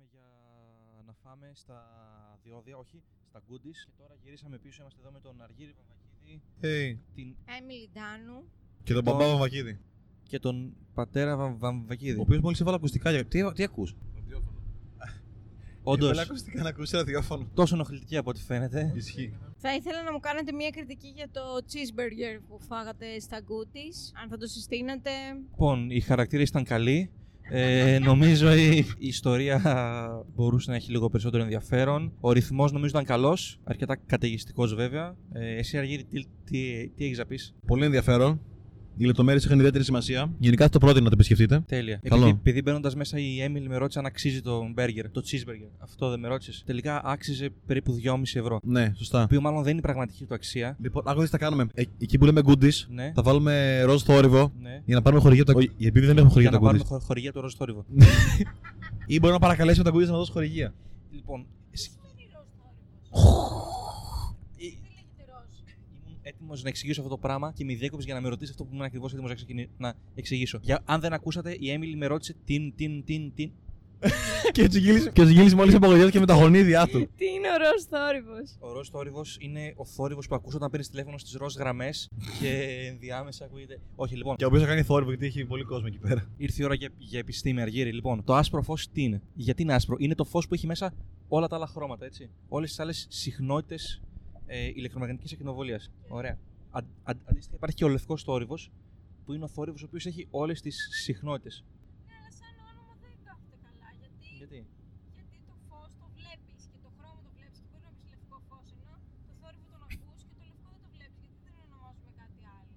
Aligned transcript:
πήγαμε 0.00 0.08
για 0.12 1.02
να 1.06 1.12
φάμε 1.22 1.50
στα 1.54 1.78
διόδια, 2.42 2.76
όχι, 2.76 3.02
στα 3.28 3.40
goodies. 3.48 3.78
Και 3.86 3.92
τώρα 3.96 4.14
γυρίσαμε 4.22 4.58
πίσω, 4.58 4.82
είμαστε 4.82 5.00
εδώ 5.02 5.10
με 5.10 5.20
τον 5.20 5.42
Αργύρι 5.42 5.74
Βαμβακίδη, 5.78 6.42
Hey. 6.62 6.98
την... 7.14 7.36
Έμιλι 7.60 7.90
Ντάνου. 7.92 8.38
Και 8.82 8.92
τον 8.92 9.04
τον- 9.04 9.14
μπαμπά 9.16 9.28
Βαμβακίδη. 9.30 9.80
και 10.22 10.38
τον 10.38 10.74
πατέρα 10.94 11.36
Βαμ- 11.36 11.54
Ο 11.54 11.58
Βαμβακίδη. 11.58 12.20
οποίος 12.20 12.40
μόλις 12.40 12.60
έβαλε 12.60 12.76
ακουστικά. 12.76 13.10
για- 13.10 13.24
Τι, 13.26 13.52
τι 13.52 13.62
ακούς; 13.62 13.94
Όντως, 15.82 16.06
Έβαλε 16.08 16.20
ακουστικά 16.22 16.62
να 16.62 16.68
ακούσει 16.68 16.96
ραδιόφωνο. 16.96 17.48
τόσο 17.54 17.74
ενοχλητική 17.74 18.16
από 18.16 18.30
ό,τι 18.30 18.40
φαίνεται. 18.42 18.92
Ισχύει. 18.96 19.38
Θα 19.56 19.74
ήθελα 19.74 20.02
να 20.02 20.12
μου 20.12 20.20
κάνετε 20.20 20.52
μια 20.52 20.70
κριτική 20.70 21.08
για 21.08 21.28
το 21.30 21.40
cheeseburger 21.70 22.40
που 22.48 22.60
φάγατε 22.60 23.20
στα 23.20 23.40
goodies. 23.40 24.12
Αν 24.22 24.28
θα 24.28 24.36
το 24.38 24.46
συστήνατε. 24.46 25.10
Λοιπόν, 25.50 25.90
οι 25.90 26.00
χαρακτήρες 26.00 26.48
ήταν 26.48 26.64
καλοί. 26.64 27.10
Ε, 27.52 27.98
νομίζω 27.98 28.52
η, 28.52 28.76
η 28.98 29.06
ιστορία 29.06 29.60
μπορούσε 30.34 30.70
να 30.70 30.76
έχει 30.76 30.90
λίγο 30.90 31.08
περισσότερο 31.10 31.42
ενδιαφέρον. 31.42 32.12
Ο 32.20 32.32
ρυθμός 32.32 32.72
νομίζω 32.72 32.90
ήταν 32.90 33.04
καλός, 33.04 33.60
αρκετά 33.64 33.96
καταιγιστικός 34.06 34.74
βέβαια. 34.74 35.16
Ε, 35.32 35.56
εσύ 35.56 35.78
Αργύρι, 35.78 36.04
τι, 36.04 36.24
τι, 36.44 36.88
τι 36.88 37.04
έχεις 37.04 37.18
να 37.18 37.26
πεις; 37.26 37.54
Πολύ 37.66 37.84
ενδιαφέρον. 37.84 38.40
Οι 38.96 39.04
λεπτομέρειες 39.04 39.44
είχαν 39.44 39.58
ιδιαίτερη 39.58 39.84
σημασία. 39.84 40.30
Γενικά 40.38 40.64
θα 40.64 40.70
το 40.70 40.78
πρότεινα 40.78 41.02
να 41.02 41.08
το 41.08 41.14
επισκεφτείτε. 41.14 41.60
Τέλεια. 41.66 42.00
Καλό. 42.08 42.22
Επειδή, 42.22 42.38
επειδή 42.40 42.62
μπαίνοντας 42.62 42.94
μέσα 42.94 43.18
η 43.18 43.40
Έμιλι 43.42 43.68
με 43.68 43.76
ρώτησε 43.76 43.98
αν 43.98 44.06
αξίζει 44.06 44.40
το 44.42 44.60
burger, 44.76 45.04
το 45.12 45.22
cheeseburger. 45.30 45.68
Αυτό 45.78 46.10
δεν 46.10 46.20
με 46.20 46.28
ρώτησες. 46.28 46.62
Τελικά 46.66 47.00
άξιζε 47.04 47.50
περίπου 47.66 47.92
2,5 48.04 48.20
ευρώ. 48.34 48.60
Το 48.60 48.70
Ναι, 48.70 48.92
σωστά. 48.96 49.22
οποίο 49.22 49.40
μάλλον 49.40 49.60
δεν 49.62 49.70
είναι 49.70 49.78
η 49.78 49.82
πραγματική 49.82 50.24
του 50.24 50.34
αξία. 50.34 50.76
Λοιπόν, 50.80 51.02
άκου 51.06 51.20
τι 51.22 51.26
θα 51.28 51.38
κάνουμε. 51.38 51.66
Ε, 51.74 51.82
εκεί 51.98 52.18
που 52.18 52.24
λέμε 52.24 52.40
goodies, 52.44 52.84
Ναι. 52.88 53.12
θα 53.14 53.22
βάλουμε 53.22 53.82
ροζ 53.82 54.02
θόρυβο 54.02 54.52
ναι. 54.62 54.82
για 54.84 54.94
να 54.94 55.02
πάρουμε 55.02 55.22
χορηγία 55.22 55.42
από 55.48 55.52
τα 55.52 55.58
goodies. 55.60 55.84
Επειδή 55.86 56.06
δεν 56.06 56.16
έχουμε 56.16 56.30
χορηγία 56.30 56.50
Για 56.50 56.58
από 56.58 56.66
να 56.66 56.72
τα 56.72 56.78
πάρουμε 56.78 56.82
goodies. 56.84 56.98
χο- 57.00 57.06
χορηγία 57.06 57.32
του 57.32 57.40
ροζ 57.40 57.54
θόρυβο. 57.54 57.84
Ή 59.06 59.18
μπορούμε 59.18 59.32
να 59.32 59.38
παρακαλέσουμε 59.38 59.90
τα 59.90 59.96
goodies 59.96 60.06
να 60.06 60.16
δώσουν 60.16 60.32
χορηγία. 60.34 60.74
λοιπόν, 61.12 61.46
σ- 61.72 61.90
Ε, 63.12 63.12
ήμουν 63.12 63.69
έτοιμος 66.40 66.62
να 66.62 66.68
εξηγήσω 66.68 67.00
αυτό 67.00 67.12
το 67.14 67.20
πράγμα 67.20 67.52
και 67.54 67.64
με 67.64 67.74
διέκοψε 67.74 68.06
για 68.06 68.14
να 68.14 68.20
με 68.20 68.28
ρωτήσεις 68.28 68.50
αυτό 68.50 68.64
που 68.64 68.70
ήμουν 68.72 68.84
ακριβώς 68.84 69.12
έτοιμος 69.12 69.30
να, 69.30 69.36
ξεκινη- 69.36 69.68
να 69.78 69.94
εξηγήσω. 70.14 70.58
Για, 70.62 70.80
αν 70.84 71.00
δεν 71.00 71.12
ακούσατε, 71.12 71.56
η 71.60 71.70
Έμιλι 71.70 71.96
με 71.96 72.06
ρώτησε 72.06 72.34
την, 72.44 72.74
την, 72.74 73.04
την, 73.04 73.34
την. 73.34 73.50
και 74.52 74.62
έτσι 74.62 74.78
γύρισε, 74.80 75.10
και 75.10 75.20
έτσι 75.20 75.34
γύρισε 75.34 75.54
μόλις 75.54 75.74
απογοητεύτηκε 75.74 76.18
με 76.20 76.26
τα 76.26 76.34
γονίδια 76.34 76.86
του. 76.86 77.08
Τι 77.16 77.26
είναι 77.26 77.48
ο 77.48 77.56
ροζ 77.56 77.82
θόρυβος; 77.88 78.56
Ο 78.58 78.72
ροζ 78.72 78.88
θόρυβος 78.88 79.36
είναι 79.40 79.72
ο 79.76 79.84
θόρυβος 79.84 80.26
που 80.28 80.34
ακούς 80.34 80.54
όταν 80.54 80.70
παίρνεις 80.70 80.88
τηλέφωνο 80.90 81.18
στις 81.18 81.34
ροζ 81.34 81.54
γραμμές 81.54 82.08
και 82.40 82.48
ενδιάμεσα 82.90 83.44
ακούγεται. 83.44 83.80
Όχι, 83.96 84.16
λοιπόν. 84.16 84.36
Και 84.36 84.44
ο 84.44 84.46
οποίος 84.46 84.62
θα 84.62 84.68
κάνει 84.68 84.82
θόρυβο 84.82 85.10
γιατί 85.10 85.26
έχει 85.26 85.44
πολύ 85.44 85.62
κόσμο 85.62 85.86
εκεί 85.88 85.98
πέρα. 85.98 86.30
Ήρθε 86.36 86.62
η 86.62 86.64
ώρα 86.64 86.74
για, 86.74 86.88
για 86.98 87.18
επιστήμη, 87.18 87.60
Αργύρι. 87.60 87.92
Λοιπόν, 87.92 88.24
το 88.24 88.34
άσπρο 88.34 88.62
φως 88.62 88.88
τι 88.92 89.02
είναι; 89.02 89.22
Γιατί 89.34 89.62
είναι 89.62 89.74
άσπρο; 89.74 89.96
Είναι 89.98 90.14
το 90.14 90.24
φως 90.24 90.48
που 90.48 90.54
έχει 90.54 90.66
μέσα 90.66 90.94
όλα 91.28 91.46
τα 91.46 91.56
άλλα 91.56 91.66
χρώματα, 91.66 92.04
έτσι. 92.04 92.30
Όλες 92.48 92.68
τις 92.68 92.78
άλλες 92.78 93.06
συχνότητες 93.08 94.00
ε, 94.52 94.66
ηλεκτρομαγνητικής 94.78 95.32
ακτινοβολία. 95.32 95.80
Ωραία. 96.08 96.36
Αν, 96.76 96.82
αν, 97.08 97.16
αντίστοιχα 97.30 97.56
υπάρχει 97.56 97.76
και 97.76 97.84
ο 97.84 97.88
λευκός 97.88 98.22
θόρυβος, 98.22 98.62
που 99.24 99.32
είναι 99.34 99.44
ο 99.44 99.48
θόρυβος 99.54 99.82
ο 99.82 99.86
οποίος 99.88 100.06
έχει 100.06 100.22
όλες 100.30 100.58
τις 100.64 100.76
συχνότητες. 101.04 101.64
Ναι, 102.06 102.12
αλλά 102.18 102.30
σαν 102.40 102.52
όνομα 102.70 102.94
δεν 103.02 103.12
κάθεται 103.26 103.56
καλά. 103.66 103.88
Γιατί, 104.00 104.26
Γιατί; 104.40 104.60
γιατί 105.16 105.36
το 105.48 105.54
φως 105.68 105.90
το 106.00 106.06
βλέπεις 106.16 106.60
και 106.72 106.78
το 106.84 106.90
χρώμα 106.98 107.20
το 107.26 107.30
βλέπεις 107.36 107.58
και 107.62 107.66
μπορεί 107.70 107.82
να 107.88 107.92
πεις 107.96 108.06
λευκό 108.14 108.36
φως. 108.48 108.66
Ενώ 108.78 108.92
το 109.28 109.32
θόρυβο 109.40 109.66
τον 109.72 109.80
ακούς 109.86 110.20
και 110.28 110.34
το 110.38 110.42
λευκό 110.50 110.68
δεν 110.74 110.80
το 110.84 110.88
βλέπεις. 110.96 111.22
Γιατί 111.28 111.40
δεν 111.46 111.54
ονομάζουμε 111.64 112.10
κάτι 112.20 112.38
άλλο. 112.54 112.72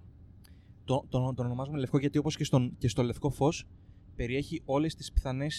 Το, 0.88 0.96
το, 1.12 1.16
τον 1.38 1.44
ονομάζουμε 1.48 1.78
λευκό 1.82 1.96
γιατί 2.04 2.16
όπως 2.22 2.34
και, 2.38 2.44
στον- 2.50 2.72
και 2.80 2.88
στο 2.94 3.02
λευκό 3.08 3.28
φως 3.40 3.56
περιέχει 4.18 4.56
όλες 4.74 4.92
τις 4.98 5.06
πιθανές 5.14 5.54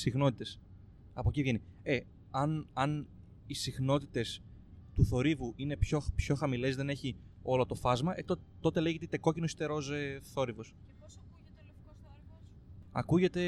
συχνότητες. 0.00 0.50
Από 1.18 1.28
εκεί 1.28 1.40
βγαίνει. 1.42 1.60
Ε, 1.82 1.98
αν, 2.42 2.50
αν 2.72 2.90
οι 3.46 3.54
συχνότητες 3.64 4.28
του 4.94 5.04
θορύβου 5.06 5.52
είναι 5.56 5.76
πιο, 5.76 6.02
πιο 6.14 6.34
χαμηλές, 6.34 6.76
δεν 6.76 6.88
έχει 6.88 7.16
όλο 7.42 7.66
το 7.66 7.74
φάσμα, 7.74 8.18
ε, 8.18 8.22
τό- 8.22 8.40
τότε 8.60 8.80
λέγεται 8.80 9.04
είτε 9.04 9.18
κόκκινο 9.18 9.46
είτε 9.50 9.64
ροζ 9.64 9.90
ε, 9.90 10.20
θόρυβος. 10.22 10.74
Και 10.86 10.92
πώ 11.00 11.06
ακούγεται 11.06 11.56
ο 11.58 11.62
λευκός 11.64 11.96
θόρυβος; 12.02 12.40
Ακούγεται. 12.92 13.40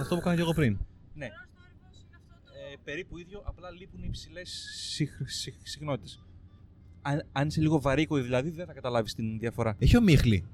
Αυτό 0.00 0.14
που 0.16 0.20
κάνω 0.20 0.36
και 0.36 0.42
εγώ 0.42 0.52
πριν. 0.52 0.78
Ναι, 1.14 1.26
Ο 1.26 1.28
ροζ 1.28 1.44
θόρυβος 1.54 2.04
είναι 2.06 2.16
αυτό 2.16 2.34
το. 2.44 2.52
ε, 2.72 2.76
περίπου 2.84 3.18
ίδιο, 3.18 3.42
απλά 3.44 3.70
λείπουν 3.70 4.00
οι 4.02 4.06
υψηλές 4.08 4.68
συχνότητες. 5.62 6.24
Αν, 7.02 7.26
αν 7.32 7.46
είσαι 7.48 7.60
λίγο 7.60 7.80
βαρύκοη 7.80 8.20
δηλαδή, 8.20 8.50
δεν 8.50 8.66
θα 8.66 8.72
καταλάβεις 8.72 9.14
την 9.14 9.38
διαφορά. 9.38 9.76
Έχει 9.78 9.96
ομίχλη. 9.96 10.44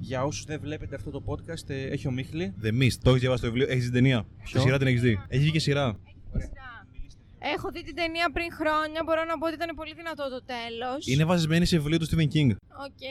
Για 0.00 0.24
όσους 0.24 0.44
δεν 0.44 0.60
βλέπετε 0.60 0.94
αυτό 0.94 1.10
το 1.10 1.22
podcast, 1.26 1.68
ε, 1.70 1.82
έχει 1.86 2.08
ομίχλη. 2.08 2.54
The 2.62 2.66
Mist. 2.82 2.92
Το 3.02 3.08
έχεις 3.10 3.20
διαβάσει 3.20 3.42
το 3.42 3.48
βιβλίο, 3.48 3.66
έχεις 3.70 3.84
την 3.84 3.92
ταινία; 3.92 4.26
Ποιο; 4.44 4.56
Τη 4.60 4.64
σειρά 4.64 4.78
την 4.78 4.86
έχεις 4.86 5.00
δει; 5.00 5.20
Έχει 5.28 5.42
βγει 5.42 5.50
και 5.50 5.58
σειρά; 5.58 5.98
Έχει 6.34 6.42
σειρά. 6.46 6.72
Έχω 7.54 7.70
δει 7.70 7.82
την 7.88 7.94
ταινία 7.94 8.26
πριν 8.36 8.48
χρόνια. 8.60 9.00
Μπορώ 9.06 9.22
να 9.24 9.38
πω 9.38 9.46
ότι 9.46 9.54
ήταν 9.60 9.70
πολύ 9.80 9.94
δυνατό 10.00 10.24
το 10.34 10.40
τέλος. 10.54 11.00
Είναι 11.12 11.24
βασισμένη 11.24 11.64
σε 11.66 11.76
βιβλίο 11.78 11.98
του 11.98 12.06
Stephen 12.10 12.28
King. 12.34 12.50
OK. 12.86 13.04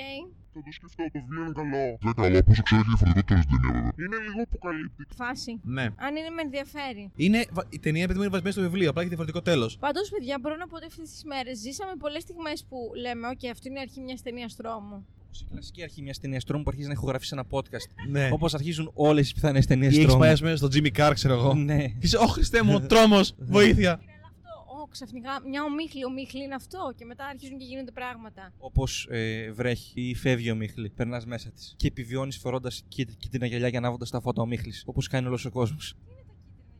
Θα 0.59 0.63
το 0.65 0.71
σκεφτώ, 0.77 1.03
το 1.13 1.19
βιβλίο 1.25 1.43
είναι 1.43 1.55
καλό. 1.61 1.83
Δεν 2.05 2.13
καλό, 2.21 2.43
πόσο 2.47 2.61
ξέρω 2.67 2.81
έχει 2.81 2.89
διαφορετικό 2.93 3.23
τέλο 3.29 3.41
την 3.49 3.51
ταινία 3.61 3.73
βέβαια. 3.77 3.93
Είναι 4.05 4.17
λίγο 4.25 4.41
αποκαλύπτει. 4.47 5.03
Φάση. 5.21 5.51
Ναι. 5.77 5.85
Αν 6.05 6.11
είναι 6.15 6.29
με 6.37 6.41
ενδιαφέρει. 6.47 7.03
Είναι, 7.15 7.39
βα- 7.51 7.67
η 7.69 7.79
ταινία 7.79 8.03
επειδή 8.03 8.17
μου 8.19 8.23
είναι 8.25 8.33
βασισμένη 8.35 8.55
στο 8.57 8.63
βιβλίο, 8.69 8.87
απλά 8.89 9.01
έχει 9.01 9.11
διαφορετικό 9.13 9.41
τέλος. 9.49 9.71
Πάντως, 9.85 10.09
παιδιά, 10.09 10.35
μπορώ 10.41 10.55
να 10.55 10.67
πω 10.67 10.75
ότι 10.75 10.85
αυτές 10.85 11.09
τις 11.09 11.23
μέρες 11.31 11.55
ζήσαμε 11.59 11.93
πολλές 12.03 12.21
στιγμές 12.21 12.57
που 12.69 12.77
λέμε: 13.03 13.27
Οκ, 13.33 13.43
αυτή 13.55 13.65
είναι 13.69 13.79
η 13.79 13.85
αρχή 13.87 13.99
μιας 14.01 14.21
ταινίας 14.21 14.55
τρόμου. 14.55 14.97
Όπως 15.27 15.41
η 15.41 15.45
κλασική 15.51 15.83
αρχή 15.83 16.01
μιας 16.01 16.19
ταινίας 16.19 16.43
τρόμου 16.43 16.63
που 16.63 16.69
αρχίζει 16.69 16.87
να 16.87 16.93
ηχογραφείς 16.93 17.27
σε 17.27 17.35
ένα 17.35 17.45
podcast. 17.49 18.07
Ναι. 18.09 18.29
Όπως 18.31 18.53
αρχίζουν 18.53 18.91
όλες 18.93 19.29
οι 19.29 19.33
πιθανές 19.33 19.65
ταινίες 19.65 19.91
Ή 19.91 19.95
έχεις 19.95 20.05
τρόμου. 20.07 20.21
πάει 20.21 20.31
ας 20.31 20.39
πούμε, 20.39 20.55
στο 20.55 20.67
Jimmy 20.73 20.91
Carr, 20.97 21.11
ξέρω 21.13 21.33
εγώ. 21.33 21.53
Ναι. 21.53 21.87
Και 21.87 21.93
είσαι, 21.99 22.17
Ω 22.17 22.27
Χριστέ 22.27 22.63
μου, 22.63 22.79
τρόμος, 22.81 23.33
βοήθεια. 23.37 23.99
Είναι 24.01 24.11
αυτό. 24.25 24.81
Ω, 24.83 24.87
ξαφνικά 24.87 25.29
μια 25.49 25.63
ομίχλη. 25.63 26.05
Ομίχλη 26.05 26.43
είναι 26.43 26.55
αυτό. 26.55 26.93
Και 26.97 27.05
μετά 27.05 27.25
αρχίζουν 27.25 27.57
και 27.57 27.65
γίνονται 27.65 27.91
πράγματα. 27.91 28.53
Όπως 28.57 29.07
ε, 29.11 29.51
βρέχει 29.51 30.01
ή 30.09 30.15
φεύγει 30.15 30.51
ο 30.51 30.55
Μίχλη, 30.55 30.89
περνάς 30.89 31.25
μέσα 31.25 31.51
της 31.51 31.73
και 31.77 31.87
επιβιώνεις 31.87 32.37
φορώντας 32.37 32.83
κίτρινα 33.19 33.45
γυαλιά 33.45 33.69
και 33.69 33.77
ανάβοντας 33.77 34.09
τα 34.09 34.21
φώτα 34.21 34.41
ο 34.41 34.45
Μίχλη. 34.45 34.73
Όπως 34.85 35.07
κάνει 35.07 35.27
όλος 35.27 35.45
ο 35.45 35.49
κόσμος. 35.49 35.93
Τι 35.93 36.03
είναι 36.03 36.23
τα 36.23 36.23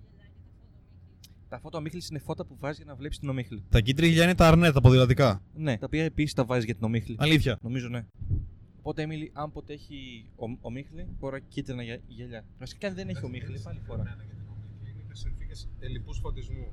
κίτρινα 0.03 0.23
γυαλιά 0.23 0.35
και 0.37 1.15
τα 1.15 1.23
φώτα 1.23 1.36
Τα 1.49 1.59
φώτα 1.59 1.77
ο 1.77 1.81
Μίχλης 1.81 2.09
είναι 2.09 2.19
φώτα 2.19 2.45
που 2.45 2.57
βάζει 2.59 2.81
για 2.83 2.91
να 2.91 2.95
βλέπει 2.97 3.15
την 3.17 3.29
ομίχλη. 3.29 3.63
Τα 3.69 3.79
κίτρινα 3.79 4.07
γυαλιά 4.07 4.23
είναι 4.23 4.35
τα 4.35 4.47
αρνέ, 4.47 4.71
τα 4.71 4.81
ποδηλατικά. 4.81 5.41
Ναι, 5.55 5.77
τα 5.77 5.85
οποία 5.85 6.03
επίσης 6.03 6.33
τα 6.33 6.45
βάζει 6.45 6.65
για 6.65 6.75
την 6.75 6.83
ομίχλη. 6.83 7.15
Αλήθεια. 7.19 7.57
Νομίζω 7.61 7.87
ναι. 7.89 8.05
Οπότε, 8.79 9.01
Έμιλι, 9.01 9.31
αν 9.33 9.51
ποτέ 9.51 9.73
έχει 9.73 10.25
ο, 10.35 10.45
ομίχλη, 10.61 11.07
φορά 11.19 11.39
κίτρινα 11.39 11.83
γυα- 11.83 11.99
γυαλιά. 12.07 12.45
Βασικά, 12.59 12.87
αν 12.87 12.93
δεν 12.95 13.09
έχει 13.09 13.25
ομίχλη, 13.25 13.59
πάλι 13.59 13.79
φορά. 13.85 14.01
Είναι 14.83 15.03
και 15.07 15.13
συνθήκες 15.15 15.69
ελλειπούς 15.79 16.17
φωτισμού. 16.19 16.67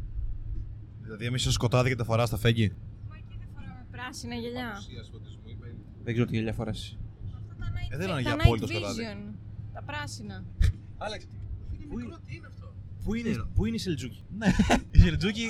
Δηλαδή, 1.03 1.25
εμείς 1.27 1.43
στο 1.43 1.51
σκοτάδι 1.51 1.89
και 1.89 1.97
τα 1.97 2.05
φοράς 2.05 2.29
στα 2.29 2.37
φέγγι. 2.37 2.73
Μα 3.09 3.17
εκεί 3.17 3.37
δεν 3.39 3.49
φοράμε 3.55 3.87
πράσινα 3.91 4.35
γυαλιά. 4.35 4.71
Απουσία 4.71 5.03
φωτισμού, 5.13 5.43
είπε. 5.47 5.75
Δεν 6.05 6.13
ξέρω 6.13 6.27
τι 6.29 6.33
γυαλιά 6.35 6.53
φοράς. 6.53 6.99
Αυτά 7.37 7.55
τα 7.59 7.67
night, 7.73 7.93
Ε, 7.93 7.97
δεν 7.97 8.07
είναι 8.07 8.15
τα 8.15 8.21
για 8.21 8.35
night 8.35 8.41
απόλυτο 8.45 8.67
σκοτάδι. 8.67 9.03
vision. 9.03 9.35
Τα 9.73 9.83
πράσινα. 9.83 10.45
Άλεξ, 10.99 11.25
Είναι 11.75 11.85
Πού 11.89 11.97
μικρό, 11.97 12.19
τι 12.27 12.35
είναι 12.37 12.47
αυτό; 12.47 12.64
Πού 13.05 13.15
είναι, 13.15 13.45
πού 13.55 13.65
είναι 13.67 13.77
η 13.77 13.79
Σελτζούκη, 13.79 14.25
η 14.91 14.99
Σιρτζούκη. 14.99 15.49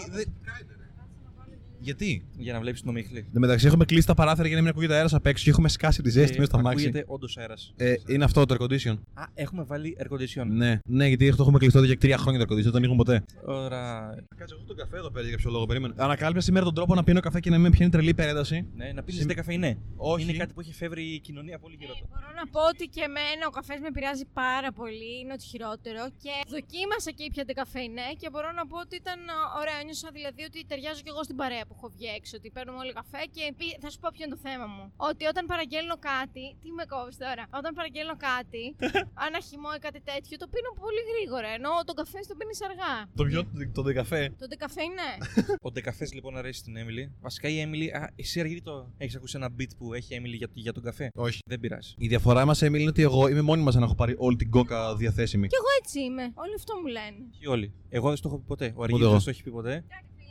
Δεν- 1.84 1.94
Κάιντερ, 1.96 2.06
ε. 2.06 2.06
Γιατί; 2.06 2.24
για 2.36 2.52
να 2.52 2.60
βλέπεις 2.60 2.80
την 2.80 2.88
ομίχλη. 2.90 3.18
Εν 3.18 3.32
τω 3.32 3.40
μεταξύ, 3.40 3.66
έχουμε 3.66 3.84
κλείσει 3.84 4.06
τα 4.06 4.14
παράθυρα 4.14 4.46
για 4.46 4.56
να 4.56 4.62
μην 4.62 4.70
ακούγεται 4.70 4.94
αέρας 4.94 5.14
απ' 5.14 5.26
έξω 5.26 5.44
και 5.44 5.50
έχουμε 5.50 5.68
σκάσει 5.68 6.02
τη 6.02 6.10
ζέστη 6.10 6.32
μέσα 6.38 6.44
στο 6.50 6.56
αμάξι. 6.58 6.86
Ακούγεται 6.86 7.04
όντως 7.08 7.36
αέρας. 7.36 7.72
Ε, 7.76 7.94
είναι 8.08 8.24
αυτό 8.24 8.46
το 8.46 8.54
air 8.58 8.62
condition. 8.64 8.96
Α, 9.14 9.24
έχουμε 9.34 9.62
βάλει 9.64 9.96
air 10.00 10.12
condition. 10.14 10.46
Ναι, 10.46 10.78
ναι, 10.86 11.06
γιατί 11.06 11.28
το 11.30 11.36
έχουμε 11.42 11.58
κλειστό 11.58 11.78
εδώ 11.78 11.86
για 11.86 11.98
τρία 11.98 12.16
χρόνια 12.18 12.40
το 12.40 12.46
air 12.48 12.52
condition, 12.56 12.62
δεν 12.62 12.70
το 12.70 12.76
ανοίγουμε 12.76 12.96
ποτέ. 13.04 13.24
Ωραία. 13.44 14.14
Κάτσε, 14.36 14.54
εγώ 14.54 14.64
τον 14.66 14.76
καφέ 14.76 14.96
εδώ 14.96 15.10
πέρα 15.10 15.26
για 15.26 15.36
κάποιο 15.36 15.50
λόγο, 15.50 15.64
περίμενε. 15.66 15.94
Ανακάλυψα 15.96 16.42
σήμερα 16.42 16.64
τον 16.64 16.74
τρόπο 16.74 16.94
να 16.94 17.04
πίνω 17.04 17.20
καφέ 17.20 17.40
και 17.40 17.50
να 17.50 17.56
μην 17.58 17.64
με 17.64 17.70
πιάνει 17.76 17.90
τρελή 17.92 18.08
υπερένταση. 18.08 18.66
Ναι, 18.74 18.92
να 18.96 19.02
πίνεις 19.02 19.20
Συμ- 19.20 19.30
10 19.30 19.34
καφεϊνέ. 19.34 19.78
Όχι. 19.96 20.22
Είναι 20.22 20.32
κάτι 20.42 20.52
που 20.54 20.60
έχει 20.60 20.70
εφεύρει 20.70 21.02
η 21.14 21.18
κοινωνία 21.20 21.58
πολύ 21.58 21.76
καιρό. 21.76 21.92
Ε, 22.02 22.06
μπορώ 22.10 22.28
να 22.40 22.46
πω 22.54 22.60
ότι 22.72 22.84
και 22.94 23.02
εμένα 23.10 23.42
ο 23.50 23.52
καφές 23.58 23.78
με 23.84 23.88
επηρεάζει 23.92 24.24
πάρα 24.42 24.70
πολύ. 24.80 25.10
Είναι 25.20 25.32
ότι 25.38 25.44
χειρότερο. 25.52 26.02
Και 26.24 26.32
δοκίμασα 26.54 27.10
και 27.16 27.24
ήπια 27.28 27.44
καφέινε 27.62 28.06
και 28.20 28.28
μπορώ 28.32 28.50
να 28.58 28.64
πω 28.70 28.76
ότι 28.84 28.94
ήταν 29.02 29.18
α, 29.36 29.38
ωραία. 29.60 29.78
Νιώσα 29.86 30.08
δηλαδή 30.18 30.42
ότι 30.48 30.58
ταιριάζω 30.70 31.00
κι 31.06 31.10
εγώ 31.14 31.22
στην 31.28 31.36
παρέα 31.40 31.62
που 31.68 31.73
έχω 31.76 31.86
βγει 31.94 32.06
έξω. 32.18 32.32
Ότι 32.40 32.48
παίρνουμε 32.56 32.78
όλοι 32.82 32.92
καφέ 33.00 33.22
και 33.34 33.42
επί- 33.52 33.76
θα 33.82 33.88
σου 33.92 33.98
πω 34.02 34.08
ποιο 34.14 34.22
είναι 34.24 34.34
το 34.36 34.40
θέμα 34.48 34.66
μου. 34.74 34.84
Ότι 35.08 35.22
όταν 35.32 35.42
παραγγέλνω 35.52 35.96
κάτι. 36.12 36.44
Τι 36.62 36.68
με 36.78 36.84
κόβεις 36.92 37.16
τώρα; 37.24 37.44
Όταν 37.58 37.70
παραγγέλνω 37.78 38.14
κάτι, 38.30 38.62
ένα 39.28 39.38
χυμό 39.48 39.70
ή 39.78 39.80
κάτι 39.86 40.00
τέτοιο, 40.10 40.34
το 40.42 40.46
πίνω 40.52 40.70
πολύ 40.84 41.02
γρήγορα. 41.10 41.48
Ενώ 41.58 41.70
τον 41.88 41.94
καφέ 42.00 42.20
τον 42.30 42.36
πίνεις 42.40 42.60
αργά. 42.68 42.92
Το 43.20 43.22
πιο, 43.28 43.40
το 43.76 43.82
δεκαφέ. 43.88 44.22
Το 44.42 44.46
καφέ 44.64 44.82
Ο 45.66 45.70
ντεκαφές 45.70 46.12
λοιπόν 46.12 46.36
αρέσει 46.36 46.58
στην 46.58 46.76
Έμιλι. 46.76 47.12
Βασικά 47.20 47.48
η 47.48 47.58
Έμιλι. 47.60 47.90
Α, 47.90 48.12
εσύ 48.16 48.40
αργή 48.40 48.62
το 48.62 48.92
έχεις 48.96 49.14
ακούσει 49.16 49.36
ένα 49.36 49.48
beat 49.58 49.70
που 49.78 49.94
έχει 49.94 50.12
η 50.12 50.16
Έμιλι 50.16 50.36
για, 50.36 50.48
για 50.52 50.72
τον 50.72 50.82
καφέ; 50.82 51.10
Όχι. 51.14 51.38
Δεν 51.46 51.60
πειράζει. 51.60 51.94
Η 51.98 52.06
διαφορά 52.08 52.44
μας, 52.44 52.62
Έμιλ, 52.62 52.80
είναι 52.80 52.88
ότι 52.90 53.02
εγώ 53.02 53.28
είμαι 53.28 53.40
μόνη 53.42 53.62
μας 53.62 53.74
να 53.74 53.84
έχω 53.84 53.94
πάρει 53.94 54.14
όλη 54.18 54.36
την 54.36 54.50
κόκα 54.50 54.96
διαθέσιμη. 54.96 55.46
Κι 55.48 55.54
εγώ 55.54 55.66
έτσι 55.82 56.00
είμαι. 56.00 56.22
Όλοι 56.34 56.54
αυτό 56.54 56.74
μου 56.80 56.86
λένε. 56.86 57.16
Και 57.40 57.48
όλοι. 57.48 57.72
Εγώ 57.88 58.08
δεν 58.08 58.16
στο 58.16 58.28
έχω 58.28 58.38
πει 58.38 58.44
ποτέ. 58.46 58.72
Ο 58.76 58.82
Αργύρης 58.82 59.02
εγώ. 59.02 59.10
δεν 59.10 59.20
στο 59.20 59.30
έχει 59.30 59.42
πει 59.42 59.50
ποτέ. 59.50 59.84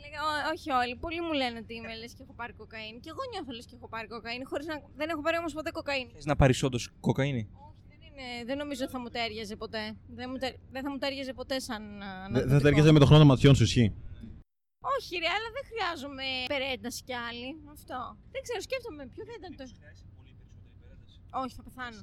Εντάξει, 0.06 0.08
φίλε, 0.08 0.18
ό- 0.28 0.44
όχι 0.54 0.68
όλοι. 0.82 0.94
Πολλοί 1.04 1.20
μου 1.26 1.32
λένε 1.40 1.58
ότι 1.62 1.72
είμαι 1.78 1.92
λες 2.00 2.12
και 2.16 2.22
έχω 2.26 2.34
πάρει 2.40 2.52
κοκαίνη. 2.60 2.98
Και 3.04 3.10
εγώ 3.14 3.22
νιώθω 3.32 3.52
λες 3.56 3.66
και 3.68 3.74
έχω 3.78 3.88
πάρει 3.94 4.06
κοκαίνη. 4.14 4.44
Χωρίς 4.50 4.66
να... 4.70 4.74
Δεν 5.00 5.08
έχω 5.12 5.22
πάρει 5.26 5.36
όμως 5.42 5.52
ποτέ 5.58 5.70
κοκαίνη. 5.78 6.10
Θες 6.14 6.24
να 6.32 6.36
πάρεις 6.40 6.62
όντως 6.62 6.82
κοκαίνη; 7.06 7.42
Όχι, 7.66 7.82
δεν 7.90 7.98
είναι 8.06 8.26
είναι, 8.32 8.44
δεν 8.48 8.56
νομίζω 8.62 8.82
θα 8.94 8.98
μου 9.02 9.08
τέριαζε 9.16 9.56
ποτέ. 9.62 9.82
Δεν, 10.18 10.26
μου 10.30 10.38
τε- 10.42 10.58
δεν 10.74 10.82
θα 10.84 10.90
μου 10.90 10.98
τέριαζε 10.98 11.32
ποτέ 11.40 11.56
σαν 11.66 11.82
α, 11.82 12.06
Δεν 12.06 12.22
θα 12.22 12.28
ναρκωτικό. 12.30 12.62
ταιριάζει 12.66 12.92
με 12.92 12.98
το 13.02 13.06
χρόνο 13.08 13.20
των 13.24 13.30
ματιών 13.32 13.54
σου, 13.58 13.62
ισχύει. 13.62 13.90
Όχι, 14.96 15.12
ρε, 15.22 15.28
αλλά 15.36 15.48
δεν 15.56 15.64
χρειάζομαι 15.70 16.24
περένταση 16.52 17.00
κι 17.08 17.14
άλλη. 17.28 17.48
Αυτό. 17.76 17.98
Δεν 18.32 18.40
ξέρω, 18.46 18.60
σκέφτομαι 18.68 19.02
ποιο 19.12 19.22
θα 19.28 19.34
ήταν 19.38 19.50
το. 19.58 19.64
Όχι, 21.42 21.54
θα 21.58 21.62
πεθάνω. 21.62 22.00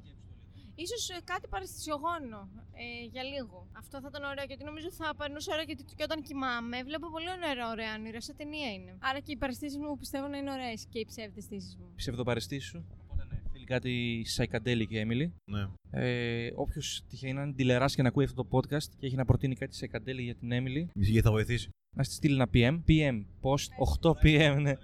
Ίσως 0.76 1.10
ε, 1.10 1.18
κάτι 1.24 1.48
παρεστησιογόνο 1.48 2.40
ε, 2.84 3.06
για 3.14 3.24
λίγο. 3.24 3.68
Αυτό 3.82 3.96
θα 4.02 4.08
ήταν 4.12 4.24
ωραίο 4.32 4.46
γιατί 4.48 4.64
νομίζω 4.64 4.92
θα 4.92 5.16
περνούσε 5.16 5.52
ωραία 5.52 5.64
γιατί 5.64 5.84
και 5.98 6.04
όταν 6.04 6.22
κοιμάμαι 6.22 6.84
βλέπω 6.84 7.08
πολύ 7.16 7.30
ωραία, 7.36 7.70
ωραία 7.70 7.96
όνειρα. 7.96 8.22
Σαν 8.22 8.36
ταινία 8.38 8.72
είναι. 8.74 8.92
Άρα 9.00 9.20
και 9.20 9.32
οι 9.32 9.38
παρεστήσει 9.38 9.78
μου 9.78 9.98
πιστεύω 9.98 10.28
να 10.28 10.38
είναι 10.38 10.52
ωραίες 10.52 10.86
και 10.92 11.00
οι 11.00 11.06
ψεύδεστήσει 11.06 11.78
μου. 11.80 11.86
Ψευδοπαρεστήσεις 11.96 12.70
σου. 12.70 12.86
Οπότε 13.04 13.24
ναι, 13.30 13.42
θέλει 13.52 13.66
κάτι 13.66 14.26
psychedelic 14.36 14.90
η 14.90 14.98
Emily. 15.06 15.28
Ναι. 15.52 15.64
Ε, 15.92 16.52
Όποιος 16.56 17.04
τυχαίνει 17.10 17.34
να 17.34 17.42
είναι 17.42 17.54
τηλεράσει 17.54 17.96
και 17.96 18.02
να 18.02 18.08
ακούει 18.08 18.24
αυτό 18.24 18.44
το 18.44 18.58
podcast 18.58 18.84
και 19.00 19.06
έχει 19.06 19.16
να 19.16 19.26
προτείνει 19.26 19.56
κάτι 19.56 19.78
psychedelic 19.82 20.24
για 20.24 20.36
την 20.36 20.50
Emily, 20.52 20.86
Μισή 20.96 21.22
θα 21.22 21.32
βοηθήσει. 21.32 21.70
να 21.96 22.04
στη 22.04 22.14
στείλει 22.14 22.34
ένα 22.34 22.50
PM. 22.54 22.82
PM, 22.88 23.26
post 23.42 23.68
8 24.02 24.12
PM, 24.24 24.58
ναι. 24.62 24.74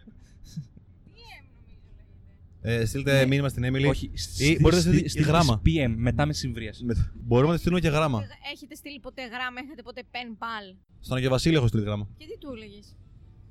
Ε, 2.69 2.85
στείλτε 2.85 3.19
Ναι. 3.19 3.25
μήνυμα 3.25 3.49
στην 3.49 3.63
Emily. 3.65 3.89
Όχι, 3.89 4.11
Ή 4.37 4.57
μπορείτε 4.59 4.75
να 4.75 4.87
στείλετε 4.87 5.07
και 5.07 5.21
γράμμα. 5.21 5.61
PM, 5.65 5.93
μετά 5.97 6.25
μεσημβρίας. 6.25 6.81
Με- 6.83 7.11
Μπορούμε 7.13 7.47
να 7.47 7.53
τη 7.53 7.59
στείλουμε 7.59 7.81
και 7.81 7.87
γράμμα. 7.89 8.23
Έχετε 8.53 8.75
στείλει 8.75 8.99
ποτέ 8.99 9.21
γράμμα, 9.27 9.59
έχετε 9.65 9.81
ποτέ 9.81 10.03
pen 10.11 10.31
pal. 10.43 10.75
Στον 10.99 11.17
Αγιο 11.17 11.29
Βασίλη 11.29 11.55
έχω 11.55 11.67
στείλει 11.67 11.83
γράμμα. 11.83 12.07
Και 12.17 12.25
τι 12.25 12.37
του 12.37 12.53
έλεγες; 12.55 12.95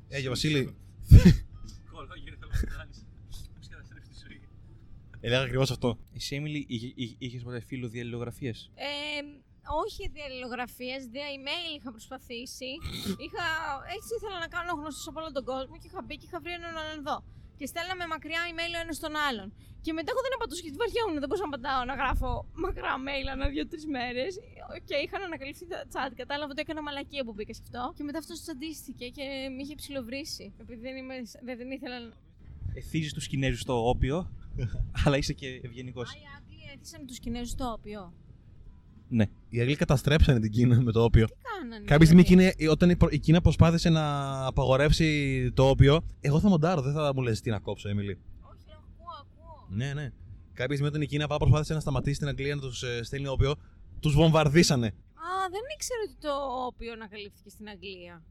Ε, 0.08 0.16
Αγιο 0.16 0.30
Βασίλη, 0.30 0.76
έλεγα 5.20 5.40
ακριβώς 5.42 5.70
αυτό. 5.70 5.98
Εσύ, 6.14 6.40
Emily, 6.40 6.64
είχε- 6.66 6.92
είχε- 6.94 7.14
είχες 7.18 7.42
ποτέ 7.42 7.60
φίλο 7.60 7.88
διαλληλογραφίες; 7.88 8.70
Ε, 8.74 8.86
όχι 9.84 10.08
διαλληλογραφίες, 10.16 11.00
δια 11.12 11.26
email 11.36 11.78
είχα 11.78 11.90
προσπαθήσει. 11.90 12.70
είχα, 13.24 13.44
έτσι 13.96 14.10
ήθελα 14.18 14.38
να 14.44 14.48
κάνω 14.56 14.72
γνωστός 14.80 15.06
από 15.10 15.20
όλο 15.20 15.32
τον 15.32 15.44
κόσμο 15.44 15.74
και 15.80 15.86
είχα 15.90 16.02
μπει 16.06 16.14
και 16.20 16.26
είχα 16.28 16.40
βρει 16.40 16.52
έναν 16.60 16.72
Ολλανδό. 16.82 17.16
Και 17.58 17.66
στέλναμε 17.72 18.04
μακριά 18.14 18.40
email 18.50 18.72
ο 18.78 18.80
ένας 18.84 18.98
τον 19.04 19.14
άλλον. 19.28 19.48
Και 19.84 19.92
μετά 19.98 20.08
εγώ 20.12 20.20
δεν 20.26 20.32
απαντούσα 20.38 20.62
γιατί 20.66 20.78
βαριόμουν, 20.82 21.18
δεν 21.22 21.28
μπορούσα 21.28 21.46
να 21.48 21.52
απαντάω 21.52 21.82
να 21.90 21.94
γράφω 22.00 22.30
μακρά 22.64 22.92
mail 23.06 23.26
ανά 23.34 23.46
δύο-τρεις 23.54 23.84
μέρες. 23.96 24.32
Και 24.88 24.96
είχαν 25.04 25.20
ανακαλυφθεί 25.28 25.66
τα 25.72 25.78
chat. 25.92 26.10
Κατάλαβα 26.22 26.50
ότι 26.54 26.60
έκανα 26.64 26.82
μαλακία 26.88 27.22
που 27.24 27.32
μπήκα 27.36 27.52
σε 27.58 27.62
αυτό. 27.66 27.82
Και 27.96 28.04
μετά 28.08 28.18
αυτός 28.22 28.36
τσαντίστηκε 28.42 29.06
και 29.16 29.24
με 29.54 29.60
είχε 29.62 29.74
ψιλοβρίσει. 29.74 30.44
Επειδή 30.62 30.80
δεν, 30.86 30.96
είμαι, 31.00 31.16
δεν, 31.46 31.54
δεν 31.60 31.70
ήθελα 31.76 31.96
να. 32.00 32.12
Εθίζεις 32.80 33.12
τους 33.12 33.26
Κινέζους 33.30 33.60
στο 33.60 33.88
όπιο, 33.88 34.16
αλλά 35.04 35.16
είσαι 35.16 35.32
και 35.32 35.48
ευγενικός. 35.66 36.08
Α, 36.08 36.12
οι 36.22 36.26
Άγγλοι 36.36 36.62
έθισαν 36.74 37.06
τους 37.06 37.18
Κινέζους 37.18 37.50
στο 37.50 37.66
όπιο. 37.78 38.00
Ναι. 39.08 39.24
Οι 39.48 39.60
Αγγλοί 39.60 39.76
καταστρέψανε 39.76 40.40
την 40.40 40.50
Κίνα 40.50 40.80
με 40.82 40.92
το 40.92 41.02
όπιο. 41.02 41.26
Τι 41.26 41.32
κάνανε. 41.60 41.84
Κάποια 41.84 42.06
στιγμή 42.06 42.22
δηλαδή; 42.22 42.44
εκείνη- 42.46 42.70
όταν 42.70 42.90
η 42.90 42.96
προ- 42.96 43.12
η 43.12 43.18
Κίνα 43.18 43.40
προσπάθησε 43.40 43.88
να 43.88 44.02
απαγορεύσει 44.46 45.50
το 45.54 45.68
όπιο, 45.68 46.00
εγώ 46.20 46.40
θα 46.40 46.48
μοντάρω, 46.48 46.80
δεν 46.80 46.92
θα 46.92 47.12
μου 47.14 47.22
λες 47.22 47.40
τι 47.40 47.50
να 47.50 47.58
κόψω, 47.58 47.88
Έμιλι. 47.88 48.18
Όχι, 48.40 48.64
ακούω, 48.72 49.06
ακούω. 49.20 49.66
Ναι, 49.70 49.92
ναι. 49.94 50.12
Κάποια 50.52 50.72
στιγμή 50.76 50.86
όταν 50.86 51.02
η 51.02 51.06
Κίνα 51.06 51.24
απλά 51.24 51.36
προσπάθησε 51.36 51.74
να 51.74 51.80
σταματήσει 51.80 52.18
την 52.18 52.28
Αγγλία 52.28 52.54
να 52.54 52.60
τους 52.60 52.84
στέλνει 53.02 53.26
όπιο, 53.28 53.54
τους 54.00 54.14
βομβαρδίσανε. 54.14 54.86
Α, 54.86 55.48
δεν 55.50 55.60
ήξερα 55.74 56.00
ότι 56.04 56.14
το 56.20 56.32
όπιο 56.66 56.92
ανακαλύφθηκε 56.92 57.50
στην 57.50 57.68
Αγγλία. 57.68 58.22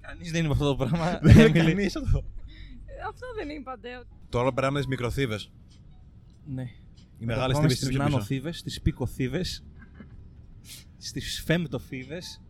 Κανείς 0.00 0.30
δεν 0.30 0.44
είναι 0.44 0.52
αυτό 0.52 0.64
το 0.68 0.76
πράγμα. 0.76 1.18
Δεν 1.22 1.36
είναι 1.38 1.60
Emily. 1.60 1.66
κανείς 1.66 1.96
αυτό. 1.96 2.18
Ε, 2.86 3.02
Αυτό 3.08 3.26
δεν 3.36 3.48
είπατε. 3.48 3.88
Τώρα 4.28 4.52
περάμε 4.52 4.80
τι 4.80 4.88
μικροθύβες. 4.88 5.50
Ναι. 6.46 6.64
Οι 7.22 7.24
μεγάλε 7.24 7.52
Πάμε 7.52 7.68
θύβε 7.68 7.74
στις 7.74 7.88
είναι 7.88 7.96
πιο 7.96 8.04
πίσω. 8.04 8.16
νανοθύβες, 8.16 8.58
στις 8.58 8.80
πικοθύβες, 8.82 9.64
στις 10.96 11.42
φέμπτοθύβες. 11.44 12.42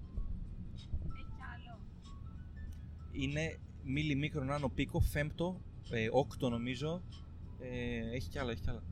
Έχει 0.75 1.27
άλλο. 1.55 1.81
Είναι 3.13 3.59
μίλι 3.85 4.15
μικρό 4.15 4.45
νάνο 4.45 4.69
πίκο, 4.69 5.01
φέμπτο, 5.01 5.61
ε, 5.91 6.09
όκτο 6.13 6.49
νομίζω. 6.49 7.03
Ε, 7.61 8.15
έχει 8.15 8.29
κι 8.29 8.39
άλλα, 8.39 8.51
έχει 8.51 8.61
κι 8.61 8.71
άλλα. 8.71 8.83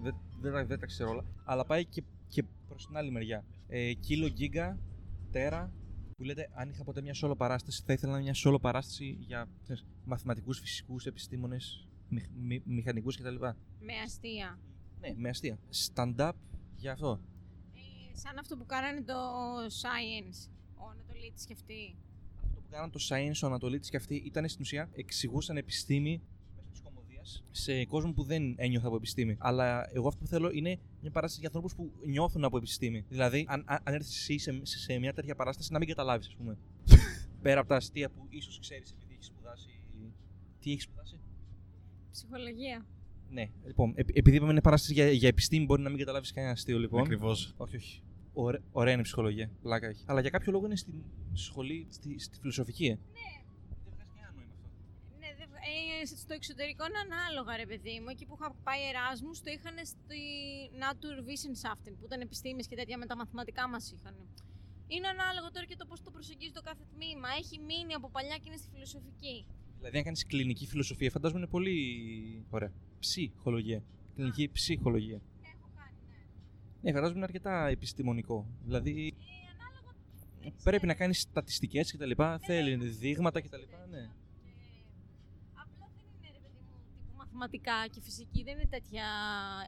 Δεν, 0.00 0.14
δεν, 0.40 0.52
τα- 0.52 0.64
δεν 0.66 0.78
τα 0.78 0.86
ξέρω 0.86 1.10
όλα. 1.10 1.24
Αλλά 1.44 1.64
πάει 1.64 1.84
και, 1.84 2.02
και 2.28 2.44
προς 2.68 2.86
την 2.86 2.96
άλλη 2.96 3.10
μεριά. 3.10 3.44
Ε, 3.68 3.92
κίλο, 3.92 4.26
γίγκα, 4.26 4.78
τέρα, 5.30 5.72
που 6.16 6.22
λέτε 6.24 6.48
αν 6.54 6.70
είχα 6.70 6.84
ποτέ 6.84 7.00
μια 7.00 7.14
σόλο 7.14 7.36
παράσταση, 7.36 7.82
θα 7.86 7.92
ήθελα 7.92 8.10
να 8.12 8.16
είναι 8.18 8.26
μια 8.26 8.34
σόλο 8.34 8.58
παράσταση 8.58 9.16
για 9.20 9.48
ξέρεις, 9.62 9.86
μαθηματικούς, 10.04 10.58
φυσικούς, 10.60 11.06
επιστήμονες, 11.06 11.88
μηχ, 12.08 12.24
μη, 12.42 12.62
μηχανικούς 12.64 13.16
κτλ. 13.16 13.34
Με 13.80 13.92
αστεία. 14.04 14.58
Ναι, 15.00 15.14
με 15.16 15.28
αστεία. 15.28 15.58
Stand-up 15.94 16.32
για 16.76 16.92
αυτό. 16.92 17.20
Ε, 17.74 18.16
σαν 18.16 18.38
αυτό 18.38 18.56
που 18.56 18.66
κάνανε 18.66 19.02
το 19.02 19.14
Science. 19.56 20.50
Ο 20.76 20.88
Ανατολίτης 20.90 21.44
και 21.44 21.52
αυτή. 21.52 21.96
Αυτό 22.44 22.60
που 22.60 22.68
κάναν 22.70 22.90
το 22.90 23.00
Science, 23.08 23.40
ο 23.42 23.46
Ανατολίτης 23.46 23.90
και 23.90 23.96
αυτοί 23.96 24.14
ήταν 24.14 24.48
στην 24.48 24.62
ουσία 24.62 24.88
εξηγούσαν 24.92 25.56
επιστήμη 25.56 26.22
μέσω 26.56 26.68
ψυχομοδίας 26.72 27.44
σε 27.50 27.84
κόσμο 27.84 28.12
που 28.12 28.22
δεν 28.22 28.54
ένιωθε 28.56 28.86
από 28.86 28.96
επιστήμη. 28.96 29.36
Αλλά 29.38 29.88
εγώ 29.92 30.08
αυτό 30.08 30.20
που 30.20 30.26
θέλω 30.26 30.50
είναι 30.50 30.78
μια 31.00 31.10
παράσταση 31.10 31.40
για 31.40 31.48
ανθρώπους 31.48 31.74
που 31.74 31.92
νιώθουν 32.06 32.44
από 32.44 32.56
επιστήμη. 32.56 33.04
Δηλαδή, 33.08 33.44
αν, 33.48 33.62
αν, 33.66 33.80
αν 33.84 33.94
έρθεις 33.94 34.16
εσύ 34.16 34.38
σε, 34.38 34.60
σε, 34.62 34.78
σε 34.78 34.98
μια 34.98 35.12
τέτοια 35.12 35.34
παράσταση, 35.34 35.72
να 35.72 35.78
μην 35.78 35.88
καταλάβεις, 35.88 36.26
ας 36.26 36.34
πούμε. 36.36 36.58
Πέρα 37.42 37.60
από 37.60 37.68
τα 37.68 37.76
αστεία 37.76 38.10
που 38.10 38.26
ίσως 38.28 38.58
ξέρεις 38.58 38.90
επειδή 38.90 39.14
έχεις 39.14 39.26
σπουδάσει. 39.26 39.68
Τι 40.60 40.70
έχεις 40.72 40.82
σπουδάσει; 40.82 41.18
Ψυχολογία. 42.10 42.86
Ναι, 43.30 43.50
λοιπόν, 43.66 43.92
επ- 43.96 44.16
επειδή 44.16 44.36
είπαμε 44.36 44.50
είναι 44.52 44.60
παράσταση 44.60 44.92
για, 44.92 45.10
για 45.10 45.28
επιστήμη, 45.28 45.64
μπορεί 45.64 45.82
να 45.82 45.88
μην 45.88 45.98
καταλάβεις 45.98 46.32
κανένα 46.32 46.52
αστείο, 46.52 46.78
λοιπόν. 46.78 47.00
Ακριβώς. 47.00 47.54
Όχι, 47.56 47.76
όχι. 47.76 48.02
Ωρα- 48.32 48.62
ωραία 48.72 48.92
είναι 48.92 49.00
η 49.00 49.04
ψυχολογία. 49.04 49.50
Πλάκα 49.62 49.86
έχει. 49.86 50.02
Αλλά 50.06 50.20
για 50.20 50.30
κάποιο 50.30 50.52
λόγο 50.52 50.64
είναι 50.66 50.76
στη 50.76 50.92
σχολή, 51.32 51.86
στη, 51.90 52.18
στη 52.18 52.38
φιλοσοφική. 52.40 52.86
Ε. 52.86 52.88
Ναι. 52.88 52.98
Δεν 53.68 53.78
βγάζει 53.94 54.12
κανένα 54.14 54.32
νόημα 54.36 54.54
αυτό. 54.58 54.68
Ναι, 55.20 55.28
δε, 55.38 55.44
ε, 56.02 56.06
στο 56.24 56.32
εξωτερικό 56.40 56.82
είναι 56.88 57.00
ανάλογα, 57.08 57.52
ρε 57.62 57.66
παιδί 57.70 57.94
μου. 58.02 58.08
Εκεί 58.14 58.24
που 58.26 58.34
είχα 58.38 58.48
πάει 58.66 58.80
Εράσμους, 58.90 59.36
το 59.44 59.50
είχαν 59.56 59.76
στη 59.92 60.20
Naturwissenschaften, 60.82 61.92
που 61.98 62.04
ήταν 62.08 62.20
επιστήμες 62.26 62.64
και 62.68 62.76
τέτοια 62.80 62.96
με 63.02 63.06
τα 63.10 63.16
μαθηματικά 63.20 63.68
μας 63.72 63.84
είχαν. 63.94 64.14
Είναι 64.94 65.08
ανάλογο 65.14 65.48
τώρα 65.54 65.66
και 65.70 65.76
το 65.80 65.86
πώς 65.90 65.98
το 66.02 66.10
προσεγγίζει 66.16 66.52
το 66.58 66.62
κάθε 66.68 66.84
τμήμα. 66.94 67.28
Έχει 67.40 67.56
μείνει 67.68 67.92
από 67.98 68.06
παλιά 68.16 68.36
και 68.40 68.46
είναι 68.50 68.56
στη 68.62 68.68
φιλοσοφική. 68.72 69.36
Δηλαδή, 69.78 69.96
αν 70.00 70.04
κάνεις 70.04 70.22
κλινική 70.26 70.66
φιλοσοφία, 70.66 71.10
φαντάζομαι 71.10 71.40
είναι 71.40 71.50
πολύ 71.56 71.76
ωραία. 72.50 72.72
Ψυχολογία. 73.00 73.82
Κλινική 74.14 74.50
ψυχολογία. 74.52 75.20
Έχω 75.42 75.68
κάνει, 75.76 75.96
ναι. 76.08 76.16
Ναι, 76.82 76.92
φαντάζομαι 76.92 77.16
είναι 77.16 77.24
αρκετά 77.24 77.66
επιστημονικό. 77.66 78.46
Δηλαδή, 78.64 79.14
Ε, 79.18 79.26
ανάλογα. 79.54 79.94
δεν 80.42 80.52
πρέπει 80.62 80.76
ξέρω. 80.76 80.86
να 80.92 80.94
κάνει 80.94 81.14
στατιστικές 81.14 81.92
κτλ. 81.92 82.10
Θέλει 82.46 82.76
δείγματα 82.76 83.40
κτλ. 83.40 83.56
Ναι. 83.90 84.00
Και 84.00 84.50
Απλά 85.54 85.86
δεν 85.96 86.06
είναι 86.14 86.28
ρε 86.32 86.38
παιδί 86.42 86.60
μου 86.70 86.78
τύπου 86.96 87.16
μαθηματικά 87.16 87.86
και 87.90 88.00
φυσική, 88.00 88.42
δεν 88.42 88.54
είναι 88.54 88.66
τέτοια 88.70 89.06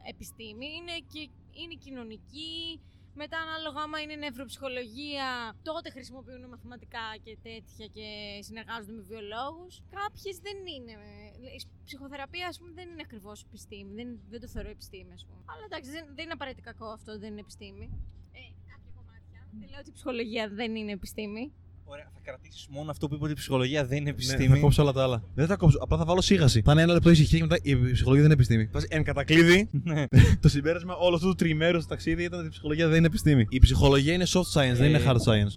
επιστήμη. 0.09 0.65
Είναι, 0.77 0.95
και, 1.11 1.29
είναι 1.61 1.75
κοινωνική. 1.79 2.79
Μετά, 3.13 3.37
ανάλογα 3.37 3.81
άμα 3.81 4.01
είναι 4.01 4.15
νευροψυχολογία, 4.15 5.55
τότε 5.63 5.89
χρησιμοποιούν 5.89 6.47
μαθηματικά 6.47 7.05
και 7.23 7.37
τέτοια 7.43 7.85
και 7.95 8.07
συνεργάζονται 8.47 8.91
με 8.91 9.01
βιολόγους. 9.01 9.81
Κάποιες 9.89 10.37
δεν 10.39 10.57
είναι. 10.75 10.91
ε, 10.91 11.55
Η 11.57 11.61
ψυχοθεραπεία, 11.83 12.47
ας 12.47 12.57
πούμε, 12.59 12.71
δεν 12.71 12.89
είναι 12.89 13.01
ακριβώς 13.01 13.43
επιστήμη. 13.43 13.93
Δεν, 13.93 14.19
δεν 14.29 14.39
το 14.39 14.47
θεωρώ 14.47 14.69
επιστήμη, 14.69 15.13
ας 15.13 15.25
πούμε. 15.25 15.41
Αλλά 15.45 15.63
εντάξει, 15.65 15.89
δεν, 15.91 16.05
δεν 16.15 16.23
είναι 16.23 16.33
απαραίτητα 16.33 16.71
κακό 16.71 16.85
αυτό, 16.85 17.19
δεν 17.19 17.31
είναι 17.31 17.39
επιστήμη. 17.39 17.85
Ε, 18.31 18.39
κάποια 18.71 18.91
κομμάτια. 18.95 19.39
Δεν 19.59 19.69
λέω 19.69 19.79
ότι 19.79 19.89
η 19.89 19.93
ψυχολογία 19.93 20.49
δεν 20.49 20.75
είναι 20.75 20.91
επιστήμη. 20.91 21.53
Ωραία, 21.85 22.05
θα 22.13 22.19
κρατήσεις 22.23 22.67
μόνο 22.69 22.91
αυτό 22.91 23.07
που 23.07 23.13
είπε 23.15 23.23
ότι 23.23 23.31
η 23.33 23.35
ψυχολογία 23.35 23.85
δεν 23.85 23.95
είναι 23.97 24.03
Ναι, 24.03 24.09
επιστήμη. 24.09 24.47
θα 24.47 24.57
κόψω 24.57 24.81
όλα 24.81 24.91
τα 24.91 25.03
άλλα. 25.03 25.23
Δεν 25.35 25.47
θα 25.47 25.55
κόψω, 25.55 25.77
απλά 25.81 25.97
θα 25.97 26.05
βάλω 26.05 26.21
σίγαση. 26.21 26.61
Θα 26.61 26.71
είναι 26.71 26.81
ένα 26.81 26.93
λεπτό 26.93 27.09
ησυχία 27.09 27.37
και 27.39 27.43
μετά 27.43 27.57
η 27.63 27.91
ψυχολογία 27.91 28.21
δεν 28.27 28.31
είναι 28.31 28.33
επιστήμη. 28.33 28.65
Βάζει 28.71 28.85
εν 28.89 29.03
κατακλείδη, 29.03 29.69
ναι. 29.83 30.05
το 30.39 30.49
συμπέρασμα 30.49 30.95
όλο 30.95 31.15
αυτού 31.15 31.27
του 31.27 31.35
τριημέρου 31.35 31.79
στο 31.79 31.89
ταξίδι 31.89 32.23
ήταν 32.23 32.37
ότι 32.39 32.47
η 32.47 32.51
ψυχολογία 32.51 32.87
δεν 32.87 32.97
είναι 32.97 33.07
επιστήμη. 33.07 33.45
Η 33.49 33.59
ψυχολογία 33.59 34.13
είναι 34.13 34.25
soft 34.27 34.51
science, 34.53 34.75
δεν 34.75 34.89
είναι 34.89 34.97
Ε, 34.97 35.03
hard 35.07 35.21
science. 35.27 35.53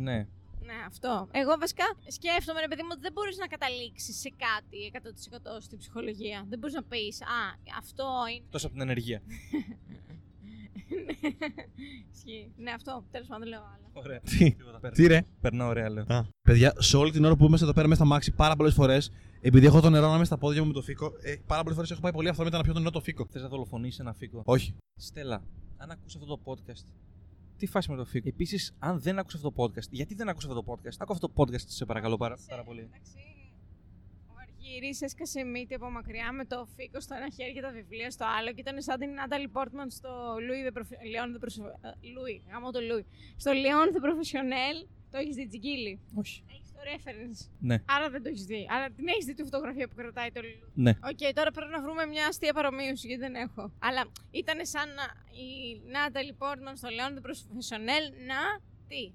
ναι. 0.00 0.26
Ναι, 0.72 0.76
αυτό. 0.86 1.28
Εγώ 1.30 1.52
βασικά 1.60 1.84
σκέφτομαι, 2.16 2.60
ρε 2.60 2.68
παιδί 2.68 2.82
μου, 2.82 2.88
ότι 2.92 3.00
δεν 3.00 3.12
μπορείς 3.12 3.36
να 3.36 3.46
καταλήξεις 3.46 4.16
σε 4.20 4.30
κάτι 4.46 4.78
100% 4.92 5.60
στην 5.60 5.78
ψυχολογία. 5.78 6.46
Δεν 6.48 6.58
μπορείς 6.58 6.74
να 6.74 6.82
πεις, 6.82 7.20
Α, 7.22 7.42
αυτό 7.78 8.04
είναι. 8.34 8.44
Τόσο 8.50 8.66
από 8.66 8.74
την 8.76 8.82
ενεργεία. 8.86 9.20
Ισχύει. 12.14 12.52
Ναι, 12.56 12.70
αυτό. 12.70 13.04
Τέλος 13.10 13.26
πάντων, 13.26 13.42
δεν 13.48 13.48
λέω 13.48 13.60
άλλα. 13.74 13.90
Ωραία. 13.92 14.20
Τι, 14.20 14.54
Περνά- 14.80 14.94
τι 14.94 15.06
ρε. 15.06 15.22
Περνά 15.40 15.66
ωραία, 15.66 15.90
λέω. 15.90 16.04
Α. 16.08 16.24
Παιδιά, 16.42 16.72
σε 16.78 16.96
όλη 16.96 17.10
την 17.10 17.24
ώρα 17.24 17.36
που 17.36 17.44
είμαστε 17.44 17.64
εδώ 17.64 17.74
πέρα 17.74 17.88
μέσα 17.88 18.00
στα 18.00 18.10
μάξι 18.10 18.30
πάρα 18.32 18.56
πολλές 18.56 18.74
φορές, 18.74 19.12
επειδή 19.40 19.66
έχω 19.66 19.80
το 19.80 19.90
νερό 19.90 20.08
να 20.08 20.14
είμαι 20.16 20.24
στα 20.24 20.38
πόδια 20.38 20.60
μου 20.60 20.66
με 20.66 20.72
το 20.72 20.82
φίκο, 20.82 21.12
ε, 21.22 21.34
πάρα 21.46 21.60
πολλές 21.60 21.74
φορές 21.76 21.90
έχω 21.90 22.00
πάει 22.00 22.12
πολύ 22.12 22.28
αυθόρμητα 22.28 22.56
να 22.56 22.62
πιω 22.62 22.72
το 22.72 22.78
νερό 22.78 22.90
το 22.90 23.00
φίκο. 23.00 23.26
Θες 23.30 23.42
να 23.42 23.48
δολοφονήσεις 23.48 23.98
ένα 23.98 24.12
φίκο. 24.12 24.42
Όχι. 24.44 24.74
Στέλλα, 24.96 25.42
αν 25.76 25.90
ακούσει 25.90 26.18
αυτό 26.20 26.36
το 26.36 26.40
podcast, 26.44 26.84
τι 27.56 27.66
φάση 27.66 27.90
με 27.90 27.96
το 27.96 28.04
φίκο. 28.04 28.28
Επίσης, 28.28 28.74
αν 28.78 29.00
δεν 29.00 29.18
ακούσει 29.18 29.36
αυτό 29.36 29.52
το 29.52 29.62
podcast, 29.64 29.90
γιατί 29.90 30.14
δεν 30.14 30.28
ακούσει 30.28 30.46
αυτό 30.50 30.62
το 30.62 30.72
podcast, 30.72 30.94
άκου 30.98 31.12
αυτό 31.12 31.28
το 31.28 31.32
podcast, 31.36 31.60
σε 31.66 31.84
παρακαλώ 31.84 32.16
πάρα, 32.16 32.36
πάρα 32.48 32.62
πολύ. 32.64 32.80
Εντάξει, 32.80 33.12
Αργύρης 34.70 35.02
έσκασε 35.02 35.44
μύτη 35.44 35.74
από 35.74 35.90
μακριά 35.90 36.32
με 36.32 36.44
το 36.44 36.68
φίκο 36.76 37.00
στο 37.00 37.14
ένα 37.14 37.28
χέρι 37.36 37.52
και 37.52 37.60
τα 37.60 37.70
βιβλία 37.70 38.10
στο 38.10 38.24
άλλο 38.38 38.52
και 38.52 38.60
ήταν 38.60 38.82
σαν 38.82 38.98
την 38.98 39.10
Νάταλι 39.12 39.48
Πόρτμαν 39.48 39.90
στο 39.90 40.10
Louis 40.46 40.64
the 40.66 40.72
Prof- 40.78 41.00
Leon 41.12 41.28
the 41.34 41.40
Prof- 41.44 41.70
ε, 41.80 41.88
Louis, 42.14 42.40
γαμώ 42.50 42.70
το 42.70 42.80
Louis. 42.88 43.06
Στο 43.36 43.50
Leon 43.62 43.88
the 43.94 44.00
Professionnel 44.06 44.76
το 45.10 45.18
έχεις 45.18 45.34
δει 45.36 45.46
Τζιγκίλη; 45.46 46.00
Όχι. 46.14 46.44
Έχεις 46.54 46.70
το 46.72 46.80
reference. 46.92 47.40
Ναι. 47.60 47.76
Άρα 47.86 48.10
δεν 48.10 48.22
το 48.22 48.28
έχεις 48.28 48.44
δει. 48.44 48.66
Αλλά 48.74 48.90
την 48.90 49.08
έχεις 49.08 49.24
δει 49.24 49.34
τη 49.34 49.42
φωτογραφία 49.42 49.88
που 49.88 49.94
κρατάει 49.94 50.30
το 50.32 50.40
Λουλού. 50.40 50.68
Ναι. 50.74 50.90
Οκ, 50.90 51.34
τώρα 51.34 51.50
πρέπει 51.50 51.70
να 51.70 51.80
βρούμε 51.82 52.06
μια 52.06 52.26
αστεία 52.26 52.52
παρομοίωση 52.52 53.06
γιατί 53.06 53.22
δεν 53.22 53.34
έχω. 53.34 53.72
Αλλά 53.78 54.02
ήταν 54.30 54.66
σαν 54.66 54.88
να 54.98 55.04
η 55.46 55.50
Νάταλι 55.94 56.32
Πόρτμαν 56.32 56.76
στο 56.76 56.88
Leon 56.96 57.12
the 57.16 57.22
Professionnel 57.26 58.04
να. 58.30 58.40
Τι; 58.88 59.12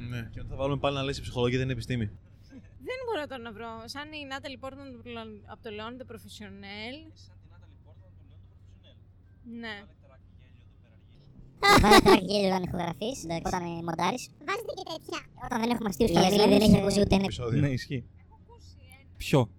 Ναι. 0.00 0.28
Και 0.32 0.40
όταν 0.40 0.50
θα 0.50 0.56
βάλουμε 0.56 0.80
πάλι 0.80 0.96
να 0.96 1.02
λες 1.02 1.18
η 1.18 1.20
ψυχολογία 1.20 1.58
δεν 1.58 1.66
είναι 1.66 1.76
επιστήμη. 1.76 2.06
Δεν 2.88 2.98
μπορώ 3.06 3.26
τώρα 3.26 3.42
να 3.42 3.52
βρω. 3.52 3.82
Σαν 3.84 4.12
η 4.12 4.24
Νάταλι 4.26 4.58
Πόρτμαν 4.58 4.88
από 5.46 5.62
το 5.62 5.70
Leon 5.76 6.00
the 6.00 6.06
Professionnel. 6.12 6.96
Ναι. 9.60 9.82
Βάζει 11.82 12.00
τράκι 12.00 12.24
γέλιο 12.24 12.48
όταν 12.48 12.62
ηχογραφείς, 12.62 13.24
όταν 13.44 13.62
μοντάρεις. 13.62 14.30
Βάζετε 14.46 14.72
και 14.78 14.84
τέτοια. 14.92 15.20
Όταν 15.44 15.60
δεν 15.60 15.70
έχουμε 15.70 15.88
αστείους 15.88 16.10
και 16.10 16.18
δηλαδή 16.18 16.48
δεν 16.54 16.60
έχει 16.60 16.76
ακούσει 16.76 17.00
ούτε 17.00 17.14
ένα. 17.14 17.24
Επεισόδιο. 17.24 17.60
Ναι, 17.60 17.68
ισχύει. 17.68 18.04
Έχω 18.20 18.38
ακούσει 18.42 18.76
ένα. 18.80 19.10
Ποιο; 19.16 19.50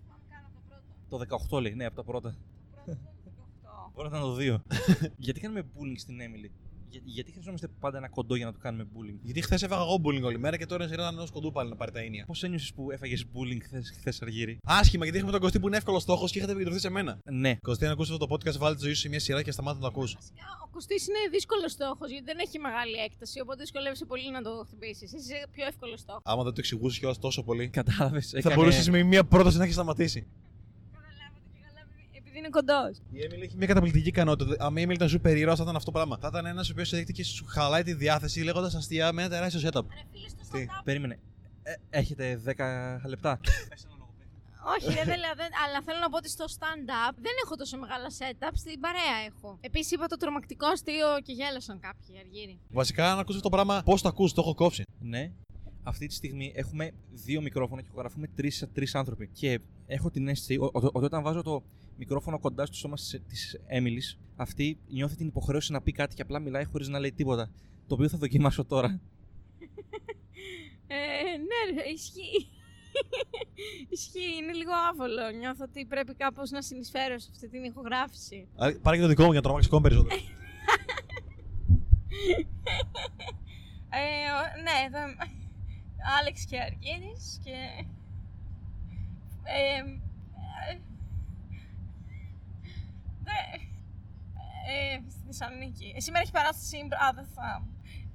Θυμάμαι 0.00 0.24
καν 0.30 0.44
από 0.44 0.54
το 0.54 0.62
πρώτο. 1.08 1.48
Το 1.48 1.56
18 1.58 1.62
λέει, 1.62 1.74
ναι, 1.74 1.84
από 1.84 1.96
τα 1.96 2.04
πρώτα. 2.04 2.30
Το 2.74 2.80
πρώτο 2.84 2.98
ήταν 2.98 3.00
το 3.24 3.42
18. 3.88 3.90
Μπορεί 3.94 4.08
να 4.10 4.18
ήταν 4.18 4.30
το 4.30 4.36
2. 4.38 5.08
γιατί 5.24 5.40
κάνουμε 5.40 5.62
bullying 5.74 5.98
στην 5.98 6.20
Έμιλι. 6.20 6.52
Για, 6.94 7.02
γιατί 7.04 7.30
χρειαζόμαστε 7.30 7.68
πάντα 7.80 7.96
ένα 7.98 8.08
κοντό 8.08 8.34
για 8.34 8.46
να 8.46 8.52
του 8.52 8.58
κάνουμε 8.58 8.84
bullying; 8.94 9.18
Γιατί 9.22 9.42
χθες 9.42 9.62
έφαγα 9.62 9.82
εγώ 9.82 10.00
bullying 10.04 10.22
όλη 10.22 10.38
μέρα 10.38 10.56
και 10.56 10.66
τώρα 10.66 10.84
είναι 10.84 10.92
σειρά 10.92 11.08
ένα 11.08 11.26
κοντού 11.32 11.52
πάλι 11.52 11.68
να 11.68 11.76
πάρει 11.76 11.92
τα 11.92 12.02
ίνια. 12.02 12.24
Πώς 12.26 12.42
ένιωσες 12.42 12.72
που 12.74 12.90
έφαγες 12.90 13.24
bullying 13.34 13.60
χθες, 13.98 14.22
Αργύρι; 14.22 14.58
Άσχημα 14.64 15.04
γιατί 15.04 15.18
έχουμε 15.18 15.32
τον 15.32 15.40
Κωστή 15.40 15.60
που 15.60 15.66
είναι 15.66 15.76
εύκολος 15.76 16.02
στόχος 16.02 16.30
και 16.30 16.38
είχατε 16.38 16.52
επικεντρωθεί 16.52 16.82
σε 16.82 16.90
μένα. 16.90 17.18
Ναι. 17.24 17.56
Κωστή, 17.60 17.84
να 17.84 17.90
ακούσει 17.90 18.12
αυτό 18.12 18.26
το 18.26 18.34
podcast, 18.34 18.58
βάλτε 18.58 18.76
τη 18.76 18.84
ζωή 18.84 18.94
σου 18.94 19.00
σε 19.00 19.08
μια 19.08 19.20
σειρά 19.20 19.42
και 19.42 19.50
σταμάτα 19.50 19.76
να 19.76 19.80
το 19.80 19.86
ακούς. 19.86 20.14
Βασικά, 20.14 20.46
ο 20.64 20.68
Κωστής 20.70 21.06
είναι 21.08 21.18
δύσκολος 21.30 21.72
στόχος 21.72 22.10
γιατί 22.10 22.24
δεν 22.24 22.38
έχει 22.38 22.58
μεγάλη 22.58 22.96
έκταση. 23.06 23.40
Οπότε 23.40 23.60
δυσκολεύεσαι 23.60 24.04
πολύ 24.04 24.30
να 24.30 24.42
το 24.42 24.64
χτυπήσεις. 24.66 25.14
Εσύ 25.14 25.16
είσαι 25.16 25.46
πιο 25.50 25.66
εύκολος 25.66 26.00
στόχος. 26.00 26.22
Άμα 26.24 26.42
δεν 26.42 26.52
το 26.52 26.58
εξηγούσες 26.58 26.98
κιόλας 26.98 27.18
τόσο 27.18 27.42
πολύ. 27.42 27.68
Κατάλαβες. 27.68 28.34
Θα 28.40 28.54
μπορούσες 28.54 28.88
με 28.88 29.02
μια 29.02 29.24
πρόταση 29.24 29.56
να 29.56 29.62
έχεις 29.62 29.74
σταματήσει. 29.74 30.26
Καταλάβατε 32.42 32.50
και 32.50 32.60
καλά, 32.60 32.86
επειδή 32.86 32.86
είναι 32.86 32.96
κοντός. 32.98 32.98
Η 33.12 33.24
Έμιλ 33.24 33.42
έχει 33.42 33.56
μια 33.56 33.66
καταπληκτική 33.66 34.08
ικανότητα. 34.08 34.64
Αν 34.66 34.76
η 34.76 34.82
Έμιλ 34.82 34.94
ήταν 34.94 35.08
σούπερ 35.08 35.36
ήρωα, 35.36 35.56
θα 35.56 35.62
ήταν 35.62 35.76
αυτό 35.76 35.90
το 35.90 35.96
πράγμα. 35.98 36.16
Θα 36.20 36.28
ήταν 36.30 36.46
ένας 36.46 36.68
ο 36.68 36.72
οποίος 36.72 36.90
δείχνει 36.90 37.12
και 37.14 37.24
σου 37.24 37.44
χαλάει 37.48 37.82
τη 37.82 37.92
διάθεση 37.94 38.40
λέγοντας 38.40 38.74
αστεία 38.74 39.12
με 39.12 39.22
ένα 39.22 39.30
τεράστιο 39.30 39.60
setup. 39.68 39.84
Ρε 39.88 40.02
φίλε, 40.12 40.28
στο 40.28 40.58
Τι; 40.58 40.64
stand-up. 40.68 40.80
Περίμενε. 40.84 41.18
Ε, 41.62 41.72
έχετε 41.90 42.40
10 42.44 43.08
λεπτά. 43.08 43.40
Όχι, 44.76 44.86
ρε, 44.88 45.04
δεν, 45.04 45.18
λέω, 45.18 45.34
δεν, 45.36 45.50
αλλά 45.66 45.82
θέλω 45.84 45.98
να 45.98 46.08
πω 46.10 46.16
ότι 46.16 46.28
στο 46.30 46.44
stand-up 46.58 47.14
δεν 47.20 47.32
έχω 47.44 47.54
τόσο 47.56 47.78
μεγάλα 47.78 48.06
setup, 48.18 48.50
στην 48.54 48.80
παρέα 48.80 49.16
έχω. 49.28 49.58
Επίσης 49.60 49.90
είπα 49.90 50.06
το 50.06 50.16
τρομακτικό 50.16 50.66
αστείο 50.66 51.06
και 51.24 51.32
γέλασαν 51.32 51.80
κάποιοι 51.80 52.18
αργύρι. 52.18 52.58
Βασικά, 52.70 53.12
αν 53.12 53.18
ακούσει 53.18 53.36
αυτό 53.36 53.48
το 53.48 53.54
πράγμα, 53.56 53.82
πώς 53.84 54.02
το 54.02 54.08
ακούς, 54.08 54.32
το 54.32 54.40
έχω 54.40 54.54
κόψει. 54.54 54.82
ναι. 55.00 55.30
Αυτή 55.86 56.06
τη 56.06 56.14
στιγμή 56.14 56.52
έχουμε 56.56 56.90
δύο 57.12 57.40
μικρόφωνα 57.40 57.80
και 57.80 57.86
ηχογραφούμε 57.90 58.26
τρεις 58.36 58.64
τρεις 58.74 58.94
άνθρωποι. 58.94 59.28
Και 59.32 59.60
έχω 59.86 60.10
την 60.10 60.28
αίσθηση 60.28 60.56
ο- 60.56 60.64
ο- 60.64 60.70
ότι 60.92 61.04
όταν 61.04 61.22
βάζω 61.22 61.42
το 61.42 61.62
μικρόφωνο 61.96 62.38
κοντά 62.38 62.66
στο 62.66 62.74
σώμα 62.76 62.94
της 63.28 63.60
Έμιλης, 63.66 64.18
αυτή 64.36 64.78
νιώθει 64.88 65.16
την 65.16 65.26
υποχρέωση 65.26 65.72
να 65.72 65.82
πει 65.82 65.92
κάτι 65.92 66.14
και 66.14 66.22
απλά 66.22 66.38
μιλάει 66.38 66.64
χωρίς 66.64 66.88
να 66.88 66.98
λέει 66.98 67.12
τίποτα. 67.12 67.50
Το 67.86 67.94
οποίο 67.94 68.08
θα 68.08 68.18
δοκιμάσω 68.18 68.64
τώρα. 68.64 69.00
Ε, 70.86 70.96
ναι, 71.36 71.80
ρε, 71.82 71.88
ισχύει. 71.88 72.48
ισχύει, 73.88 74.36
είναι 74.42 74.52
λίγο 74.52 74.70
άβολο. 74.90 75.30
Νιώθω 75.38 75.64
ότι 75.68 75.84
πρέπει 75.86 76.14
κάπως 76.14 76.50
να 76.50 76.62
συνεισφέρω 76.62 77.18
σε 77.18 77.28
αυτή 77.32 77.48
την 77.48 77.64
ηχογράφηση. 77.64 78.48
Άρα, 78.56 78.78
Πάρε 78.82 78.96
και 78.96 79.02
το 79.02 79.08
δικό 79.08 79.22
μου 79.22 79.30
για 79.30 79.36
να 79.40 79.42
τρομάξει 79.42 79.68
ακόμα 79.68 79.82
περισσότερο. 79.88 80.16
Ε, 83.90 84.28
ο- 84.38 84.62
ναι, 84.62 84.76
εδώ 84.86 84.98
είμαι. 85.10 85.24
Άλεξ 86.20 86.44
και 86.44 86.58
Αργύρης 86.60 87.40
και... 87.44 87.84
Ε, 89.44 89.98
ε, 93.26 93.56
ναι. 93.56 93.62
Ε, 94.72 95.10
στη 95.14 95.22
Θεσσαλονίκη. 95.26 95.92
Ε, 95.96 96.00
σήμερα 96.00 96.22
έχει 96.22 96.32
παράσταση, 96.38 96.76
α, 96.76 97.06
δεν 97.14 97.26
θα... 97.34 97.66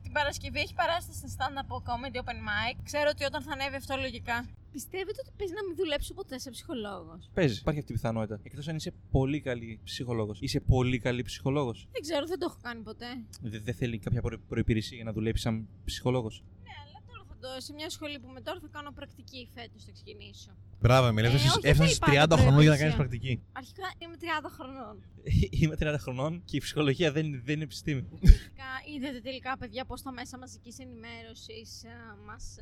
Την 0.03 0.11
Παρασκευή 0.17 0.59
έχει 0.59 0.73
παράσταση 0.73 1.17
στην 1.17 1.31
stand-up 1.35 1.69
comedy 1.89 2.17
open 2.23 2.39
mic. 2.49 2.75
Ξέρω 2.83 3.07
ότι 3.13 3.23
όταν 3.23 3.41
θα 3.41 3.51
ανέβει 3.51 3.75
αυτό 3.75 3.95
λογικά. 3.95 4.37
Πιστεύετε 4.71 5.19
ότι 5.23 5.31
παίζει 5.37 5.53
να 5.53 5.63
μην 5.67 5.75
δουλέψω 5.75 6.13
ποτέ 6.13 6.39
σε 6.39 6.49
ψυχολόγος; 6.49 7.29
Παίζει. 7.33 7.59
Υπάρχει 7.59 7.79
αυτή 7.79 7.91
η 7.91 7.95
πιθανότητα. 7.95 8.39
Εκτός 8.43 8.67
αν 8.67 8.75
είσαι 8.75 8.93
πολύ 9.11 9.41
καλή 9.41 9.79
ψυχολόγος. 9.83 10.37
Είσαι 10.41 10.59
πολύ 10.59 10.99
καλή 10.99 11.21
ψυχολόγος. 11.21 11.87
Δεν 11.91 12.01
ξέρω, 12.01 12.25
δεν 12.25 12.39
το 12.39 12.45
έχω 12.49 12.59
κάνει 12.61 12.81
ποτέ. 12.81 13.05
Δεν 13.41 13.63
δεν 13.63 13.73
θέλει 13.73 13.99
κάποια 13.99 14.21
προ- 14.21 14.39
προπηρεσία 14.47 14.95
για 14.95 15.05
να 15.05 15.13
δουλέψει 15.13 15.43
σαν 15.43 15.67
ψυχολόγος. 15.85 16.43
Ναι, 16.63 16.69
αλλά 16.85 16.99
τώρα 17.07 17.19
θα 17.19 17.23
το. 17.23 17.27
Σε 17.57 17.73
μια 17.73 17.89
σχολή 17.89 18.19
που 18.19 18.27
είμαι 18.29 18.41
τώρα 18.41 18.59
θα 18.59 18.67
κάνω 18.71 18.91
πρακτική 18.91 19.49
φέτος, 19.53 19.83
θα 19.85 19.91
ξεκινήσω. 19.91 20.51
Μπράβο, 20.81 21.07
Έμιλ. 21.07 21.23
Ε, 21.23 21.27
όχι, 21.27 21.37
δεν 21.37 21.71
Έφτασες 21.71 21.97
θέλει 21.97 22.17
πάντα 22.19 22.35
30 22.35 22.39
χρονών 22.39 22.61
για 22.61 22.69
να 22.69 22.75
προϋπηρεσία. 22.77 22.85
κάνει 22.85 22.95
πρακτική. 22.95 23.41
Αρχικά 23.51 23.87
είμαι 23.97 24.15
30 24.19 24.49
χρονών. 24.57 25.03
Είμαι 25.61 25.75
30 25.79 25.95
χρονών 25.99 26.41
και 26.45 26.55
η 26.55 26.59
ψυχολογία 26.59 27.11
δεν, 27.11 27.41
δεν 27.43 27.55
είναι 27.55 27.63
επιστήμη. 27.63 28.01
Τελικά, 28.01 28.69
είδατε 28.95 29.19
τελικά, 29.21 29.57
παιδιά, 29.57 29.85
πώς 29.85 30.01
τα 30.01 30.11
μέσα 30.11 30.37
μαζικής 30.37 30.79
ενημέρωσης 30.79 31.83
μας. 32.25 32.55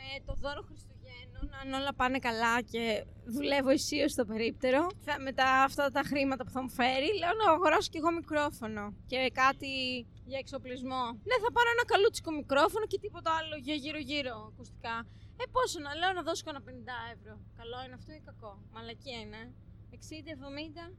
Με 0.00 0.08
το 0.26 0.32
δώρο 0.44 0.62
Χριστουγέννων, 0.68 1.44
αν 1.60 1.68
όλα 1.80 1.92
πάνε 2.00 2.18
καλά 2.28 2.54
και 2.72 2.82
δουλεύω 3.36 3.70
αισίω 3.76 4.08
στο 4.08 4.24
περίπτερο, 4.30 4.80
θα, 5.04 5.14
με 5.24 5.32
τα, 5.32 5.48
αυτά 5.68 5.84
τα 5.96 6.02
χρήματα 6.10 6.42
που 6.44 6.50
θα 6.56 6.62
μου 6.62 6.70
φέρει, 6.80 7.08
λέω 7.20 7.32
να 7.40 7.46
αγοράσω 7.52 7.88
κι 7.92 7.98
εγώ 8.02 8.10
μικρόφωνο 8.20 8.84
και 9.10 9.18
κάτι 9.42 9.70
για 10.30 10.38
εξοπλισμό. 10.44 11.02
Ναι, 11.28 11.36
θα 11.44 11.50
πάρω 11.56 11.68
ένα 11.76 11.84
καλούτσικο 11.92 12.30
μικρόφωνο 12.40 12.84
και 12.90 12.98
τίποτα 13.04 13.30
άλλο 13.38 13.54
για 13.66 13.74
γύρω-γύρω 13.84 14.34
ακουστικά. 14.52 14.96
Ε, 15.40 15.44
πόσο 15.56 15.76
να 15.86 15.90
λέω 16.00 16.12
να 16.18 16.22
δώσω 16.28 16.42
κανένα 16.46 16.64
50 16.68 16.70
ευρώ. 17.16 17.34
Καλό 17.60 17.76
είναι 17.84 17.94
αυτό 18.00 18.10
ή 18.18 18.20
κακό; 18.28 18.52
Μαλακία 18.74 19.18
είναι. 19.24 19.40
60-70. 20.90 20.94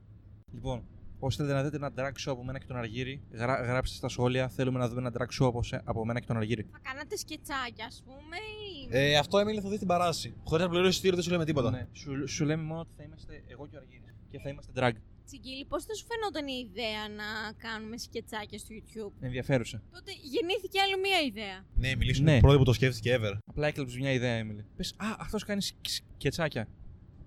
Λοιπόν, 0.56 0.78
όσοι 1.18 1.36
θέλετε 1.36 1.54
να 1.54 1.62
δείτε 1.64 1.76
ένα 1.76 1.90
drag 1.98 2.14
show 2.22 2.32
από 2.34 2.44
μένα 2.44 2.58
και 2.58 2.66
τον 2.66 2.76
Αργύρι, 2.76 3.14
γρα, 3.32 3.54
γράψτε 3.62 3.96
στα 3.96 4.08
σχόλια. 4.08 4.48
Θέλουμε 4.48 4.78
να 4.78 4.88
δούμε 4.88 5.00
ένα 5.00 5.12
drag 5.16 5.30
show 5.42 5.46
από, 5.46 5.62
σε- 5.62 5.82
από 5.84 6.04
μένα 6.06 6.20
και 6.20 6.26
τον 6.26 6.36
Αργύρι. 6.36 6.62
Θα 6.72 6.78
κάνατε 6.82 7.16
σκετσάκια, 7.16 7.86
ας 7.86 8.02
πούμε, 8.06 8.36
ή. 8.36 8.61
Ε, 8.94 9.16
αυτό 9.16 9.38
Έμιλ 9.38 9.58
θα 9.62 9.68
δει 9.68 9.74
στην 9.76 9.88
παράση. 9.88 10.34
Χωρίς 10.44 10.64
να 10.64 10.70
πληρώσεις 10.70 10.92
εισιτήριο 10.92 11.16
δεν 11.16 11.24
σου 11.24 11.30
λέμε 11.30 11.44
τίποτα. 11.44 11.70
Ναι. 11.70 11.86
Σου, 11.92 12.28
σου 12.28 12.44
λέμε 12.44 12.62
μόνο 12.62 12.80
ότι 12.80 12.90
θα 12.96 13.02
είμαστε 13.02 13.44
εγώ 13.46 13.66
και 13.68 13.76
ο 13.76 13.78
Αργύρι. 13.78 14.02
Και 14.30 14.38
θα 14.38 14.48
είμαστε 14.48 14.72
drag. 14.76 14.92
Τσιγκίλη, 15.26 15.64
πώς 15.64 15.84
θα 15.84 15.94
σου 15.94 16.06
φαινόταν 16.10 16.46
η 16.48 16.68
ιδέα 16.70 17.02
να 17.20 17.52
κάνουμε 17.56 17.96
σκετσάκια 17.98 18.58
στο 18.58 18.68
YouTube; 18.78 19.12
Ενδιαφέρουσα. 19.20 19.82
Τότε 19.92 20.10
γεννήθηκε 20.32 20.80
άλλη 20.80 20.98
μία 21.00 21.20
ιδέα. 21.20 21.64
Ναι, 21.74 21.94
μιλήσουμε 21.96 22.28
Ναι. 22.30 22.34
ναι. 22.34 22.40
πρώτο 22.40 22.58
που 22.58 22.64
το 22.64 22.72
σκέφτηκε 22.72 23.18
ever. 23.20 23.34
Απλά 23.46 23.66
έκλεψε 23.66 23.98
μια 23.98 24.12
ιδέα, 24.12 24.34
Έμιλι. 24.34 24.64
Πες, 24.76 24.94
Α, 24.96 25.06
αυτός 25.18 25.44
κάνει 25.44 25.62
σκ- 25.62 25.86
σκετσάκια. 26.16 26.68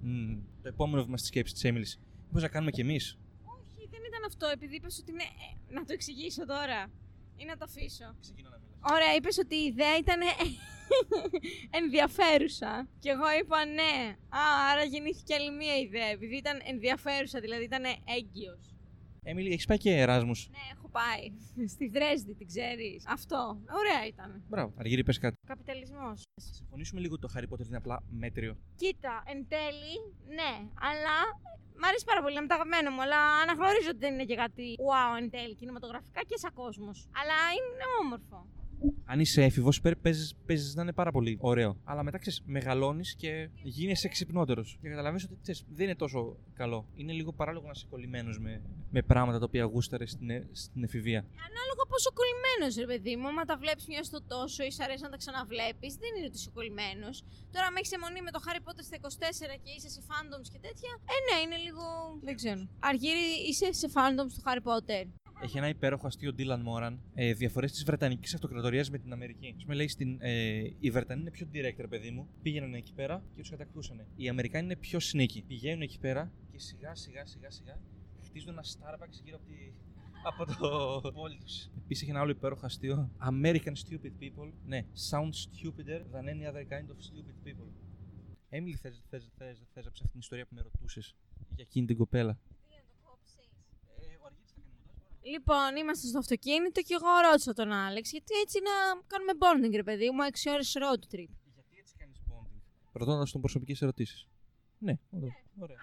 Μμμ, 0.01 0.37
το 0.61 0.67
επόμενο 0.67 1.03
βήμα 1.03 1.17
στη 1.17 1.27
σκέψη 1.27 1.53
της 1.53 1.63
Έμιλι. 1.63 1.87
Μήπως 2.27 2.41
να 2.41 2.47
κάνουμε 2.47 2.71
κι 2.71 2.81
εμείς. 2.81 3.17
Όχι, 3.43 3.87
δεν 3.91 3.99
ήταν 4.07 4.23
αυτό, 4.27 4.47
επειδή 4.53 4.75
είπες 4.75 4.99
ότι 4.99 5.11
είναι. 5.11 5.23
ε, 5.23 5.73
να 5.73 5.81
το 5.85 5.93
εξηγήσω 5.93 6.45
τώρα. 6.45 6.91
Ή 7.37 7.45
να 7.45 7.57
το 7.57 7.65
αφήσω. 7.69 8.15
Ωραία, 8.93 9.15
είπες 9.15 9.37
ότι 9.37 9.55
η 9.55 9.65
ιδέα 9.65 9.97
ήταν 9.97 10.21
ε, 10.21 10.25
ενδιαφέρουσα. 11.81 12.87
Και 12.99 13.09
εγώ 13.09 13.27
είπα 13.39 13.65
ναι. 13.65 13.93
Α, 14.29 14.41
άρα 14.71 14.83
γεννήθηκε 14.83 15.33
άλλη 15.33 15.51
μία 15.51 15.77
ιδέα. 15.77 16.07
Επειδή 16.07 16.35
ήταν 16.35 16.61
ενδιαφέρουσα, 16.63 17.39
δηλαδή 17.39 17.63
ήταν 17.63 17.83
έγκυος. 18.17 18.75
Έμιλι, 19.23 19.51
έχεις 19.51 19.65
πάει 19.65 19.77
και 19.77 19.91
Εράσμους; 20.01 20.49
Ναι, 20.51 20.65
έχω 20.77 20.87
πάει. 20.89 21.23
Στη 21.67 21.87
Δρέσδη, 21.89 22.33
την 22.35 22.47
ξέρεις. 22.47 23.07
Αυτό. 23.07 23.57
Ωραία 23.81 24.07
ήταν. 24.07 24.43
Μπράβο. 24.49 24.73
Αργύρι, 24.77 25.03
πες 25.03 25.17
κάτι. 25.17 25.35
Καπιταλισμός. 25.47 26.21
Συμφωνήσουμε 26.35 26.99
λίγο 27.01 27.13
ότι 27.17 27.27
το 27.27 27.33
Harry 27.35 27.47
Potter 27.53 27.67
είναι 27.67 27.77
απλά 27.77 28.03
μέτριο. 28.09 28.57
Κοίτα, 28.75 29.23
εν 29.25 29.47
τέλει, 29.47 29.95
ναι, 30.39 30.51
αλλά 30.89 31.15
μ' 31.79 31.85
αρέσει 31.89 32.05
πάρα 32.05 32.21
πολύ, 32.21 32.31
είναι 32.33 32.41
με 32.41 32.47
το 32.47 32.53
αγαπημένο 32.53 32.89
μου. 32.91 33.01
Αλλά 33.01 33.19
αναγνωρίζω 33.43 33.89
ότι 33.89 34.01
δεν 34.05 34.13
είναι 34.13 34.25
και 34.31 34.35
κάτι 34.35 34.65
wow 34.89 35.11
εν 35.21 35.29
τέλει 35.29 35.55
κινηματογραφικά 35.55 36.21
και 36.29 36.37
σαν 36.37 36.53
κόσμος. 36.53 36.97
Αλλά 37.19 37.37
είναι 37.57 37.85
όμορφο. 38.01 38.39
Αν 39.05 39.19
είσαι 39.19 39.43
έφηβος, 39.43 39.81
παίζεις 40.45 40.75
να 40.75 40.81
είναι 40.81 40.93
πάρα 40.93 41.11
πολύ 41.11 41.37
ωραίο. 41.41 41.77
Αλλά 41.83 42.03
μετά 42.03 42.17
ξέρεις, 42.17 42.41
μεγαλώνεις 42.45 43.15
και 43.15 43.49
γίνεσαι 43.63 44.07
ξυπνότερος. 44.07 44.77
Και 44.81 44.89
καταλαβαίνεις 44.89 45.23
ότι 45.23 45.37
ξέρεις, 45.41 45.65
δεν 45.69 45.85
είναι 45.85 45.95
τόσο 45.95 46.37
καλό. 46.53 46.85
Είναι 46.95 47.13
λίγο 47.13 47.31
παράλογο 47.33 47.65
να 47.65 47.71
είσαι 47.75 47.85
κολλημένος 47.89 48.39
με, 48.39 48.61
με 48.91 49.01
πράγματα 49.01 49.37
τα 49.39 49.45
οποία 49.45 49.63
γούσταρες 49.63 50.11
στην, 50.11 50.29
ε- 50.29 50.47
στην 50.51 50.83
εφηβεία. 50.83 51.19
Ανάλογα 51.49 51.83
πόσο 51.91 52.09
κολλημένος, 52.19 52.71
ρε 52.83 52.87
παιδί 52.91 53.13
μου, 53.19 53.27
άμα 53.27 53.43
τα 53.49 53.55
βλέπεις 53.57 53.85
μια 53.87 54.03
στο 54.03 54.19
τόσο 54.33 54.63
ή 54.63 54.71
σ' 54.71 54.79
αρέσει 54.85 55.03
να 55.07 55.09
τα 55.13 55.17
ξαναβλέπεις, 55.17 55.91
δεν 56.01 56.11
είναι 56.15 56.27
ότι 56.29 56.37
είσαι 56.37 56.51
κολλημένος. 56.57 57.15
Τώρα, 57.53 57.65
αν 57.69 57.75
έχεις 57.79 57.91
αιμονή 57.95 58.21
με 58.27 58.31
το 58.35 58.39
Harry 58.45 58.61
Potter 58.65 58.83
στα 58.89 58.95
24 58.95 59.55
και 59.63 59.71
είσαι 59.77 59.89
σε 59.95 60.01
fandoms 60.09 60.47
και 60.53 60.59
τέτοια, 60.67 60.91
ε, 61.13 61.15
ναι, 61.27 61.37
είναι 61.43 61.59
λίγο. 61.67 61.83
Δεν 62.27 62.35
ξέρω. 62.41 62.61
Αργύρι, 62.89 63.27
είσαι 63.49 63.67
σε 63.81 63.87
fandoms 63.95 64.31
του 64.35 64.43
Harry 64.47 64.63
Potter. 64.69 65.03
Έχει 65.41 65.57
ένα 65.57 65.67
υπέροχο 65.69 66.07
αστείο 66.07 66.31
Dylan 66.37 66.63
Moran. 66.67 66.97
Ε, 67.13 67.33
Διαφορές 67.33 67.71
της 67.71 67.83
Βρετανικής 67.83 68.33
Αυτοκρατορίας 68.33 68.89
με 68.89 68.97
την 68.97 69.13
Αμερική. 69.13 69.47
Α 69.47 69.61
πούμε, 69.61 69.75
λέει 69.75 69.87
στην. 69.87 70.17
Ε, 70.21 70.63
οι 70.79 70.91
Βρετανοί 70.91 71.21
είναι 71.21 71.31
πιο 71.31 71.47
direct, 71.53 71.75
ρε 71.77 71.87
παιδί 71.87 72.11
μου. 72.11 72.27
Πήγαιναν 72.41 72.73
εκεί 72.73 72.93
πέρα 72.93 73.23
και 73.33 73.39
τους 73.39 73.49
κατακτούσαν. 73.49 74.05
Οι 74.15 74.29
Αμερικάνοι 74.29 74.65
είναι 74.65 74.75
πιο 74.75 74.99
sneaky. 75.01 75.41
Πηγαίνουν 75.47 75.81
εκεί 75.81 75.99
πέρα 75.99 76.31
και 76.51 76.59
σιγά 76.59 76.95
σιγά 76.95 77.25
σιγά 77.25 77.49
σιγά 77.49 77.79
χτίζουν 78.23 78.49
ένα 78.49 78.63
Starbucks 78.63 79.19
γύρω 79.23 79.37
από, 79.37 79.45
τη... 79.45 79.53
από 80.23 80.45
το 81.01 81.11
πόλη 81.19 81.37
τους. 81.37 81.69
Επίσης 81.83 82.01
έχει 82.03 82.11
ένα 82.11 82.19
άλλο 82.19 82.31
υπέροχο 82.31 82.65
αστείο. 82.65 83.11
American 83.31 83.73
stupid 83.83 84.11
people. 84.23 84.51
Ναι, 84.65 84.85
sound 85.11 85.29
stupider 85.45 85.99
than 86.13 86.25
any 86.33 86.45
other 86.51 86.63
kind 86.73 86.87
of 86.93 86.97
stupid 87.07 87.47
people. 87.47 87.67
Έμιλι, 88.49 88.75
θες, 88.75 89.03
θες, 89.09 89.31
θες, 89.37 89.61
θες 89.73 89.85
να 89.85 89.91
πεις 89.91 89.99
αυτήν 90.01 90.09
την 90.11 90.19
ιστορία 90.19 90.45
που 90.45 90.55
με 90.55 90.61
ρωτούσες 90.61 91.15
για 91.55 91.63
εκείνη 91.67 91.85
την 91.85 91.97
κοπέλα; 91.97 92.31
Ε, 92.31 92.37
ο 94.21 94.25
Αργύρης 94.27 94.51
θα 94.51 94.57
κάνει 94.61 94.73
μοντάζ, 94.77 94.95
μπορώ 94.97 95.09
να- 95.11 95.14
Λοιπόν, 95.33 95.75
είμαστε 95.75 96.07
στο 96.07 96.17
αυτοκίνητο 96.17 96.81
και 96.81 96.93
εγώ 96.99 97.11
ρώτησα 97.29 97.53
τον 97.53 97.71
Άλεξ 97.71 98.11
γιατί 98.11 98.33
έτσι 98.43 98.57
να 98.67 98.75
κάνουμε 99.11 99.33
bonding, 99.41 99.75
ρε 99.75 99.83
παιδί 99.83 100.09
μου, 100.11 100.21
6 100.23 100.51
ώρες 100.53 100.77
road 100.81 101.03
trip. 101.13 101.31
Γιατί 101.55 101.73
έτσι 101.81 101.93
κάνεις 101.99 102.19
bonding; 102.29 102.61
Ρωτώντας 102.93 103.31
τον 103.31 103.41
προσωπικές 103.41 103.81
ερωτήσεις. 103.81 104.27
Ναι, 104.77 104.93
ωραία. 105.09 105.35
ωραία. 105.63 105.77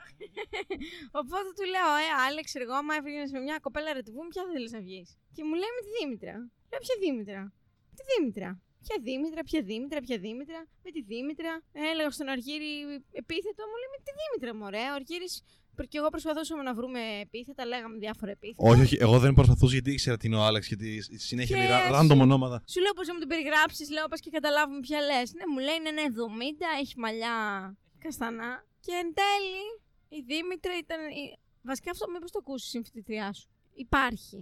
Οπότε 1.21 1.49
του 1.57 1.65
λέω, 1.75 1.91
Ε, 2.05 2.09
Άλεξ, 2.27 2.55
εγώ 2.55 2.75
άμα 2.75 2.95
έφυγε 2.95 3.23
με 3.33 3.41
μια 3.41 3.59
κοπέλα 3.59 3.93
ρετεβού, 3.93 4.23
με 4.23 4.29
ποια 4.29 4.43
θέλεις 4.53 4.73
να 4.73 4.81
βγεις; 4.81 5.09
Και 5.35 5.43
μου 5.45 5.55
λέει 5.61 5.73
με 5.77 5.81
τη 5.87 5.91
Δήμητρα. 5.99 6.35
Λέω, 6.71 6.81
Ποια 6.87 6.97
Δήμητρα. 7.01 7.53
Τη 7.97 8.03
Δήμητρα. 8.11 8.51
Ποια 8.87 8.97
Δήμητρα, 9.07 9.43
ποια 9.49 9.63
Δήμητρα, 9.63 10.01
ποια 10.01 10.19
Δήμητρα. 10.19 10.61
Με 10.85 10.91
τη 10.91 11.01
Δήμητρα. 11.03 11.53
Έλεγα 11.73 12.11
στον 12.11 12.29
Αργύρι 12.29 12.73
επίθετο, 13.23 13.63
μου 13.71 13.77
λέει 13.81 13.91
με 13.95 13.99
τη 14.05 14.11
Δήμητρα, 14.21 14.51
μωρέ. 14.61 14.85
Ο 14.91 14.95
Αργύρης 14.95 15.35
και 15.89 15.99
εγώ 15.99 16.09
προσπαθούσαμε 16.09 16.63
να 16.63 16.75
βρούμε 16.75 17.01
επίθετα, 17.21 17.67
λέγαμε 17.67 17.97
διάφορα 17.99 18.31
επίθετα. 18.31 18.69
Όχι, 18.71 18.81
όχι, 18.81 18.97
εγώ 19.01 19.19
δεν 19.19 19.33
προσπαθούσα 19.35 19.73
γιατί 19.73 19.91
ήξερα 19.93 20.17
τι 20.17 20.27
είναι 20.27 20.37
ο 20.37 20.43
Άλεξ 20.49 20.67
γιατί 20.67 20.89
συνέχεια 21.19 21.57
Και 21.57 21.63
λέει 21.63 21.79
σου- 21.81 21.95
random 21.97 22.19
ονόματα. 22.21 22.63
Σου 22.73 22.81
λέω 22.81 22.93
πώ 22.93 23.03
να 23.03 23.13
μου 23.15 23.19
την 23.19 23.29
περιγράψεις, 23.29 23.91
λέω 23.91 24.07
πας 24.09 24.21
και 24.21 24.31
καταλάβουμε 24.31 24.81
ποια 24.81 25.01
λες. 25.01 25.33
Ναι, 25.37 25.45
μου 25.53 25.59
λέει 25.67 25.77
είναι 25.79 25.89
ένα 25.95 26.03
70, 26.03 26.67
έχει 26.83 26.95
μαλλιά 26.99 27.35
καστανά. 28.05 28.51
Και 28.85 28.93
εν 29.03 29.09
τέλει 29.21 29.65
η 30.19 30.21
Δήμητρα 30.31 30.73
ήταν. 30.85 31.01
η- 31.23 31.37
Βασικά 31.71 31.91
αυτό 31.91 32.05
μήπως 32.15 32.31
το 32.35 32.39
ακούσεις 32.43 32.67
η 32.67 32.71
συμφιτητριά 32.71 33.33
σου. 33.33 33.47
Υπάρχει. 33.87 34.37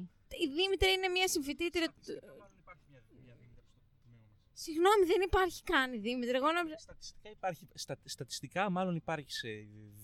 Η 0.45 0.47
Δήμητρα 0.57 0.89
είναι 0.97 1.09
μια 1.17 1.29
συμφιτήτρια. 1.35 1.89
του- 1.89 2.21
Μάλλον 2.41 2.57
υπάρχει 2.65 2.85
μια, 2.91 3.01
μια 3.25 3.35
Δήμητρα 3.41 3.65
στο 3.73 3.81
τμήμα 4.03 4.27
μας. 4.29 4.50
Συγγνώμη, 4.65 5.05
δεν 5.13 5.21
υπάρχει 5.29 5.61
καν 5.71 5.89
η 5.93 5.99
Δήμητρα. 6.07 6.37
Εγώ 6.41 6.51
νόμιζα. 6.53 6.79
Στατιστικά, 6.79 7.31
υπάρχει, 7.39 7.65
στα, 7.75 7.95
στατιστικά 8.05 8.71
μάλλον 8.71 8.95
υπάρχει 9.03 9.33
σε 9.33 9.49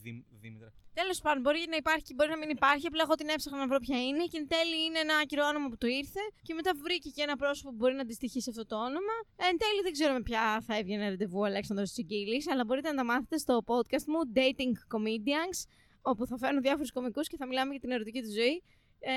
Δήμ, 0.03 0.19
Δήμητρα. 0.43 0.71
Τέλος 1.01 1.19
πάντων, 1.21 1.41
μπορεί 1.43 1.61
να 1.73 1.77
υπάρχει, 1.77 2.15
μπορεί 2.15 2.31
να 2.31 2.39
μην 2.43 2.51
υπάρχει. 2.59 2.87
Απλά 2.87 3.03
εγώ 3.07 3.15
την 3.15 3.29
έψαχνα 3.29 3.59
να 3.59 3.69
βρω 3.71 3.79
ποια 3.79 3.99
είναι. 4.07 4.25
Και 4.31 4.39
εν 4.43 4.47
τέλει 4.55 4.79
είναι 4.85 4.99
ένα 4.99 5.15
άκυρο 5.23 5.43
όνομα 5.47 5.69
που 5.69 5.79
του 5.83 5.87
ήρθε. 5.87 6.23
Και 6.47 6.55
μετά 6.55 6.71
βρήκε 6.85 7.09
και 7.15 7.23
ένα 7.23 7.37
πρόσωπο 7.37 7.69
που 7.71 7.77
μπορεί 7.77 7.95
να 7.95 8.05
αντιστοιχεί 8.07 8.41
σε 8.41 8.51
αυτό 8.51 8.67
το 8.67 8.77
όνομα. 8.77 9.15
Εν 9.49 9.55
τέλει 9.63 9.81
δεν 9.83 9.93
ξέρω 9.93 10.13
με 10.13 10.23
ποια 10.23 10.43
θα 10.67 10.77
έβγαινε 10.77 11.09
ραντεβού 11.09 11.39
ο 11.41 11.45
Αλέξανδρος 11.45 11.91
Τσιγκίλης, 11.93 12.51
αλλά 12.51 12.65
μπορείτε 12.65 12.89
να 12.93 12.97
τα 13.01 13.05
μάθετε 13.05 13.37
στο 13.39 13.55
podcast 13.73 14.07
μου 14.13 14.21
Dating 14.39 14.75
Comedians, 14.93 15.59
όπου 16.11 16.27
θα 16.27 16.37
φέρνω 16.39 16.61
διάφορους 16.61 16.93
κομικούς 16.93 17.27
και 17.29 17.37
θα 17.37 17.47
μιλάμε 17.47 17.71
για 17.71 17.81
την 17.81 17.91
ερωτική 17.91 18.21
τους 18.21 18.33
ζωή. 18.33 18.63
Ε, 18.99 19.13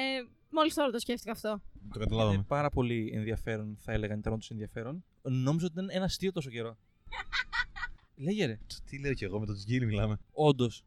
Μόλις 0.52 0.74
τώρα 0.74 0.90
το 0.92 1.00
σκέφτηκα 1.00 1.32
αυτό. 1.32 1.50
Το 1.50 1.62
Είναι 1.96 2.04
καταλάβαμε. 2.06 2.44
πάρα 2.48 2.70
πολύ 2.70 3.12
ενδιαφέρον, 3.16 3.78
θα 3.80 3.92
έλεγαν, 3.92 4.20
ήταν 4.20 4.34
όντως 4.34 4.50
ενδιαφέρον. 4.50 5.04
Νόμιζα 5.22 5.66
ότι 5.66 5.74
ήταν 5.74 5.88
ένα 5.92 6.06
αστείο 6.06 6.32
τόσο 6.32 6.50
καιρό. 6.50 6.78
Λέγε 8.26 8.46
ρε. 8.46 8.60
Τι 8.86 9.00
λέω 9.00 9.14
κι 9.14 9.24
εγώ 9.24 9.40
με 9.40 9.46
τον 9.46 9.56
Τζιγίλη 9.56 9.86
μιλάμε. 9.86 10.20
Όντως. 10.32 10.84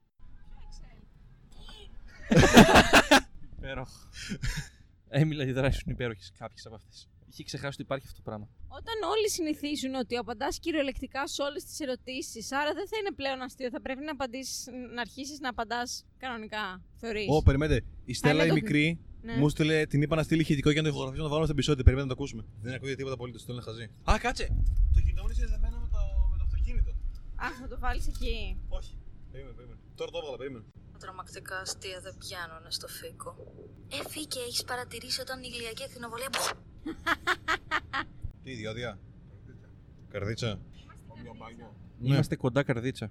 Υπέροχο. 3.57 4.09
Έμιλα, 5.09 5.45
οι 5.45 5.53
δράσει 5.53 5.83
είναι 5.85 5.95
υπέροχες 5.95 6.33
κάποιες 6.39 6.67
από 6.67 6.75
αυτές. 6.75 7.09
Είχε 7.27 7.43
ξεχάσει 7.45 7.73
ότι 7.73 7.83
υπάρχει 7.83 8.07
αυτό 8.07 8.17
το 8.23 8.23
πράγμα. 8.31 8.49
Όταν 8.69 9.11
όλοι 9.11 9.31
συνηθίζουν 9.31 9.95
ότι 9.95 10.17
απαντάς 10.17 10.59
κυριολεκτικά 10.59 11.27
σε 11.27 11.43
όλες 11.43 11.65
τις 11.65 11.81
ερωτήσεις, 11.81 12.53
άρα 12.53 12.73
δεν 12.75 12.89
θα 12.89 12.97
είναι 13.01 13.13
πλέον 13.13 13.41
αστείο. 13.43 13.71
Θα 13.71 13.81
πρέπει 13.81 14.05
να, 14.05 14.11
απαντήσεις, 14.13 14.67
να 14.95 15.01
αρχίσεις 15.01 15.39
να 15.41 15.49
απαντάς 15.49 16.05
κανονικά. 16.19 16.83
Θεωρείς. 16.97 17.27
Ω, 17.29 17.43
περιμένετε. 17.43 17.87
Η 18.05 18.15
Στέλλα 18.15 18.45
η 18.45 18.49
το- 18.49 18.55
μικρή 18.55 18.99
Ναι. 19.23 19.37
μου 19.37 19.49
στείλε, 19.49 19.87
την 19.87 20.03
είπα 20.03 20.17
να 20.17 20.23
στείλει 20.23 20.41
ηχητικό 20.41 20.71
για 20.71 20.83
να 20.83 20.89
το 20.89 20.95
ηχογραφήσω 20.95 21.23
να 21.23 21.29
το 21.29 21.35
βάλουμε 21.35 21.47
στο 21.51 21.57
επεισόδιο. 21.59 21.83
Περιμένετε 21.85 22.13
να 22.13 22.17
το 22.17 22.23
ακούσουμε. 22.23 22.43
Δεν 22.65 22.75
ακούγεται 22.75 22.97
τίποτα 22.97 23.15
απολύτω. 23.15 23.39
Το 23.47 23.53
είναι 23.53 23.63
χαζί. 23.63 23.85
Α, 24.11 24.15
κάτσε! 24.25 24.47
Το 24.95 25.01
κινητό 25.05 25.21
μου 25.23 25.29
είναι 25.29 25.39
συνδεδεμένο 25.41 25.77
με 25.85 25.89
το, 25.95 26.01
με 26.33 26.37
το 26.41 26.45
αυτοκίνητο. 26.49 26.91
Α, 27.45 27.47
θα 27.61 27.67
το 27.73 27.77
βάλεις 27.85 28.07
εκεί. 28.13 28.37
Όχι. 28.79 28.93
Περίμενε, 29.33 29.55
περίμενε. 29.59 29.79
Τώρα 29.99 30.11
το 30.11 30.19
έβγαλα, 30.21 30.37
περίμενε. 30.43 30.65
Τρομακτικά 30.99 31.57
αστεία 31.59 31.99
δεν 32.07 32.15
πιάνουνε 32.23 32.71
στο 32.79 32.89
φίκο. 32.99 33.31
Ε, 33.95 34.09
Φίκε, 34.13 34.41
έχεις 34.49 34.65
παρατηρήσει 34.65 35.21
όταν 35.21 35.37
η 35.43 35.51
ηλιακή 35.55 35.83
ακτινοβολία. 35.89 36.31
Τι, 38.45 38.53
διόδια; 38.55 38.99
Καρδίτσα. 40.13 40.51
Ναι. 41.99 42.09
Είμαστε 42.09 42.37
κοντά 42.37 42.63
καρδίτσα. 42.63 43.11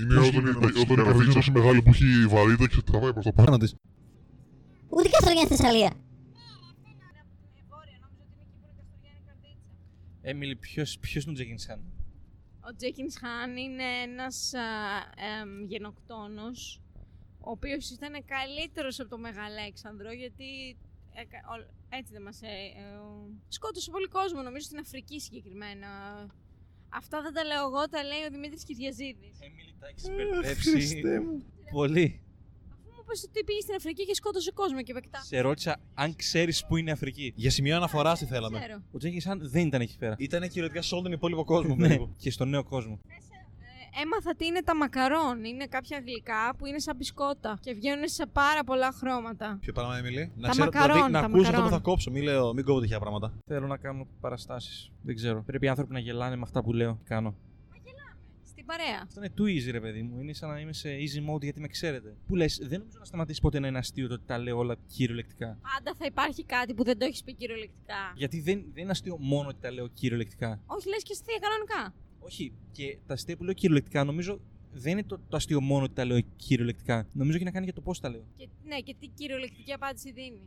Είναι 0.00 0.14
όταν, 0.18 0.34
είναι- 0.46 0.50
όταν 0.80 0.98
η 0.98 1.02
καρδίτσα 1.04 1.32
τόσο 1.32 1.52
μεγάλη 1.52 1.82
που 1.82 1.88
έχει 1.90 2.26
βαρύτητα 2.28 2.66
και 2.68 2.74
σε 2.74 2.82
τραβάει 2.82 3.12
προς 3.12 3.24
τα 3.24 3.32
πάνω. 3.32 3.46
Πάνω 3.46 3.58
της. 3.58 3.74
Ούτε 4.88 5.08
Καστοριά 5.08 5.44
στη 5.44 5.54
Θεσσαλία. 5.56 5.92
Έμιλι, 10.22 10.56
ποιος 10.56 10.94
είναι 11.14 11.30
ο 11.30 11.32
Τζέκινς 11.32 11.66
Χάν; 11.66 11.80
Ο 12.70 12.74
Τζέκινς 12.76 13.16
Χάν 13.18 13.56
είναι 13.56 13.82
ένας 14.02 14.54
α, 14.54 14.60
εμ, 15.40 15.64
γενοκτόνος, 15.66 16.80
ο 17.40 17.50
οποίος 17.50 17.90
ήταν 17.90 18.24
καλύτερος 18.24 19.00
από 19.00 19.08
τον 19.08 19.20
Μεγαλέξανδρο, 19.20 20.12
γιατί 20.12 20.76
ε, 21.14 21.24
κα- 21.24 21.44
ο- 21.52 21.70
έτσι 21.88 22.12
δεν 22.12 22.22
μας... 22.22 22.42
Ε, 22.42 22.46
ε, 22.46 22.96
ο- 22.96 23.30
σκότωσε 23.48 23.90
πολύ 23.90 24.08
κόσμο, 24.08 24.42
νομίζω 24.42 24.64
στην 24.64 24.78
Αφρική 24.78 25.20
συγκεκριμένα. 25.20 25.88
Αυτά 26.94 27.22
δεν 27.22 27.32
τα 27.32 27.44
λέω 27.44 27.62
εγώ, 27.68 27.88
τα 27.88 28.02
λέει 28.02 28.22
ο 28.26 28.30
Δημήτρης 28.30 28.64
Κυριαζίδης. 28.64 29.36
Έμιλι, 29.40 29.74
τα 29.80 29.86
έχεις 29.88 30.06
μπερδέψει. 30.14 31.00
Πολύ. 31.72 32.20
Αφού 32.72 32.88
μου 32.94 33.02
είπες 33.02 33.24
ότι 33.28 33.44
πήγες 33.44 33.62
στην 33.62 33.74
Αφρική 33.74 34.04
και 34.04 34.14
σκότωσε 34.14 34.50
κόσμο 34.50 34.82
και 34.82 34.92
πεκτά. 34.92 35.20
Σε 35.20 35.40
ρώτησα 35.40 35.80
αν 35.94 36.16
ξέρεις 36.16 36.66
πού 36.66 36.76
είναι 36.76 36.90
η 36.90 36.92
Αφρική. 36.92 37.32
Για 37.36 37.50
σημείο 37.50 37.76
αναφοράς 37.76 38.18
τι 38.18 38.26
θέλαμε. 38.26 38.58
Ξέρω. 38.58 38.82
Ο 38.92 38.98
Τζέκιν 38.98 39.22
Χάν 39.22 39.38
δεν 39.42 39.66
ήταν 39.66 39.80
εκεί 39.80 39.96
πέρα. 39.98 40.14
Ήταν 40.18 40.40
κυριολεκτικά 40.42 40.82
σε 40.82 40.94
όλο 40.94 41.02
τον 41.02 41.12
υπόλοιπο 41.12 41.44
κόσμο. 41.44 41.74
Ναι, 41.74 41.86
περίπου. 41.86 42.14
και 42.18 42.30
στον 42.30 42.48
νέο 42.48 42.64
κόσμο. 42.64 43.00
Ε, 43.94 44.02
έμαθα 44.02 44.34
τι 44.36 44.46
είναι 44.46 44.62
τα 44.62 44.76
μακαρόν. 44.76 45.44
Είναι 45.44 45.66
κάποια 45.66 45.98
γλυκά 46.06 46.54
που 46.58 46.66
είναι 46.66 46.78
σαν 46.78 46.96
μπισκότα 46.96 47.58
και 47.60 47.72
βγαίνουν 47.72 48.08
σε 48.08 48.26
πάρα 48.26 48.64
πολλά 48.64 48.92
χρώματα. 48.92 49.58
Ποιο 49.60 49.72
πράγμα, 49.72 49.96
Έμιλι. 49.98 50.32
Να 50.36 50.42
Τα 50.42 50.48
ξέρω, 50.48 50.64
μακαρόν, 50.64 50.94
δηλαδή, 50.94 51.12
να 51.12 51.20
τα 51.20 51.26
ακούσω 51.26 51.40
αυτό 51.40 51.50
που 51.56 51.62
μακαρόν. 51.62 51.78
θα 51.78 51.84
κόψω. 51.90 52.10
Μην, 52.10 52.22
λέω, 52.22 52.52
μην 52.54 52.64
κόβω 52.64 52.80
τέτοια 52.80 53.00
πράγματα. 53.00 53.34
Θέλω 53.46 53.66
να 53.66 53.76
κάνω 53.76 54.06
παραστάσεις. 54.20 54.90
Δεν 55.02 55.14
ξέρω. 55.14 55.42
Πρέπει 55.46 55.66
οι 55.66 55.68
άνθρωποι 55.68 55.92
να 55.92 55.98
γελάνε 55.98 56.36
με 56.36 56.42
αυτά 56.42 56.62
που 56.62 56.72
λέω. 56.72 56.92
Τι 56.92 57.04
κάνω. 57.04 57.34
Στην 58.44 58.66
παρέα. 58.66 59.00
Αυτό 59.02 59.20
είναι 59.24 59.32
too 59.38 59.42
easy, 59.68 59.70
ρε 59.72 59.80
παιδί 59.80 60.02
μου. 60.02 60.20
Είναι 60.20 60.32
σαν 60.32 60.48
να 60.50 60.60
είμαι 60.60 60.72
σε 60.72 60.88
easy 60.88 61.34
mode 61.34 61.40
γιατί 61.42 61.60
με 61.60 61.68
ξέρετε. 61.68 62.16
Που 62.26 62.34
λες, 62.36 62.58
δεν 62.62 62.78
νομίζω 62.78 62.98
να 62.98 63.04
σταματήσει 63.04 63.40
ποτέ 63.40 63.58
να 63.58 63.66
είναι 63.66 63.78
αστείο 63.78 64.08
το 64.08 64.14
ότι 64.14 64.22
τα 64.26 64.38
λέω 64.38 64.58
όλα 64.58 64.76
κυριολεκτικά. 64.86 65.46
Πάντα 65.46 65.96
θα 65.98 66.04
υπάρχει 66.04 66.44
κάτι 66.44 66.74
που 66.74 66.84
δεν 66.84 66.98
το 66.98 67.04
έχεις 67.04 67.22
πει 67.24 67.34
κυριολεκτικά. 67.34 68.12
Γιατί 68.14 68.40
δεν, 68.40 68.64
δεν 68.72 68.82
είναι 68.82 68.90
αστείο 68.90 69.16
μόνο 69.20 69.48
ότι 69.48 69.58
τα 69.60 69.70
λέω 69.72 69.86
κυριολεκτικά. 69.88 70.60
Όχι, 70.66 70.88
λες 70.88 71.02
και 71.02 71.12
αστεία 71.12 71.38
κανονικά. 71.40 71.94
Όχι. 72.24 72.52
Και 72.72 72.98
τα 73.06 73.14
αστεία 73.14 73.36
που 73.36 73.44
λέω 73.44 73.52
κυριολεκτικά 73.52 74.04
νομίζω 74.04 74.40
δεν 74.72 74.92
είναι 74.92 75.02
το, 75.04 75.16
το 75.28 75.36
αστείο 75.36 75.60
μόνο 75.60 75.84
ότι 75.84 75.94
τα 75.94 76.04
λέω 76.04 76.20
κυριολεκτικά. 76.36 77.06
Νομίζω 77.12 77.36
έχει 77.36 77.44
να 77.44 77.50
κάνει 77.50 77.64
για 77.64 77.74
το 77.74 77.80
πώς 77.80 78.00
τα 78.00 78.08
λέω. 78.10 78.24
Και, 78.36 78.48
ναι, 78.64 78.78
και 78.86 78.94
τι 79.00 79.06
κυριολεκτική 79.18 79.72
απάντηση 79.72 80.12
δίνει. 80.12 80.42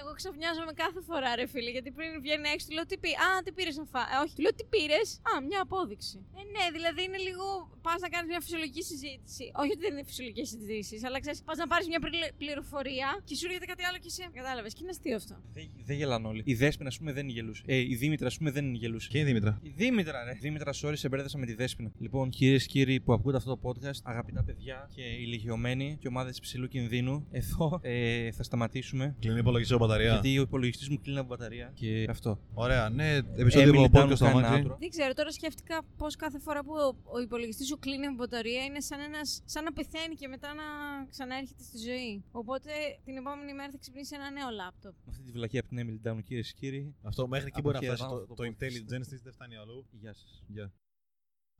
Εγώ 0.00 0.10
ξαφνιάζομαι 0.20 0.72
κάθε 0.84 1.00
φορά, 1.08 1.28
ρε 1.38 1.46
φίλε, 1.52 1.70
γιατί 1.76 1.90
πριν 1.98 2.10
βγαίνει 2.24 2.48
έξω, 2.54 2.66
του 2.68 2.74
λέω 2.78 2.86
τι 2.90 2.96
πει. 3.02 3.10
Α, 3.26 3.28
τι 3.44 3.50
πήρες 3.58 3.76
να 3.80 3.84
φά. 3.92 4.02
Ε, 4.12 4.16
όχι, 4.22 4.32
του 4.36 4.42
λέω 4.44 4.54
τι 4.58 4.64
πήρες; 4.74 5.08
Α, 5.30 5.32
μια 5.48 5.60
απόδειξη. 5.66 6.16
Ε, 6.38 6.42
ναι, 6.54 6.64
δηλαδή 6.76 7.00
είναι 7.08 7.20
λίγο. 7.28 7.44
Πας 7.86 7.98
να 8.04 8.08
κάνεις 8.14 8.28
μια 8.32 8.40
φυσιολογική 8.44 8.82
συζήτηση. 8.90 9.44
Όχι 9.60 9.70
ότι 9.74 9.82
δεν 9.86 9.92
είναι 9.94 10.04
φυσιολογικές 10.10 10.46
συζητήσεις, 10.52 11.00
αλλά 11.06 11.18
ξέρεις, 11.24 11.38
πας 11.48 11.56
να 11.62 11.66
πάρεις 11.72 11.86
μια 11.92 12.00
πλη- 12.04 12.32
πληροφορία 12.42 13.08
και 13.28 13.34
σου 13.38 13.44
έρχεται 13.48 13.66
κάτι 13.72 13.82
άλλο 13.88 13.98
και 14.02 14.10
εσύ. 14.12 14.22
Κατάλαβες. 14.40 14.70
Και 14.74 14.80
είναι 14.84 14.92
αστείο 14.96 15.16
αυτό. 15.22 15.34
Δεν, 15.56 15.64
δεν 15.88 15.96
γελάνε 16.00 16.26
όλοι. 16.32 16.42
Η 16.52 16.54
Δέσποινα, 16.62 16.88
ας 16.92 16.98
πούμε, 16.98 17.12
δεν 17.18 17.26
γελούσε. 17.36 17.62
Ε, 17.66 17.76
η 17.92 17.94
Δήμητρα, 18.02 18.26
ας 18.32 18.36
πούμε, 18.38 18.50
δεν 18.56 18.66
γελούσε. 18.82 19.08
Και 19.12 19.18
η 19.18 19.24
Δήμητρα. 19.28 19.52
Η 19.62 19.72
Δήμητρα, 19.80 20.18
ρε. 20.24 20.32
Δήμητρα, 20.44 20.72
sorry, 20.82 20.96
σε 21.02 21.08
μπέρδεσα 21.08 21.38
με 21.38 21.46
τη 21.46 21.54
Δέσποινα. 21.54 21.90
Λοιπόν, 21.98 22.24
κυρίες 22.36 22.62
και 22.66 22.72
κύριοι 22.78 23.00
που 23.00 23.12
ακούτε 23.12 23.36
αυτό 23.36 23.50
το 23.50 23.56
podcast, 23.68 24.00
αγαπητά 24.02 24.42
παιδιά 24.44 24.88
και 24.94 25.02
ηλικιωμένοι 25.02 25.96
και 26.00 26.08
ομάδες 26.08 26.36
υψηλού 26.36 26.68
κινδύνου, 26.68 27.26
εδώ 27.30 27.78
ε, 27.82 28.30
θα 28.32 28.42
σταματήσουμε. 28.42 29.16
Κλείνει 29.20 29.38
υπολογιστή 29.38 29.76
μπαταρία. 29.76 30.12
Γιατί 30.12 30.38
ο 30.38 30.42
υπολογιστής 30.42 30.88
μου 30.88 31.00
κλείνει 31.00 31.18
από 31.18 31.28
μπαταρία 31.28 31.70
και 31.74 32.06
αυτό. 32.08 32.38
Ωραία, 32.54 32.88
ναι, 32.88 33.16
επεισόδιο 33.16 33.72
Emily 33.72 33.84
από 33.84 33.98
Down 33.98 34.02
podcast 34.10 34.14
στο 34.16 34.24
κάνει 34.24 34.38
αμάξι. 34.44 34.62
outro. 34.66 34.76
Δεν 34.78 34.88
ξέρω, 34.88 35.12
τώρα 35.14 35.30
σκέφτηκα 35.32 35.82
πώς 35.96 36.16
κάθε 36.16 36.38
φορά 36.38 36.64
που 36.64 36.72
ο, 36.72 36.96
ο 37.16 37.20
υπολογιστής 37.20 37.66
σου 37.66 37.78
κλείνει 37.78 38.06
από 38.06 38.14
μπαταρία 38.14 38.64
είναι 38.64 38.80
σαν, 38.80 39.00
ένας, 39.00 39.42
σαν 39.44 39.64
να 39.64 39.72
πεθαίνει 39.72 40.14
και 40.14 40.28
μετά 40.28 40.54
να 40.54 40.62
ξαναέρχεται 41.10 41.62
στη 41.62 41.78
ζωή. 41.78 42.24
Οπότε 42.30 42.70
την 43.04 43.16
επόμενη 43.16 43.54
μέρα 43.54 43.70
θα 43.70 43.78
ξυπνήσει 43.78 44.14
ένα 44.14 44.30
νέο 44.30 44.48
λάπτοπ. 44.50 44.94
Με 45.04 45.10
αυτή 45.10 45.22
τη 45.22 45.30
βλακία 45.30 45.60
από 45.60 45.68
την 45.68 45.78
Emily 45.82 46.00
Down, 46.12 46.18
κυρίες 46.24 46.52
και 46.52 46.56
κύριοι. 46.60 46.94
Αυτό 47.02 47.28
μέχρι 47.28 47.46
εκεί 47.46 47.58
Από 47.60 47.70
μπορεί 47.70 47.74
να 47.76 47.82
χέρα, 47.82 47.96
φτάσει. 47.96 48.10
το- 48.10 48.20
Το, 48.20 48.26
το 48.26 48.34
το 48.34 48.42
podcast. 48.44 48.52
intelligence 48.52 49.06
της 49.10 49.22
δεν 49.22 49.32
φτάνει 49.32 49.56
αλλού. 49.56 49.86
Γεια 49.90 50.14
σας. 50.14 50.42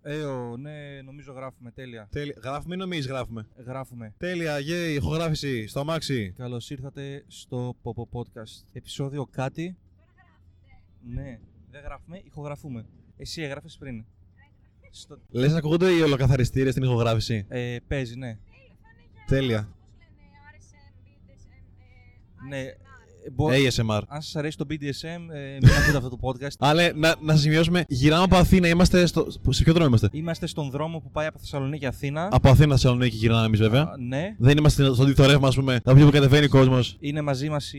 Γεια. 0.04 0.12
Ε, 0.12 0.22
ο, 0.22 0.56
ναι, 0.56 1.02
νομίζω 1.02 1.32
γράφουμε. 1.32 1.70
Τέλεια. 1.70 2.08
Τέλεια. 2.10 2.34
Γράφουμε 2.42 2.74
ή 2.74 2.78
νομίζεις 2.78 3.06
γράφουμε. 3.06 3.46
Γράφουμε. 3.66 4.14
Τέλεια, 4.18 4.58
γεια, 4.58 4.88
ηχογράφηση 4.88 5.66
στο 5.66 5.80
αμάξι. 5.80 6.32
Καλώς 6.36 6.70
ήρθατε 6.70 7.24
στο 7.26 7.76
Popo 7.82 8.02
Podcast. 8.12 8.64
Επισόδιο 8.72 9.26
κάτι. 9.26 9.76
Ναι, 11.08 11.38
δεν 11.70 11.82
γράφουμε, 11.82 12.20
ηχογραφούμε. 12.24 12.86
Εσύ 13.16 13.42
έγραφες 13.42 13.76
πριν. 13.78 14.04
Στο... 14.90 15.18
Λες 15.30 15.52
να 15.52 15.58
ακούγονται 15.58 15.90
οι 15.90 16.00
ολοκαθαριστήρες 16.00 16.72
στην 16.72 16.84
ηχογράφηση; 16.84 17.44
Ε, 17.48 17.76
παίζει, 17.88 18.16
ναι. 18.16 18.38
Τέλεια. 19.26 19.68
ναι. 22.48 22.62
Ε, 23.28 23.32
μπο- 23.34 23.48
ASMR. 23.50 24.00
Αν 24.08 24.22
σας 24.22 24.36
αρέσει 24.36 24.56
το 24.56 24.64
BDSM, 24.70 25.34
ε, 25.34 25.58
μην 25.62 25.70
ακούτε 25.82 25.96
αυτό 25.96 26.08
το 26.08 26.18
podcast. 26.20 26.54
Αλλά 26.58 26.92
να, 26.94 27.14
να 27.20 27.36
σημειώσουμε, 27.36 27.84
γυράμε 27.88 28.22
από 28.22 28.36
Αθήνα, 28.36 28.68
είμαστε 28.68 29.06
στο. 29.06 29.26
Σε 29.48 29.62
ποιο 29.62 29.72
δρόμο 29.72 29.88
είμαστε; 29.88 30.08
Είμαστε 30.12 30.46
στον 30.46 30.70
δρόμο 30.70 30.98
που 30.98 31.10
πάει 31.10 31.26
από 31.26 31.38
Θεσσαλονίκη 31.38 31.86
Αθήνα. 31.86 32.28
Από 32.32 32.48
Αθήνα 32.48 32.72
Θεσσαλονίκη 32.72 33.16
γυρνάμε 33.16 33.46
εμείς 33.46 33.58
βέβαια. 33.60 33.82
Α, 33.82 33.94
ναι. 33.98 34.34
Δεν 34.38 34.56
είμαστε 34.58 34.84
στο 34.94 35.04
δίκτυο 35.04 35.26
ρεύμα, 35.26 35.48
ας 35.48 35.54
πούμε. 35.54 35.80
Να 35.84 35.92
πούμε 35.92 36.04
που 36.04 36.10
κατεβαίνει 36.10 36.44
ο 36.44 36.48
κόσμος. 36.48 36.96
Είναι 37.00 37.20
μαζί 37.22 37.48
μας 37.48 37.72
η. 37.72 37.78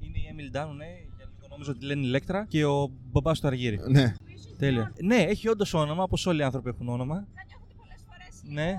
Είναι 0.00 0.18
η 0.18 0.22
Emily 0.32 0.56
Down, 0.56 0.74
ναι. 0.76 0.84
Για 0.84 1.26
λίγο 1.36 1.46
νόμιζα 1.50 1.70
ότι 1.70 1.84
λένε 1.84 2.06
Ηλέκτρα. 2.06 2.46
Και 2.48 2.64
ο 2.64 2.90
μπαμπάς 3.12 3.40
του 3.40 3.46
Αργύρι. 3.46 3.80
Ναι. 3.90 4.14
Τέλεια. 4.58 4.92
Ναι, 5.04 5.16
έχει 5.16 5.48
όντως 5.48 5.74
όνομα, 5.74 6.02
όπως 6.02 6.26
όλοι 6.26 6.40
οι 6.40 6.42
άνθρωποι 6.42 6.68
έχουν 6.68 6.88
όνομα. 6.88 7.14
Θα 7.14 7.42
νιώθετε 7.46 7.74
πολλές 7.76 8.00
φορές 8.08 8.54
Ναι. 8.54 8.74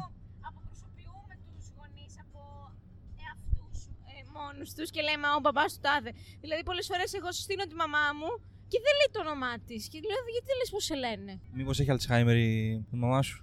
Ε, 4.59 4.61
μόνους 4.61 4.73
τους 4.73 4.89
και 4.95 5.01
λέμε 5.07 5.25
«Α, 5.27 5.31
ο 5.39 5.41
μπαμπάς 5.43 5.69
του 5.73 5.79
τάδε». 5.85 6.11
Δηλαδή 6.43 6.63
πολλές 6.69 6.85
φορές 6.91 7.13
εγώ 7.13 7.31
συστήνω 7.31 7.63
τη 7.69 7.75
μαμά 7.83 8.05
μου 8.19 8.29
και 8.71 8.79
δεν 8.85 8.93
λέει 8.99 9.09
το 9.15 9.19
όνομά 9.25 9.53
της 9.67 9.81
και 9.91 9.99
λέω 10.09 10.21
γιατί 10.35 10.47
δεν 10.51 10.57
λες 10.59 10.69
πώς 10.75 10.83
σε 10.89 10.95
λένε; 11.03 11.31
Μήπως 11.59 11.75
έχει 11.79 11.91
Αλτσχάιμερ 11.91 12.37
η 12.37 12.51
η 12.93 12.97
μαμά 13.03 13.21
σου; 13.21 13.37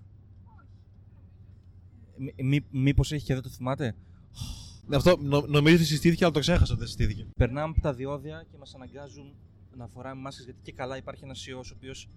Μή, 2.16 2.32
μή, 2.50 2.58
Μήπως 2.70 3.12
έχει 3.12 3.24
και 3.24 3.34
δεν 3.34 3.42
το 3.42 3.48
θυμάται; 3.48 3.86
Αυτό 4.92 5.16
νο, 5.16 5.38
νομίζω 5.56 5.76
ότι 5.76 5.84
συστήθηκε, 5.84 6.24
αλλά 6.24 6.32
το 6.32 6.40
ξέχασα 6.40 6.72
ότι 6.72 6.80
δεν 6.82 6.88
συστήθηκε. 6.88 7.22
Περνάμε 7.36 7.72
από 7.74 7.80
τα 7.80 7.92
διόδια 7.94 8.46
και 8.50 8.56
μας 8.58 8.74
αναγκάζουν 8.74 9.34
να 9.76 9.86
φοράμε 9.86 10.20
μάσκες 10.20 10.44
γιατί 10.44 10.60
και 10.62 10.72
καλά 10.72 10.96
υπάρχει 10.96 11.24
ένας 11.24 11.46
ιός 11.46 11.70
ο 11.70 11.74
οποίος 11.76 12.08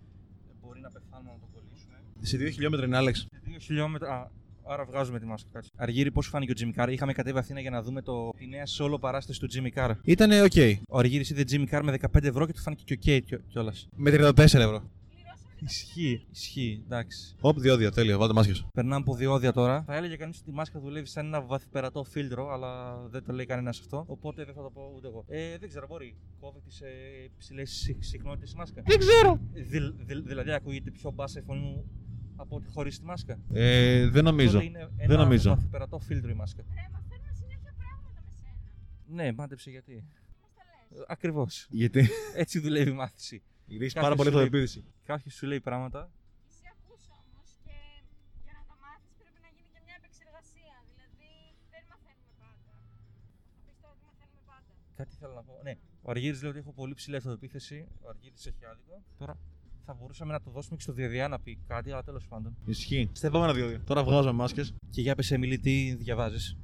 μπορεί 0.61 0.79
να 0.79 0.89
πεθάνουμε 0.89 1.31
να 1.31 1.39
το 1.39 1.47
κολλήσουμε. 1.53 1.95
Σε 2.21 2.37
δύο 2.37 2.49
χιλιόμετρα 2.49 2.85
είναι, 2.85 2.97
Άλεξ. 2.97 3.19
Σε 3.19 3.41
δύο 3.43 3.59
χιλιόμετρα. 3.59 4.13
Α, 4.13 4.29
άρα 4.69 4.85
βγάζουμε 4.85 5.19
τη 5.19 5.25
μάσκα. 5.25 5.49
Κάτσε. 5.53 5.69
Αργύρι, 5.75 6.11
πώς 6.11 6.27
φάνηκε 6.27 6.51
ο 6.51 6.55
Jimmy 6.59 6.81
Carr; 6.83 6.91
Είχαμε 6.91 7.13
κατέβει 7.13 7.37
Αθήνα 7.37 7.59
για 7.59 7.69
να 7.69 7.81
δούμε 7.81 8.01
το... 8.01 8.29
τη 8.37 8.47
νέα 8.47 8.63
solo 8.77 8.99
παράσταση 8.99 9.39
του 9.39 9.47
Jimmy 9.53 9.77
Carr. 9.79 9.91
Ήτανε 10.03 10.41
οκ. 10.41 10.51
Ο 10.89 10.97
Αργύρι 10.97 11.25
είδε 11.29 11.43
Jimmy 11.51 11.75
Carr 11.75 11.81
με 11.83 11.97
15 12.13 12.23
ευρώ 12.23 12.45
και 12.45 12.53
του 12.53 12.59
φάνηκε 12.61 12.95
και 12.95 13.15
οκ 13.15 13.41
κιόλας. 13.47 13.87
Με 13.95 14.11
34 14.13 14.37
ευρώ. 14.37 14.89
Ισχύει, 15.61 16.25
ισχύει, 16.31 16.81
εντάξει. 16.85 17.35
Οπ, 17.41 17.59
διόδια, 17.59 17.91
τέλεια, 17.91 18.17
βάλτε 18.17 18.33
μάσκες. 18.33 18.65
Περνάμε 18.73 18.95
από 18.95 19.15
διόδια 19.15 19.51
τώρα. 19.51 19.83
Θα 19.83 19.95
έλεγε 19.95 20.15
κανείς 20.15 20.39
ότι 20.39 20.49
η 20.49 20.53
μάσκα 20.53 20.79
δουλεύει 20.79 21.07
σαν 21.07 21.25
ένα 21.25 21.41
βαθυπερατό 21.41 22.03
φίλτρο, 22.03 22.51
αλλά 22.53 22.97
δεν 23.09 23.23
το 23.23 23.33
λέει 23.33 23.45
κανένας 23.45 23.79
αυτό. 23.79 24.03
Οπότε 24.07 24.45
δεν 24.45 24.53
θα 24.53 24.61
το 24.61 24.69
πω 24.69 24.93
ούτε 24.95 25.07
εγώ. 25.07 25.23
Ε, 25.27 25.57
δεν 25.57 25.69
ξέρω, 25.69 25.87
μπορεί. 25.89 26.15
Κόβει 26.39 26.59
τις 26.59 26.81
ε, 26.81 26.87
υψηλέ 27.35 27.65
συχνότητες 27.99 28.51
η 28.51 28.55
μάσκα; 28.57 28.81
Δεν 28.85 28.99
ξέρω. 28.99 29.39
Δη, 29.53 29.79
δη- 29.97 30.23
δηλαδή, 30.27 30.51
ακούγεται 30.51 30.91
πιο 30.91 31.11
μπάσα 31.11 31.39
η 31.39 31.41
φωνή 31.41 31.59
μου 31.59 31.85
από 32.41 32.55
ότι 32.55 32.67
χωρίς 32.67 32.99
τη 32.99 33.05
μάσκα. 33.05 33.39
Ε, 33.53 34.07
δεν 34.09 34.23
νομίζω. 34.23 34.51
Τότε 34.53 34.65
είναι 34.65 34.79
ένα 34.79 35.07
Δεν 35.07 35.17
νομίζω. 35.17 35.49
βαθυπερατό 35.55 35.99
φίλτρο 35.99 36.29
η 36.29 36.33
μάσκα. 36.33 36.63
Ρε, 36.73 36.87
μαθαίνουμε 36.93 37.31
συνέχεια 37.41 37.73
πράγματα 37.81 38.21
με 38.25 38.31
σένα. 38.41 39.23
Ναι, 39.23 39.31
μάντεψε 39.33 39.69
γιατί. 39.69 39.93
Μας 40.41 40.51
τα 40.57 40.63
λες. 40.97 41.05
Ακριβώς. 41.07 41.67
Γιατί; 41.69 42.09
Έτσι 42.43 42.59
δουλεύει 42.59 42.89
η 42.89 42.93
μάθηση. 42.93 43.41
Γιατί 43.65 43.83
έχει 43.85 43.93
Κάποιος 43.93 44.03
πάρα 44.03 44.15
πολύ 44.15 44.29
σου 44.29 44.35
λέει- 44.35 44.45
αυτοεπίδηση. 44.45 44.79
Κάποιος 45.11 45.33
σου 45.33 45.45
λέει 45.51 45.59
πράγματα. 45.69 46.01
Εσύ 46.49 46.65
ακούς 46.75 47.03
όμως 47.19 47.49
και 47.65 47.77
για 48.45 48.53
να 48.57 48.63
τα 48.69 48.75
μάθεις 48.83 49.11
πρέπει 49.21 49.39
να 49.45 49.49
γίνει 49.55 49.69
και 49.75 49.81
μια 49.85 49.95
επεξεργασία. 50.01 50.75
Δηλαδή 50.91 51.29
δεν 51.73 51.83
μαθαίνουμε 51.91 52.33
πάντα. 52.43 52.73
Πιστεύω 53.67 53.91
ότι 53.95 54.03
μαθαίνουμε 54.09 54.41
πάντα. 54.51 54.71
Κάτι 54.99 55.13
θέλω 55.19 55.33
να 55.39 55.43
πω. 55.47 55.53
Ναι, 55.67 55.73
ο 56.05 56.07
Αργύρης 56.13 56.39
λέει 56.43 56.51
ότι 56.53 56.59
έχω 56.63 56.73
πολύ 56.81 56.93
ψηλή 56.99 57.15
αυτοεπίθεση. 57.21 57.77
Ο 58.03 58.05
Αργύρης 58.13 58.43
έχει 58.51 58.63
άδικο. 58.71 58.95
Τώρα 59.21 59.35
θα 59.89 59.97
μπορούσαμε 59.99 60.31
να 60.33 60.41
το 60.41 60.51
δώσουμε 60.51 60.75
και 60.75 60.81
στο 60.81 60.93
Διαδιά 60.93 61.27
να 61.27 61.39
πει 61.39 61.57
κάτι, 61.67 61.91
αλλά 61.91 62.03
τέλος 62.03 62.27
πάντων. 62.27 62.55
Ισχύει. 62.65 63.09
Στα 63.11 63.27
επόμενα 63.27 63.53
διόδια. 63.53 63.81
Τώρα 63.85 64.03
βγάζουμε 64.03 64.33
μάσκες. 64.33 64.73
Και 64.89 65.01
για 65.01 65.15
πες, 65.15 65.31
Εμιλή, 65.31 65.59
τι 65.59 65.95
διαβάζεις; 65.95 66.57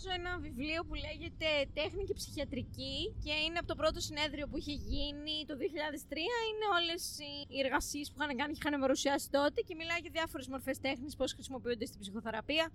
Ε, 0.00 0.02
διαβάζω 0.02 0.20
ένα 0.20 0.32
βιβλίο 0.46 0.80
που 0.88 0.94
λέγεται 1.06 1.48
Τέχνη 1.78 2.02
και 2.08 2.14
Ψυχιατρική 2.20 2.96
και 3.24 3.34
είναι 3.44 3.58
από 3.60 3.68
το 3.72 3.76
πρώτο 3.80 3.98
συνέδριο 4.08 4.44
που 4.48 4.56
είχε 4.60 4.74
γίνει 4.90 5.36
το 5.48 5.54
2003. 5.60 6.16
Είναι 6.48 6.66
όλες 6.78 7.02
οι 7.50 7.56
εργασίες 7.64 8.06
που 8.08 8.16
είχαν 8.18 8.36
κάνει 8.40 8.52
και 8.54 8.62
είχαν 8.62 8.80
παρουσιάσει 8.80 9.26
τότε 9.38 9.58
και 9.66 9.74
μιλάει 9.80 10.00
για 10.04 10.12
διάφορες 10.18 10.46
μορφές 10.52 10.76
τέχνης, 10.86 11.16
πώς 11.16 11.32
χρησιμοποιούνται 11.36 11.86
στην 11.90 12.00
ψυχοθεραπεία, 12.02 12.66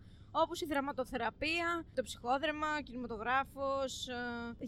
όπως 0.44 0.58
η 0.62 0.66
δραματοθεραπεία, 0.72 1.68
το 1.98 2.02
ψυχόδραμα, 2.08 2.70
ο 2.80 2.82
κινηματογράφος. 2.88 3.94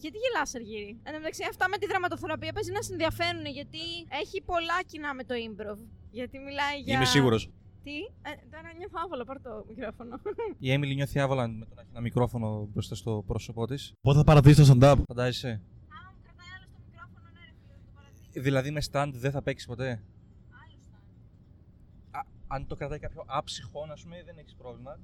Γιατί 0.02 0.18
γελάς, 0.24 0.50
Αργύρι; 0.56 0.92
Εν 1.06 1.12
τω 1.14 1.18
μεταξύ, 1.22 1.44
αυτά 1.52 1.66
με 1.72 1.78
τη 1.78 1.86
δραματοθεραπεία 1.92 2.52
παίζει 2.54 2.72
να 2.72 2.82
σε 2.82 2.92
ενδιαφέρουν 2.96 3.46
γιατί 3.58 3.84
έχει 4.22 4.38
πολλά 4.52 4.78
κοινά 4.90 5.14
με 5.14 5.24
το 5.30 5.34
improv. 5.48 5.80
Γιατί 6.12 6.38
μιλάει 6.48 6.78
για. 6.80 6.96
Είμαι 6.96 7.06
σίγουρος. 7.06 7.42
Τι. 7.88 7.98
Ε, 8.22 8.32
τώρα 8.52 8.74
νιώθω 8.78 8.98
άβολα, 9.04 9.26
πάρ 9.26 9.42
το 9.42 9.66
μικρόφωνο. 9.68 10.20
Η 10.66 10.72
Έμιλι 10.72 10.96
νιώθει 10.96 11.20
άβολα 11.20 11.48
με 11.48 11.66
το 11.66 11.76
να 11.76 11.82
έχει 11.82 11.90
ένα 11.92 12.02
μικρόφωνο 12.02 12.70
μπροστά 12.72 12.96
στο 12.96 13.24
πρόσωπό 13.28 13.68
της. 13.68 13.94
Πότε 14.02 14.18
θα 14.18 14.24
παρατήσει 14.24 14.66
το 14.66 14.74
stand-up; 14.74 14.96
Φαντάζεσαι. 15.08 15.62
Άμα 15.98 16.12
μου 16.14 16.22
κρατάει 16.24 16.50
άλλο 16.56 16.66
στο 16.72 16.80
μικρόφωνο, 16.86 17.28
ναι, 17.34 17.42
ρε 17.48 17.54
φίλε, 17.60 17.74
θα 17.78 17.84
το 17.86 17.92
παρατηρήσω. 17.96 18.42
Δηλαδή 18.48 18.72
με 18.72 18.82
stand 18.92 19.12
δεν 19.24 19.32
θα 19.32 19.42
παίξει 19.42 19.66
ποτέ; 19.68 19.90
Άλλο 20.62 20.78
stand. 20.88 22.18
Α, 22.18 22.20
αν 22.48 22.68
το 22.68 22.76
κρατάει 22.76 23.00
κάποιο 23.00 23.24
άψυχο, 23.28 23.88
ας 23.92 24.02
πούμε, 24.04 24.24
δεν 24.26 24.38
έχεις 24.38 24.56
πρόβλημα. 24.56 25.00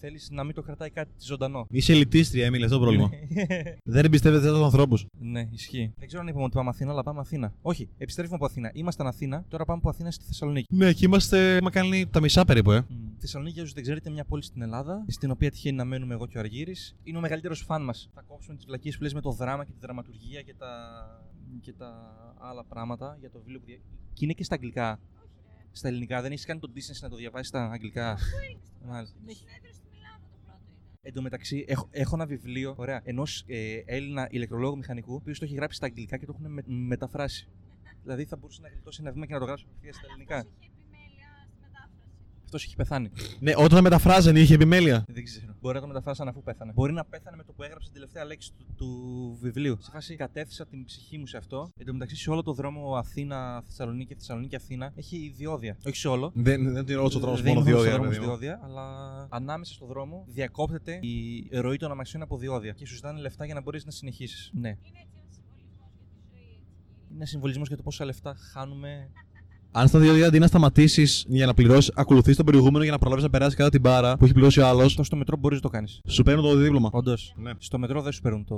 Θέλεις 0.00 0.28
να 0.30 0.44
μην 0.44 0.54
το 0.54 0.62
κρατάει 0.62 0.90
κάτι 0.90 1.10
ζωντανό. 1.20 1.66
Είσαι 1.70 1.92
ελιτίστρια, 1.92 2.46
Έμιλη, 2.46 2.64
αυτό 2.64 2.76
το 2.76 2.82
πρόβλημα. 2.82 3.10
δεν 3.94 4.04
εμπιστεύεται 4.04 4.50
τους 4.50 4.62
ανθρώπους. 4.62 5.06
ναι, 5.18 5.48
ισχύει. 5.52 5.92
Δεν 5.98 6.06
ξέρω 6.06 6.22
αν 6.22 6.28
είπαμε 6.28 6.44
ότι 6.44 6.54
πάμε 6.54 6.68
Αθήνα, 6.68 6.90
αλλά 6.90 7.02
πάμε 7.02 7.20
Αθήνα. 7.20 7.54
Όχι, 7.62 7.88
επιστρέφουμε 7.98 8.36
από 8.36 8.44
Αθήνα. 8.44 8.70
Ήμασταν 8.74 9.06
Αθήνα, 9.06 9.44
τώρα 9.48 9.64
πάμε 9.64 9.78
από 9.78 9.88
Αθήνα 9.88 10.10
στη 10.10 10.24
Θεσσαλονίκη. 10.24 10.74
Ναι, 10.74 10.86
εκεί 10.86 11.04
είμαστε. 11.04 11.58
Μα 11.62 11.70
κάνει 11.70 12.06
τα 12.06 12.20
μισά 12.20 12.44
περίπου, 12.44 12.70
ε. 12.72 12.80
Μμ. 12.88 12.94
Θεσσαλονίκη, 13.18 13.54
για 13.54 13.62
όσους 13.62 13.74
δεν 13.74 13.82
ξέρετε, 13.82 14.08
είναι 14.08 14.14
μια 14.14 14.24
πόλη 14.24 14.42
στην 14.42 14.62
Ελλάδα, 14.62 15.04
στην 15.08 15.30
οποία 15.30 15.50
τυχαίνει 15.50 15.76
να 15.76 15.84
μένουμε 15.84 16.14
εγώ 16.14 16.26
και 16.26 16.36
ο 16.36 16.40
Αργύρης. 16.40 16.96
Είναι 17.02 17.18
ο 17.18 17.20
μεγαλύτερος 17.20 17.60
φαν 17.62 17.84
μας. 17.84 18.10
Θα 18.14 18.22
κόψουμε 18.26 18.56
τις 18.56 18.64
βλακίες 18.64 18.96
που 18.96 19.02
λες 19.02 19.14
με 19.14 19.20
το 19.20 19.30
δράμα 19.30 19.64
και 19.64 19.72
τη 19.72 19.78
δραματουργία 19.80 20.42
και 20.42 20.54
τα, 20.54 20.70
και 21.60 21.72
τα 21.72 21.90
άλλα 22.38 22.64
πράγματα 22.64 23.16
για 23.20 23.30
το 23.30 23.38
βιβλίο 23.38 23.58
που. 23.58 23.64
Δια... 23.66 23.76
Και 24.12 24.24
είναι 24.24 24.32
και 24.32 24.44
στα 24.44 24.54
αγγλικά. 24.54 25.00
Στα 25.72 25.88
ελληνικά. 25.88 26.22
Δεν 26.22 26.32
έχεις 26.32 26.44
κάνει 26.44 26.60
τον 26.60 26.72
business 26.74 26.98
να 27.00 27.08
το 27.08 27.16
διαβάσεις 27.16 27.48
στα 27.48 27.70
αγγλικά. 27.70 28.18
Μάλιστα. 28.88 29.16
Το 29.26 29.32
συνέδριο 29.34 29.72
στην 29.72 29.88
Ελλάδα 29.96 30.26
το 30.32 30.38
πρώτο 30.44 30.64
ήταν. 30.76 30.95
Εν 31.08 31.12
τω 31.12 31.22
μεταξύ, 31.22 31.64
έχω, 31.68 31.88
έχω 31.90 32.14
ένα 32.14 32.26
βιβλίο 32.26 32.74
ωραία, 32.76 33.00
ενός 33.04 33.44
ε, 33.46 33.82
Έλληνα 33.84 34.28
ηλεκτρολόγου 34.30 34.76
μηχανικού, 34.76 35.12
ο 35.12 35.16
οποίος 35.16 35.38
το 35.38 35.44
έχει 35.44 35.54
γράψει 35.54 35.76
στα 35.76 35.86
αγγλικά 35.86 36.16
και 36.16 36.26
το 36.26 36.36
έχουν 36.38 36.52
με, 36.52 36.62
μεταφράσει. 36.66 37.48
δηλαδή 38.02 38.24
θα 38.24 38.36
μπορούσε 38.36 38.60
να 38.62 38.68
γλιτώσει 38.68 39.00
ένα 39.02 39.12
βήμα 39.12 39.26
και 39.26 39.32
να 39.32 39.38
το 39.38 39.44
γράψει 39.44 39.64
απευθείας 39.68 39.96
στα 39.96 40.06
ελληνικά. 40.08 40.36
Αυτός 40.36 40.52
είχε 40.60 40.70
επιμέλεια 40.78 41.30
στη 41.46 41.56
μετάφραση. 41.60 42.16
Αυτός 42.46 42.64
έχει 42.64 42.76
πεθάνει. 42.76 43.10
Ναι, 43.40 43.52
όταν 43.56 43.82
μεταφράζανε 43.82 44.40
είχε 44.40 44.54
επιμέλεια. 44.54 45.04
Δεν 45.08 45.24
ξέρω. 45.24 45.54
Μπορεί 45.60 45.74
να 45.74 45.80
το 45.80 45.86
μεταφράσαν 45.86 46.28
αφού 46.28 46.42
πέθανε. 46.42 46.72
Μπορεί 46.72 46.92
να 46.92 47.04
πέθανε 47.04 47.36
με 47.36 47.42
το 47.44 47.52
που 47.52 47.62
έγραψε 47.62 47.84
την 47.86 47.94
τελευταία 47.94 48.24
λέξη 48.24 48.52
του, 48.58 48.66
του 48.76 49.38
βιβλίου. 49.40 49.76
Σε 49.80 49.90
φάση 49.90 50.16
κατέθεσα 50.16 50.66
την 50.66 50.84
ψυχή 50.84 51.18
μου 51.18 51.26
σε 51.26 51.36
αυτό. 51.36 51.70
Εν 51.78 51.86
τω 51.86 51.92
μεταξύ, 51.92 52.16
σε 52.16 52.30
όλο 52.30 52.42
το 52.42 52.52
δρόμο 52.52 52.96
Αθήνα-Θεσσαλονίκη 52.96 54.08
και 54.08 54.14
Θεσσαλονίκη-Αθήνα 54.14 54.92
έχει 54.96 55.32
διόδια. 55.36 55.76
Όχι 55.86 55.96
σε 55.96 56.08
όλο. 56.08 56.30
Δεν, 56.34 56.72
δεν 56.72 56.82
είναι 56.88 56.94
όλος 56.96 57.14
ο 57.14 57.18
δρόμος, 57.18 57.42
Δεν 57.42 57.54
μόνο 57.54 57.68
είναι 57.68 57.78
όλος 57.78 57.86
ο 57.86 57.90
διόδια. 57.90 57.98
δρόμος 57.98 58.14
ρε 58.14 58.20
παιδί 58.20 58.30
μου. 58.30 58.38
διόδια, 58.38 58.60
αλλά 58.64 59.26
ανάμεσα 59.30 59.72
στο 59.74 59.86
δρόμο 59.86 60.24
διακόπτεται 60.28 60.98
η 61.02 61.48
ροή 61.52 61.76
των 61.76 61.90
αμαξιών 61.90 62.22
από 62.22 62.38
διόδια 62.38 62.72
και 62.72 62.86
σου 62.86 62.94
ζητάνε 62.94 63.20
λεφτά 63.20 63.44
για 63.44 63.54
να 63.54 63.60
μπορείς 63.60 63.84
να 63.84 63.90
συνεχίσεις. 63.90 64.50
Ναι. 64.54 64.68
Είναι 64.68 64.98
έτσι 65.04 65.20
ένα 65.24 65.26
συμβολισμός 65.26 65.78
για 65.98 66.06
τη 66.06 66.22
ζωή, 66.30 66.48
έτσι. 66.48 67.12
Είναι 67.14 67.26
συμβολισμός 67.26 67.68
για 67.68 67.76
το 67.76 67.82
πόσα 67.82 68.04
λεφτά 68.04 68.34
χάνουμε. 68.52 69.10
Αν 69.72 69.88
στα 69.88 69.98
διόδια 69.98 70.26
αντί 70.26 70.38
να 70.38 70.46
σταματήσεις 70.46 71.24
για 71.28 71.46
να 71.46 71.54
πληρώσεις, 71.54 71.92
ακολουθείς 71.94 72.36
τον 72.36 72.44
προηγούμενο 72.44 72.82
για 72.82 72.92
να 72.92 72.98
προλάβεις 72.98 73.24
να 73.24 73.30
περάσεις 73.30 73.54
κάτω 73.54 73.70
την 73.70 73.80
μπάρα 73.80 74.16
που 74.16 74.24
έχει 74.24 74.32
πληρώσει 74.32 74.60
ο 74.60 74.66
άλλος, 74.66 74.84
Αυτό 74.84 75.02
στο 75.02 75.16
μετρό 75.16 75.36
μπορείς 75.36 75.56
να 75.56 75.62
το 75.62 75.68
κάνεις. 75.68 76.00
σου 76.08 76.22
παίρνουν 76.22 76.44
το 76.44 76.56
δίπλωμα. 76.56 76.88
Όντως. 76.92 77.34
Ναι. 77.36 77.50
Στο 77.58 77.78
μετρό 77.78 78.02
δεν 78.02 78.12
σου 78.12 78.20
παίρνουν 78.20 78.44
το 78.44 78.56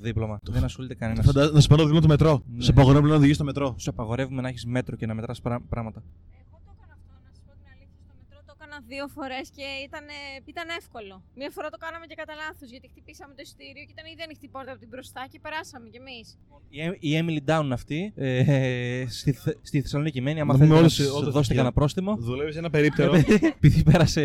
δίπλωμα. 0.00 0.38
Δεν 0.42 0.64
ασχολείται 0.64 0.94
κανένας. 0.94 1.24
Φαντάζομαι 1.26 1.54
να 1.54 1.60
σου 1.60 1.68
παίρνουν 1.68 1.86
το 1.88 1.92
δίπλωμα 1.94 2.16
του 2.16 2.24
μετρό. 2.24 2.42
Ναι. 2.54 2.62
Σε 2.62 2.70
απαγορεύουν 2.70 3.08
να 3.08 3.14
οδηγείς 3.14 3.36
στο 3.36 3.44
μετρό. 3.44 3.74
Σου 3.78 3.90
απαγορεύουμε 3.90 4.42
να 4.42 4.48
έχεις 4.48 4.66
μέτρο 4.66 4.96
και 4.96 5.06
να 5.06 5.14
μετράς 5.14 5.40
πράγματα. 5.40 6.02
Εγώ 6.48 6.58
το 6.64 6.70
έκανα 6.74 6.94
αυτό, 6.98 7.12
να 7.24 7.30
σα 7.34 7.40
πω 7.46 7.52
την 7.58 7.66
αλήθεια. 7.74 7.98
Στο 8.06 8.14
μετρό 8.20 8.38
το 8.46 8.52
έκανα 8.56 8.71
δύο 8.90 9.06
φορές 9.16 9.46
και 9.56 9.66
ήταν, 9.86 10.04
ήταν 10.44 10.66
εύκολο. 10.80 11.14
Μία 11.34 11.50
φορά 11.50 11.68
το 11.70 11.78
κάναμε 11.84 12.06
και 12.06 12.14
κατά 12.14 12.34
λάθος 12.34 12.68
γιατί 12.70 12.86
χτυπήσαμε 12.92 13.32
το 13.34 13.40
εισιτήριο 13.44 13.84
και 13.86 13.92
ήταν 13.96 14.06
ήδη 14.12 14.22
ανοιχτή 14.22 14.44
η 14.44 14.48
πόρτα 14.48 14.70
από 14.70 14.80
την 14.80 14.88
μπροστά 14.88 15.22
και 15.30 15.38
περάσαμε 15.44 15.88
κι 15.92 15.96
εμείς. 16.04 16.26
Η, 16.68 16.78
Em- 16.86 16.96
η 17.08 17.10
Emily 17.20 17.42
Down 17.50 17.68
αυτή 17.72 18.12
ε, 18.16 19.04
στη, 19.08 19.32
Θε- 19.32 19.58
στη 19.62 19.80
Θεσσαλονίκη 19.80 20.20
μένει. 20.20 20.40
Αν 20.40 20.46
Να 20.46 20.52
θέλετε 20.54 20.64
πούμε 20.68 20.74
να 20.74 20.80
όλες- 20.86 20.92
σου 20.92 21.02
όλες 21.02 21.24
δώσετε 21.24 21.40
τις 21.40 21.48
κανένα 21.56 21.72
πρόστιμο. 21.72 22.16
Δουλεύεις 22.16 22.52
σε 22.52 22.58
ένα 22.58 22.70
περίπτερο. 22.70 23.12
Επειδή 23.56 23.82
πέρασε. 23.82 24.22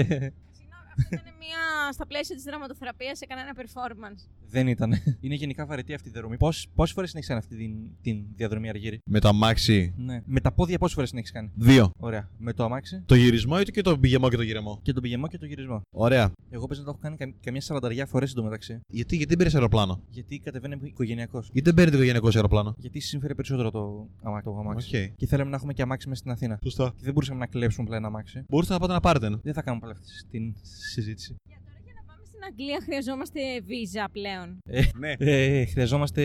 Συγγνώμη, 0.98 1.16
αυτή 1.16 1.16
ήταν 1.16 1.34
μια 1.40 1.92
στα 1.92 2.08
πλαίσια 2.08 2.36
της 2.36 2.44
δραματοθεραπείας 2.44 3.22
έκανα 3.22 3.42
ένα 3.42 3.54
performance. 3.62 4.22
Δεν 4.50 4.68
ήταν. 4.68 4.94
Είναι 5.20 5.36
γενικά 5.36 5.66
βαρετή 5.66 5.94
αυτή 5.94 6.08
η 6.08 6.12
διαδρομή. 6.12 6.38
Πόσες 6.38 6.94
φορές 6.94 7.10
την 7.12 7.18
έχεις 7.18 7.28
κάνει 7.28 7.40
αυτή 7.40 7.56
την, 7.56 7.74
την 8.02 8.24
διαδρομή 8.36 8.70
Αργύρη; 8.70 9.00
Με 9.06 9.20
το 9.20 9.28
αμάξι. 9.28 9.94
Ναι. 9.98 10.22
Με 10.26 10.40
τα 10.40 10.52
πόδια 10.52 10.78
πόσες 10.78 10.96
φορές 10.96 11.10
την 11.10 11.20
έχεις 11.20 11.32
κάνει; 11.32 11.52
Δύο. 11.56 11.92
Ωραία. 12.00 12.30
Με 12.38 12.54
το 12.54 12.64
αμάξι; 12.64 13.02
Το 13.06 13.16
γυρισμό 13.16 13.58
ή 13.60 13.64
και 13.64 13.82
το 13.82 13.98
πηγεμό 13.98 14.30
και 14.30 14.36
το 14.36 14.42
γυρεμό. 14.42 14.80
και 14.84 14.94
τον 14.94 15.02
πηγεμό 15.04 15.28
και 15.28 15.38
το 15.38 15.46
γυρισμό. 15.46 15.82
Ωραία. 15.92 16.32
Εγώ 16.50 16.68
πες 16.68 16.78
να 16.78 16.84
το 16.84 16.90
έχω 16.90 17.00
κάνει 17.02 17.16
κα- 17.16 17.34
καμιά 17.42 17.62
σαρανταριά 17.62 18.06
φορές 18.06 18.32
εντωμεταξύ. 18.32 18.80
Γιατί, 18.88 19.16
γιατί 19.16 19.30
δεν 19.30 19.38
πήρες 19.38 19.54
αεροπλάνο; 19.56 20.02
Γιατί 20.10 20.40
κατεβαίνω 20.40 20.78
οικογενειακώς. 20.84 21.46
Γιατί 21.54 21.62
δεν 21.62 21.74
παίρνει 21.74 21.90
το 21.92 21.98
οικογενειακό 21.98 22.32
σε 22.32 22.38
αεροπλάνο; 22.38 22.74
Γιατί 22.78 23.00
συμφέρει 23.00 23.36
περισσότερο 23.36 23.72
το, 23.72 24.08
αμα- 24.24 24.42
το 24.44 24.58
αμάξι. 24.60 24.98
Οκ. 24.98 25.16
Και 25.16 25.26
θέλαμε 25.26 25.50
να 25.50 25.56
έχουμε 25.56 25.74
και 25.74 25.82
αμάξι 25.82 26.08
μέσα 26.08 26.20
στην 26.20 26.32
Αθήνα. 26.32 26.60
Σωστά. 26.64 26.94
Και 26.98 27.04
δεν 27.04 27.14
μπορούσαμε 27.14 27.40
να 27.40 27.46
κλέψουμε 27.48 27.86
πλέον 27.86 28.00
ένα 28.04 28.10
αμάξι. 28.14 28.44
Μπορείτε 28.50 28.74
να 28.74 28.80
πάτε 28.80 28.94
να 28.94 29.00
πάρετε 29.00 29.26
ένα. 29.26 29.40
Δεν 29.44 29.54
θα 29.54 29.62
κάνουμε 29.62 29.82
πάλι 29.86 29.94
αυτή 30.00 30.28
την 30.32 30.54
συζήτηση. 30.92 31.36
Για 31.48 31.58
τώρα 31.66 31.80
για 31.86 31.94
να 31.96 32.02
πάμε 32.08 32.22
στην 32.26 32.40
Αγγλία 32.50 32.80
χρειαζόμαστε 32.84 33.40
βίζα 33.66 34.10
πλέον. 34.12 34.58
Ναι. 35.00 35.12
Ε, 35.18 35.66
χρειαζόμαστε 35.66 36.22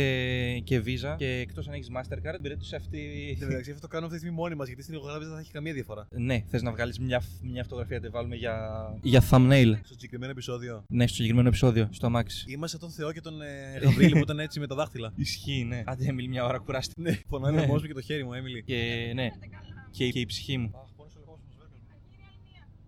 και 0.64 0.80
βίζα 0.80 1.14
και 1.18 1.26
εκτός 1.26 1.68
αν 1.68 1.74
έχεις 1.74 1.88
Mastercard, 1.96 2.32
την 2.32 2.42
περίπτωση 2.42 2.74
αυτή. 2.74 3.00
μεταξύ 3.40 3.70
αυτό 3.70 3.82
το 3.82 3.88
κάνουμε 3.88 4.06
αυτή 4.06 4.18
τη 4.18 4.24
στιγμή 4.24 4.36
μόνοι 4.42 4.54
μας 4.54 4.66
γιατί 4.66 4.82
στην 4.82 4.94
ηχογράφηση 4.94 5.26
δεν 5.26 5.34
θα 5.34 5.40
έχει 5.42 5.52
καμία 5.52 5.72
διαφορά. 5.72 6.06
ναι, 6.10 6.44
θες 6.48 6.62
να 6.62 6.70
βγάλεις 6.70 6.98
μια, 6.98 7.22
μια 7.42 7.62
φωτογραφία 7.62 7.96
να 7.98 8.02
τη 8.02 8.08
βάλουμε 8.08 8.36
για, 8.36 8.54
για 9.02 9.22
thumbnail; 9.30 9.72
Στο 9.84 9.92
συγκεκριμένο 9.94 10.30
επεισόδιο. 10.32 10.84
Ναι, 10.88 11.04
στο 11.06 11.14
συγκεκριμένο 11.14 11.48
επεισόδιο, 11.48 11.88
στο 11.92 12.06
αμάξι. 12.06 12.44
Είμαστε 12.48 12.78
τον 12.78 12.90
Θεό 12.90 13.12
και 13.12 13.20
τον 13.20 13.42
ε, 13.42 13.78
Γαβρίλη 13.82 14.12
που 14.12 14.18
ήταν 14.18 14.38
έτσι 14.38 14.60
με 14.60 14.66
τα 14.66 14.74
δάχτυλα. 14.74 15.12
Ισχύει, 15.26 15.64
ναι. 15.64 15.82
Άντε, 15.86 16.04
Έμιλι, 16.08 16.28
μια 16.28 16.44
ώρα 16.44 16.58
κουράστηκε. 16.58 17.00
ναι, 17.02 17.18
πονάει 17.28 17.52
Ναι. 17.54 17.60
ο 17.60 17.66
μόνος 17.66 17.82
μου 17.82 17.88
και 17.88 17.94
το 17.94 18.00
χέρι 18.00 18.24
μου, 18.24 18.32
Έμιλι. 18.32 18.62
Και 18.62 19.10
ναι, 19.14 19.28
και, 19.90 20.08
και 20.08 20.20
η 20.20 20.26
ψυχή 20.26 20.58
μου. 20.58 20.70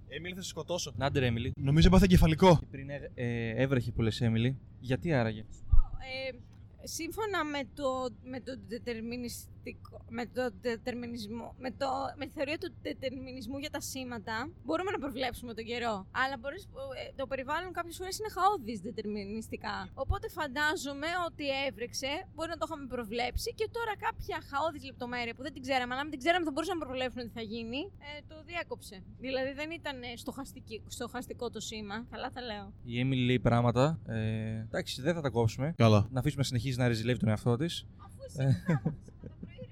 Έμιλι 0.08 0.34
θα 0.34 0.42
σε 0.42 0.48
σκοτώσω. 0.48 0.92
Νάντερ, 0.96 1.22
Έμιλι. 1.22 1.52
Νομίζω 1.56 1.88
έπαθε 1.88 2.06
κεφαλικό. 2.06 2.56
Και 2.60 2.66
πριν 2.70 2.90
ε, 2.90 3.10
ε, 3.14 3.62
έβρεχε 3.62 3.92
που 3.92 4.02
λες 4.02 4.20
Έμιλι. 4.20 4.58
Γιατί 4.80 5.12
άραγε; 5.12 5.40
Ε, 5.40 6.36
σύμφωνα 6.84 7.44
με 7.44 7.62
το, 7.74 7.88
με 8.32 8.40
το 8.40 8.52
δετερμινιστικό, 8.68 9.96
με 10.08 10.24
το 10.26 10.50
δετερμινισμό, 10.60 11.54
με, 11.58 11.70
το, 11.70 11.88
με 12.18 12.24
τη 12.26 12.32
θεωρία 12.32 12.58
του 12.58 12.68
δετερμινισμού 12.82 13.58
για 13.58 13.70
τα 13.70 13.80
σήματα, 13.80 14.36
μπορούμε 14.64 14.90
να 14.90 14.98
προβλέψουμε 14.98 15.54
τον 15.54 15.64
καιρό. 15.64 15.94
Αλλά 16.22 16.36
μπορείς, 16.40 16.62
ε, 16.64 17.12
το 17.16 17.26
περιβάλλον 17.26 17.72
κάποιες 17.72 17.96
φορές 17.96 18.18
είναι 18.18 18.30
χαόδης 18.36 18.78
δετερμινιστικά. 18.80 19.76
Οπότε 19.94 20.26
φαντάζομαι 20.38 21.10
ότι 21.28 21.44
έβρεξε, 21.66 22.12
μπορεί 22.34 22.48
να 22.54 22.58
το 22.60 22.66
είχαμε 22.68 22.86
προβλέψει 22.86 23.48
και 23.58 23.66
τώρα 23.76 23.92
κάποια 24.06 24.36
χαόδης 24.50 24.82
λεπτομέρεια 24.84 25.34
που 25.34 25.42
δεν 25.46 25.52
την 25.52 25.62
ξέραμε, 25.66 25.90
αλλά 25.94 26.02
αν 26.04 26.10
την 26.10 26.18
ξέραμε 26.22 26.44
θα 26.48 26.52
μπορούσαμε 26.54 26.78
να 26.80 26.86
προβλέψουμε 26.86 27.22
τι 27.28 27.32
θα 27.38 27.44
γίνει, 27.52 27.80
ε, 28.08 28.12
το 28.30 28.36
διάκοψε. 28.50 28.96
Δηλαδή 29.24 29.52
δεν 29.60 29.70
ήταν 29.70 29.96
ε, 30.02 30.16
στοχαστική, 30.16 30.76
στοχαστικό 30.86 31.50
το 31.50 31.60
σήμα. 31.60 31.96
Καλά 32.10 32.28
τα 32.30 32.40
λέω. 32.50 32.72
Η 32.84 32.98
Έμιλι 33.00 33.24
λέει 33.24 33.40
πράγματα. 33.40 33.84
Ε, 34.06 34.60
εντάξει, 34.68 35.02
δεν 35.02 35.14
θα 35.14 35.20
τα 35.20 35.30
κόψουμε. 35.30 35.74
Καλά. 35.76 36.08
Να 36.10 36.18
αφήσουμε 36.20 36.44
να 36.50 36.58
συνεχίζει 36.74 36.78
να 36.80 36.88
ριζιλεύει 36.88 37.18
τον 37.18 37.28
εαυτό 37.28 37.56
της. 37.56 37.87
Αφού 37.98 38.16
εσύ 38.26 38.37
δεν 38.37 38.46
το 38.74 38.80
πρωί, 38.80 39.18
ρε 39.22 39.30
φίλε. 39.46 39.66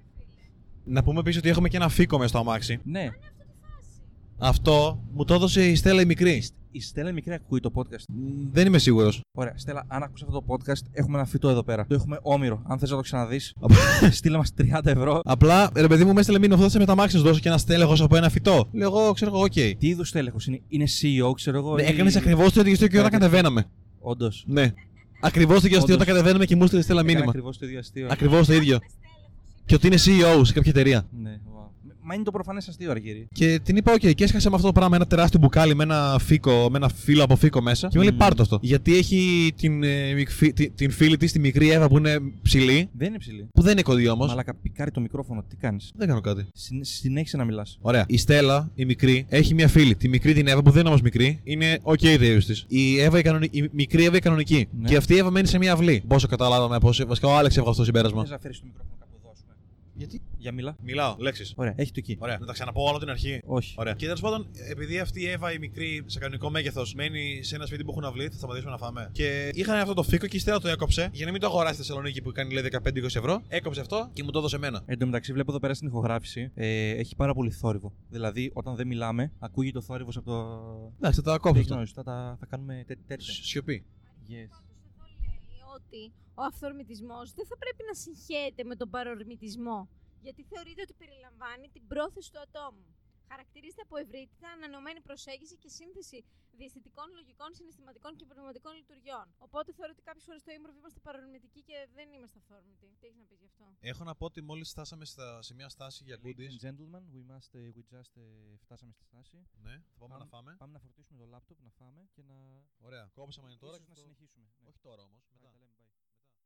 Να 0.85 1.03
πούμε 1.03 1.21
επίση 1.21 1.39
ότι 1.39 1.49
έχουμε 1.49 1.69
και 1.69 1.77
ένα 1.77 1.89
φίκο 1.89 2.17
μέσα 2.17 2.29
στο 2.29 2.39
αμάξι. 2.39 2.81
Ναι. 2.85 3.09
Αυτό 4.39 5.03
μου 5.15 5.25
το 5.25 5.35
έδωσε 5.35 5.67
η 5.69 5.75
Στέλλα 5.75 6.01
η 6.01 6.05
μικρή. 6.05 6.43
Η 6.75 6.81
Στέλλα 6.81 7.11
η 7.11 7.13
μικρή 7.13 7.33
ακούει 7.35 7.61
το 7.61 7.71
podcast. 7.75 8.05
Μ, 8.09 8.51
Δεν 8.53 8.67
είμαι 8.67 8.79
σίγουρος. 8.79 9.21
Ωραία, 9.33 9.53
Στέλλα, 9.57 9.85
αν 9.89 10.03
ακούσει 10.03 10.25
αυτό 10.29 10.41
το 10.41 10.55
podcast, 10.55 10.83
έχουμε 10.93 11.17
ένα 11.19 11.27
φυτό 11.27 11.49
εδώ 11.49 11.63
πέρα. 11.63 11.87
Το 11.87 11.95
έχουμε 11.95 12.19
όμοιρο. 12.23 12.63
Αν 12.67 12.79
θες 12.79 12.91
να 12.91 12.97
το 12.97 13.03
ξαναδείς, 13.03 13.55
στείλε 14.11 14.37
μας 14.37 14.53
30 14.59 14.65
ευρώ. 14.85 15.21
Απλά 15.25 15.71
ρε 15.75 15.87
παιδί 15.87 16.03
μου, 16.05 16.11
μου 16.11 16.19
έστειλε 16.21 16.39
μήνυμα 16.39 16.65
αυτό 16.65 16.79
με 16.79 16.85
τα 16.85 16.93
αμάξι 16.93 17.15
να 17.17 17.21
σου 17.23 17.27
δώσω 17.29 17.41
και 17.41 17.49
ένα 17.49 17.59
στέλεχος 17.59 18.01
από 18.01 18.17
ένα 18.17 18.29
φυτό. 18.29 18.69
Λέω 18.73 18.89
εγώ, 18.99 19.13
ξέρω 19.13 19.31
εγώ, 19.35 19.43
οκ. 19.45 19.53
Τι 19.53 19.77
είδους 19.81 20.11
στέλεχος 20.11 20.37
είναι, 20.47 20.61
είναι 20.69 20.85
CEO, 21.01 21.33
ξέρω 21.35 21.57
εγώ. 21.59 21.75
Ναι, 21.75 21.83
έκανες 21.83 22.17
ακριβώς 22.17 22.53
το 22.53 22.61
ίδιο 22.61 22.75
και 22.89 22.99
όταν 22.99 23.11
Κάτι- 23.11 23.23
κατεβαίναμε. 23.23 23.65
Όντως. 24.01 24.45
Ναι. 24.47 24.73
Ακριβώς 25.25 25.61
το 25.61 25.67
ίδιο 25.67 25.79
αστείο 25.79 25.95
όταν 25.95 26.07
Όντως. 26.07 26.15
κατεβαίναμε 26.15 26.45
και 26.45 26.57
μου 26.57 26.65
έστειλε 26.65 26.83
Στέλλα 26.83 27.03
μήνυμα. 27.03 27.25
Ακριβώς 27.29 27.59
το 27.59 27.67
ίδιο 27.67 27.79
αστείο. 27.79 28.07
Ακριβώς 28.11 28.47
το 28.47 28.53
ίδιο. 28.55 28.79
Και 29.67 29.75
ότι 29.75 29.87
είναι 29.87 29.97
CEO 29.97 30.41
σε 30.43 30.53
κάποια 30.53 30.71
εταιρεία. 30.71 31.07
Ναι, 31.23 31.41
wow. 31.47 31.52
Μα 32.13 32.19
είναι 32.19 32.27
το 32.27 32.37
προφανές 32.37 32.69
αστείο, 32.69 32.91
Αργύρι. 32.91 33.27
Και 33.33 33.61
την 33.63 33.77
είπα, 33.77 33.93
OK, 33.95 34.15
και 34.15 34.25
έσκασε 34.25 34.49
με 34.49 34.55
αυτό 34.55 34.67
το 34.67 34.73
πράγμα 34.73 34.97
ένα 34.97 35.07
τεράστιο 35.07 35.39
μπουκάλι 35.41 35.75
με 35.75 35.83
ένα 35.83 36.17
φίκο, 36.21 36.69
με 36.71 36.77
ένα 36.77 36.89
φύλλο 36.89 37.23
από 37.23 37.37
φίκο 37.37 37.61
μέσα. 37.63 37.89
Και 37.89 37.97
μου 37.97 38.03
λέει, 38.03 38.13
Μμμ. 38.13 38.19
πάρ' 38.19 38.35
το 38.35 38.43
αυτό. 38.43 38.59
Γιατί 38.63 38.97
έχει 38.97 39.53
την, 39.57 39.83
ε, 39.83 40.13
μικφι- 40.15 40.55
την, 40.55 40.73
την 40.75 40.91
φίλη 40.91 41.17
της, 41.17 41.33
τη 41.33 41.39
μικρή 41.39 41.71
Εύα 41.71 41.89
που 41.89 41.97
είναι 41.99 42.19
ψηλή, 42.43 42.89
Δεν 42.93 43.09
είναι 43.09 43.19
ψηλή. 43.19 43.49
που 43.55 43.63
δεν 43.63 43.73
είναι 43.73 43.83
κοντή 43.83 44.09
όμως. 44.09 44.29
Μαλάκα, 44.29 44.55
πικάρει 44.55 44.91
το 44.91 45.01
μικρόφωνο, 45.01 45.45
τι 45.49 45.57
κάνεις; 45.57 45.93
Δεν 45.95 46.09
κάνω 46.09 46.21
κάτι. 46.21 46.47
Συνέχισε 46.81 47.37
να 47.37 47.45
μιλάς. 47.45 47.79
Ωραία. 47.81 48.05
Η 48.09 48.17
Στέλλα, 48.17 48.71
η 48.75 48.85
μικρή, 48.85 49.27
έχει 49.29 49.55
μια 49.55 49.69
φίλη. 49.69 49.95
Τη 49.97 50.09
μικρή 50.09 50.33
την 50.33 50.47
Εύα 50.47 50.63
που 50.63 50.71
δεν 50.71 50.81
είναι 50.81 50.89
όμως 50.89 51.01
μικρή. 51.03 51.41
Είναι 51.45 51.79
OK 51.83 52.03
η 52.03 52.17
age 52.21 52.43
της. 52.47 52.65
Η, 52.69 52.99
Εύα, 53.01 53.19
η, 53.19 53.23
κανονι... 53.23 53.49
η 53.51 53.69
μικρή 53.73 54.05
Εύα 54.05 54.17
η 54.17 54.21
κανονική. 54.21 54.69
Ναι. 54.81 54.89
Και 54.89 54.97
αυτή 54.97 55.15
η 55.15 55.19
Εύα 55.19 55.31
μένει 55.31 55.47
σε 55.47 55.59
μια 55.59 55.73
αυλή. 55.73 56.03
Πόσο 56.09 56.27
καταλάβαμε, 56.27 56.79
πόσο... 56.79 57.07
βασικά 57.07 57.29
ο 57.29 57.37
Άλεξ 57.37 57.57
έβγαλε 57.57 57.71
αυτό 57.71 57.81
το 57.83 57.87
συμπέρασμα. 57.87 58.21
Θες 58.23 58.31
να 58.31 58.39
φέρεις 58.39 58.59
το 58.59 58.65
μικρόφωνο 58.67 58.97
κάπου 59.01 59.13
εδώ, 59.21 59.31
ας 59.31 59.39
πούμε. 59.45 59.55
Γιατί. 59.95 60.21
Για 60.43 60.53
μιλά. 60.53 60.77
Μιλάω, 60.83 61.17
λέξεις. 61.19 61.53
Ωραία, 61.57 61.73
έχει 61.77 61.89
το 61.91 61.97
εκεί. 61.99 62.17
Ωραία. 62.21 62.39
Να 62.39 62.47
τα 62.47 62.53
ξαναπώ 62.53 62.83
όλο 62.89 62.99
την 62.99 63.09
αρχή. 63.11 63.41
Όχι. 63.47 63.75
Ωραία. 63.79 63.93
Και 63.95 64.05
τέλος 64.05 64.21
πάντων, 64.21 64.47
επειδή 64.71 64.99
αυτή 64.99 65.21
η 65.23 65.27
Εύα 65.29 65.53
η 65.53 65.59
μικρή 65.59 66.03
σε 66.07 66.19
κανονικό 66.19 66.51
μέγεθος 66.51 66.95
μένει 66.95 67.41
σε 67.43 67.55
ένα 67.55 67.67
σπίτι 67.67 67.85
που 67.85 67.91
έχουν 67.91 68.05
αυλή, 68.05 68.29
θα 68.29 68.37
σταματήσουμε 68.37 68.71
να 68.71 68.79
φάμε. 68.79 69.09
Και 69.13 69.51
είχαν 69.55 69.79
αυτό 69.79 69.95
το 69.95 70.03
φίκο 70.03 70.27
και 70.27 70.37
η 70.37 70.41
Στέλλα 70.41 70.59
το 70.61 70.69
έκοψε 70.69 71.09
για 71.13 71.27
να 71.27 71.33
μην 71.33 71.41
το 71.41 71.47
αγοράσει 71.47 71.75
στη 71.75 71.83
Θεσσαλονίκη 71.83 72.23
που 72.23 72.33
κάνει 72.33 72.53
λέει 72.53 72.71
15-20 72.73 73.03
ευρώ. 73.05 73.43
Έκοψε 73.49 73.81
αυτό 73.81 74.11
και 74.13 74.23
μου 74.23 74.31
το 74.31 74.39
έδωσε 74.39 74.57
εμένα. 74.57 74.83
Εν 74.87 74.99
τω 74.99 75.07
μεταξύ, 75.07 75.33
βλέπω 75.33 75.51
εδώ 75.51 75.61
πέρα 75.61 75.75
στην 75.75 75.89
ηχογράφηση 75.89 76.51
ε, 76.55 76.91
έχει 76.91 77.17
πάρα 77.17 77.35
πολύ 77.35 77.51
θόρυβο. 77.51 77.93
Δηλαδή, 78.11 78.51
όταν 78.55 78.75
δεν 78.75 78.87
μιλάμε, 78.87 79.33
ακούγεται 79.39 79.79
ο 79.79 79.81
θόρυβος 79.81 80.17
από 80.17 80.27
το. 80.31 80.93
Εντάξει, 80.97 81.21
θα 81.21 81.25
τα 81.27 81.31
Δεν 81.31 81.41
κόψω. 81.41 81.61
έχει 81.61 81.73
αυτό. 81.73 81.75
νόημα, 81.75 81.91
θα, 81.95 82.03
τα- 82.03 82.37
θα 82.41 82.47
κάνουμε 82.47 82.85
τέ- 82.87 82.99
τέτοια. 83.07 83.33
Σιωπή. 83.33 83.85
Yes. 84.29 84.49
Πάντως 84.99 85.15
εδώ 85.15 85.33
λέει 85.49 85.63
ότι 85.77 86.13
ο 86.35 86.43
αυθορμητισμός 86.43 87.33
δεν 87.35 87.47
θα 87.47 87.57
πρέπει 87.59 87.83
να 87.89 87.95
συγχέεται 87.95 88.65
με 88.65 88.75
τον 88.75 88.91
παρορμητισμό, 88.91 89.89
γιατί 90.27 90.43
θεωρείται 90.53 90.83
ότι 90.87 90.95
περιλαμβάνει 91.03 91.67
την 91.77 91.85
πρόθεση 91.93 92.29
του 92.33 92.41
ατόμου. 92.47 92.87
Χαρακτηρίζεται 93.33 93.83
από 93.89 93.97
ευρύτητα, 94.05 94.49
ανανεωμένη 94.57 95.01
προσέγγιση 95.09 95.57
και 95.63 95.69
σύνθεση 95.69 96.19
διαισθητικών, 96.59 97.07
λογικών, 97.19 97.51
συναισθηματικών 97.59 98.13
και 98.19 98.25
πνευματικών 98.31 98.73
λειτουργιών. 98.81 99.27
Οπότε 99.47 99.69
θεωρώ 99.77 99.93
ότι 99.97 100.03
κάποιες 100.09 100.25
φορές 100.25 100.41
στο 100.41 100.51
ύμβροβ 100.57 100.75
είμαστε 100.81 101.01
παρορμητικοί 101.07 101.61
και 101.69 101.77
δεν 101.97 102.13
είμαστε 102.13 102.39
αυθόρμητοι. 102.43 102.87
Τι 102.99 103.07
έχεις 103.07 103.19
να 103.19 103.27
πεις 103.31 103.39
γι' 103.39 103.49
αυτό; 103.53 103.65
Έχω 103.81 104.05
να 104.05 104.15
πω 104.19 104.25
ότι 104.31 104.41
μόλις 104.51 104.69
φτάσαμε 104.71 105.05
στα, 105.05 105.43
σε 105.43 105.55
μια 105.55 105.69
στάση 105.69 106.05
για 106.05 106.17
Ladies 106.17 106.27
goodies. 106.27 106.51
and 106.53 106.59
gentlemen, 106.67 107.03
we 107.15 107.21
must, 107.33 107.51
uh, 107.59 107.77
we 107.77 107.83
just 107.95 108.13
uh, 108.19 108.25
φτάσαμε 108.65 108.93
στη 108.93 109.05
στάση. 109.05 109.39
Ναι, 109.67 109.75
θα 109.93 109.99
πάμε 109.99 110.17
να 110.19 110.27
φάμε. 110.27 110.55
Πάμε 110.59 110.73
να 110.73 110.79
φορτίσουμε 110.79 111.19
το 111.19 111.27
λάπτοπ, 111.27 111.59
να 111.63 111.71
φάμε 111.71 112.09
και 112.15 112.23
να. 112.23 112.37
Ωραία. 112.79 113.11
Κόψαμε 113.15 113.49
είναι 113.51 113.59
τώρα 113.59 113.73
Ίσως 113.77 113.85
και 113.87 113.91
να 113.91 113.95
το- 113.95 114.01
συνεχίσουμε. 114.01 114.47
Ναι. 114.61 114.69
Όχι 114.69 114.79
τώρα 114.79 115.03
όμως. 115.03 115.23
Μετά. 115.33 115.51